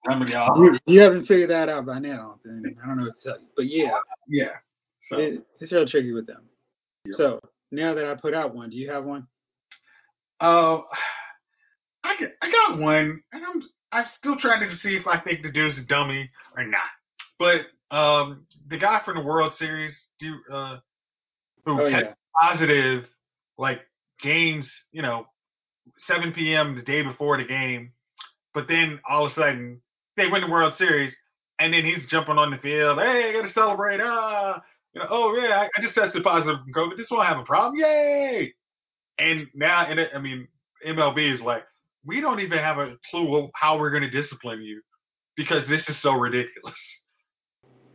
Many 0.07 0.33
y'all? 0.33 0.59
You, 0.59 0.79
you 0.87 1.01
haven't 1.01 1.27
figured 1.27 1.51
that 1.51 1.69
out 1.69 1.87
by 1.87 1.99
now, 1.99 2.39
then 2.45 2.77
I 2.83 2.87
don't 2.87 2.99
know 2.99 3.05
what 3.05 3.21
to 3.21 3.29
tell 3.29 3.39
you. 3.39 3.47
But 3.57 3.67
yeah, 3.67 3.93
Yeah. 4.29 4.51
So 5.11 5.19
it, 5.19 5.47
it's 5.61 5.73
real 5.73 5.87
tricky 5.87 6.13
with 6.13 6.27
them. 6.27 6.43
Yep. 7.07 7.17
So 7.17 7.41
now 7.71 7.95
that 7.95 8.05
I 8.05 8.15
put 8.15 8.35
out 8.35 8.55
one, 8.55 8.71
do 8.71 8.77
you 8.77 8.91
have 8.91 9.05
one? 9.05 9.27
Uh, 10.41 10.79
I 12.05 12.17
get, 12.19 12.33
I 12.43 12.51
got 12.51 12.79
one, 12.79 13.23
and 13.33 13.45
I'm 13.45 13.63
I'm 13.93 14.07
still 14.19 14.37
trying 14.37 14.69
to 14.69 14.77
see 14.77 14.97
if 14.97 15.07
I 15.07 15.21
think 15.21 15.43
the 15.43 15.53
dude's 15.53 15.79
a 15.79 15.83
dummy 15.83 16.31
or 16.57 16.65
not. 16.65 16.81
But 17.39 17.63
um, 17.93 18.47
the 18.69 18.79
guy 18.79 19.01
from 19.05 19.17
the 19.17 19.23
World 19.23 19.53
Series, 19.59 19.95
do 20.19 20.35
uh, 20.53 20.79
who 21.65 21.81
Oh, 21.81 21.91
tested 21.91 22.15
positive, 22.41 23.05
like 23.59 23.81
games, 24.23 24.67
you 24.91 25.03
know, 25.03 25.27
7 26.07 26.33
p.m. 26.33 26.75
the 26.75 26.83
day 26.83 27.03
before 27.03 27.37
the 27.37 27.45
game, 27.45 27.93
but 28.55 28.67
then 28.67 28.99
all 29.09 29.27
of 29.27 29.33
a 29.33 29.35
sudden 29.35 29.81
they 30.17 30.27
win 30.27 30.41
the 30.41 30.51
World 30.51 30.75
Series, 30.79 31.13
and 31.61 31.73
then 31.73 31.85
he's 31.85 32.09
jumping 32.11 32.39
on 32.39 32.51
the 32.51 32.57
field. 32.59 32.99
Hey, 32.99 33.29
I 33.29 33.33
got 33.33 33.47
to 33.47 33.53
celebrate! 33.53 34.01
Ah, 34.03 34.63
you 34.95 35.01
know, 35.01 35.07
oh 35.11 35.37
yeah, 35.37 35.69
I, 35.77 35.83
just 35.83 35.95
tested 35.95 36.25
positive 36.25 36.61
from 36.65 36.73
COVID. 36.73 36.97
This 36.97 37.09
won't 37.11 37.27
have 37.29 37.39
a 37.39 37.45
problem. 37.45 37.77
Yay! 37.77 38.55
And 39.19 39.47
now, 39.55 39.87
and 39.87 40.01
it, 40.01 40.11
I 40.15 40.19
mean, 40.19 40.49
MLB 40.87 41.35
is 41.35 41.41
like, 41.41 41.63
we 42.05 42.21
don't 42.21 42.41
even 42.41 42.59
have 42.59 42.79
a 42.79 42.97
clue 43.11 43.51
how 43.55 43.79
we're 43.79 43.91
going 43.91 44.03
to 44.03 44.11
discipline 44.11 44.63
you 44.63 44.81
because 45.37 45.69
this 45.69 45.89
is 45.89 46.01
so 46.01 46.13
ridiculous. 46.13 46.75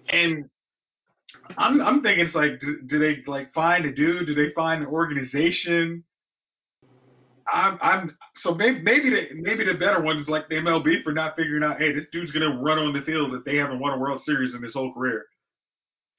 And 0.09 0.49
I'm 1.57 1.81
I'm 1.81 2.01
thinking 2.01 2.25
it's 2.25 2.35
like, 2.35 2.59
do, 2.59 2.81
do 2.87 2.99
they 2.99 3.23
like 3.25 3.53
find 3.53 3.85
a 3.85 3.91
dude? 3.93 4.27
Do 4.27 4.35
they 4.35 4.51
find 4.53 4.81
an 4.83 4.89
organization? 4.89 6.03
I'm 7.51 7.77
I'm 7.81 8.17
so 8.41 8.53
maybe 8.53 8.79
maybe 8.79 9.09
the 9.09 9.27
maybe 9.35 9.65
the 9.65 9.73
better 9.73 10.01
one 10.01 10.17
is 10.17 10.27
like 10.27 10.49
the 10.49 10.55
MLB 10.55 11.03
for 11.03 11.13
not 11.13 11.35
figuring 11.35 11.63
out, 11.63 11.77
hey, 11.77 11.93
this 11.93 12.05
dude's 12.11 12.31
gonna 12.31 12.61
run 12.61 12.79
on 12.79 12.93
the 12.93 13.01
field 13.01 13.33
if 13.33 13.43
they 13.45 13.55
haven't 13.55 13.79
won 13.79 13.93
a 13.93 13.97
World 13.97 14.21
Series 14.25 14.53
in 14.53 14.61
his 14.61 14.73
whole 14.73 14.93
career, 14.93 15.25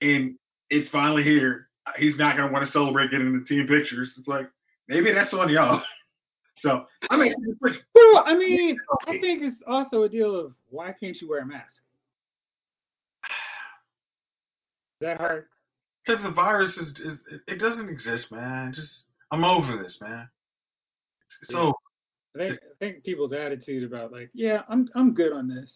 and 0.00 0.36
it's 0.70 0.88
finally 0.90 1.22
here. 1.22 1.68
He's 1.96 2.16
not 2.16 2.36
gonna 2.36 2.52
want 2.52 2.66
to 2.66 2.72
celebrate 2.72 3.10
getting 3.10 3.38
the 3.38 3.44
team 3.44 3.66
pictures. 3.66 4.14
It's 4.18 4.28
like 4.28 4.48
maybe 4.88 5.12
that's 5.12 5.32
on 5.32 5.48
y'all. 5.50 5.82
So 6.60 6.86
I 7.08 7.16
mean, 7.16 7.32
Well, 7.94 8.24
I 8.26 8.36
mean, 8.36 8.76
I 9.06 9.12
think 9.20 9.44
it's 9.44 9.62
also 9.64 10.02
a 10.02 10.08
deal 10.08 10.34
of 10.34 10.54
why 10.70 10.92
can't 10.92 11.16
you 11.20 11.28
wear 11.28 11.42
a 11.42 11.46
mask? 11.46 11.70
Is 13.22 14.87
that 15.00 15.20
hurt. 15.20 15.48
because 16.04 16.22
the 16.22 16.30
virus 16.30 16.76
is, 16.76 16.88
is 17.04 17.20
it 17.46 17.58
doesn't 17.58 17.88
exist, 17.88 18.30
man. 18.30 18.72
Just 18.74 18.90
I'm 19.30 19.44
over 19.44 19.82
this, 19.82 19.96
man. 20.00 20.28
So 21.44 21.74
I 22.34 22.38
think 22.38 22.54
I 22.54 22.74
think 22.78 23.04
people's 23.04 23.32
attitude 23.32 23.84
about 23.84 24.12
like, 24.12 24.30
yeah, 24.34 24.62
I'm 24.68 24.88
I'm 24.94 25.14
good 25.14 25.32
on 25.32 25.48
this, 25.48 25.70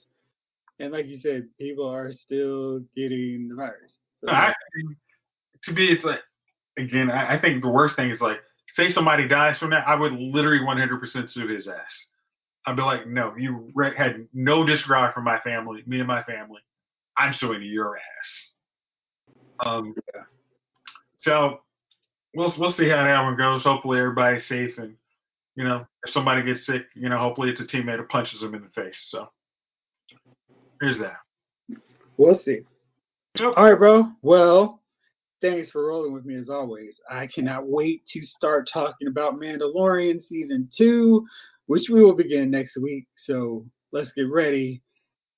and 0.79 0.93
like 0.93 1.07
you 1.07 1.21
said, 1.21 1.49
people 1.59 1.89
are 1.89 2.13
still 2.13 2.81
getting 2.97 3.49
the 3.49 3.55
virus. 3.55 3.93
So, 4.25 4.31
I, 4.31 4.53
to 5.65 5.73
me, 5.73 5.87
it's 5.87 6.05
like 6.05 6.21
again, 6.79 7.11
I, 7.11 7.37
I 7.37 7.41
think 7.41 7.63
the 7.63 7.69
worst 7.69 7.97
thing 7.97 8.11
is 8.11 8.21
like, 8.21 8.39
say 8.77 8.91
somebody 8.91 9.29
dies 9.29 9.59
from 9.59 9.71
that, 9.71 9.87
I 9.87 9.95
would 9.95 10.13
literally 10.13 10.61
100% 10.61 11.31
sue 11.31 11.49
his 11.49 11.69
ass. 11.69 11.77
I'd 12.65 12.77
be 12.77 12.83
like, 12.83 13.07
no, 13.09 13.35
you 13.37 13.71
re- 13.75 13.97
had 13.97 14.27
no 14.33 14.65
disregard 14.65 15.15
for 15.15 15.21
my 15.21 15.41
family, 15.41 15.83
me 15.87 15.99
and 15.99 16.07
my 16.07 16.23
family. 16.23 16.61
I'm 17.17 17.35
suing 17.35 17.63
your 17.63 17.97
ass. 17.97 18.52
Um, 19.65 19.95
Yeah. 20.15 20.23
so 21.21 21.61
we'll 22.35 22.53
we'll 22.59 22.73
see 22.73 22.89
how 22.89 23.05
that 23.05 23.23
one 23.23 23.37
goes. 23.37 23.63
Hopefully, 23.63 23.99
everybody's 23.99 24.47
safe, 24.49 24.77
and 24.79 24.95
you 25.55 25.65
know, 25.65 25.87
if 26.05 26.13
somebody 26.13 26.43
gets 26.43 26.67
sick, 26.67 26.83
you 26.95 27.09
know, 27.09 27.19
hopefully 27.19 27.51
it's 27.51 27.61
a 27.61 27.65
teammate 27.65 27.99
who 27.99 28.05
punches 28.05 28.41
them 28.41 28.55
in 28.55 28.63
the 28.63 28.69
face. 28.71 28.97
So 29.11 29.29
here's 30.81 30.99
that. 30.99 31.17
we'll 32.17 32.39
see. 32.45 32.61
Yep. 33.39 33.55
All 33.57 33.65
right, 33.71 33.79
bro. 33.79 34.09
Well, 34.23 34.81
thanks 35.41 35.71
for 35.71 35.87
rolling 35.87 36.13
with 36.13 36.25
me 36.25 36.37
as 36.37 36.49
always. 36.49 36.95
I 37.11 37.27
cannot 37.29 37.67
wait 37.67 38.03
to 38.13 38.21
start 38.27 38.69
talking 38.73 39.09
about 39.09 39.41
Mandalorian 39.41 40.23
season 40.27 40.69
two, 40.77 41.27
which 41.67 41.85
we 41.91 42.03
will 42.03 42.15
begin 42.15 42.51
next 42.51 42.77
week. 42.77 43.07
So 43.27 43.65
let's 43.93 44.11
get 44.17 44.31
ready. 44.31 44.83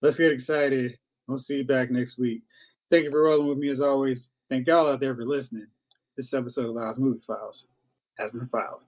Let's 0.02 0.16
get 0.16 0.32
excited. 0.32 0.98
We'll 1.26 1.38
see 1.40 1.54
you 1.54 1.64
back 1.64 1.90
next 1.90 2.18
week. 2.18 2.42
Thank 2.90 3.04
you 3.04 3.10
for 3.10 3.22
rolling 3.22 3.48
with 3.48 3.58
me 3.58 3.70
as 3.70 3.80
always. 3.80 4.20
Thank 4.48 4.66
y'all 4.66 4.90
out 4.90 5.00
there 5.00 5.14
for 5.14 5.24
listening. 5.24 5.66
This 6.16 6.32
episode 6.32 6.66
of 6.66 6.74
Lyles 6.74 6.98
Movie 6.98 7.20
Files 7.26 7.64
has 8.18 8.30
been 8.30 8.48
filed. 8.48 8.82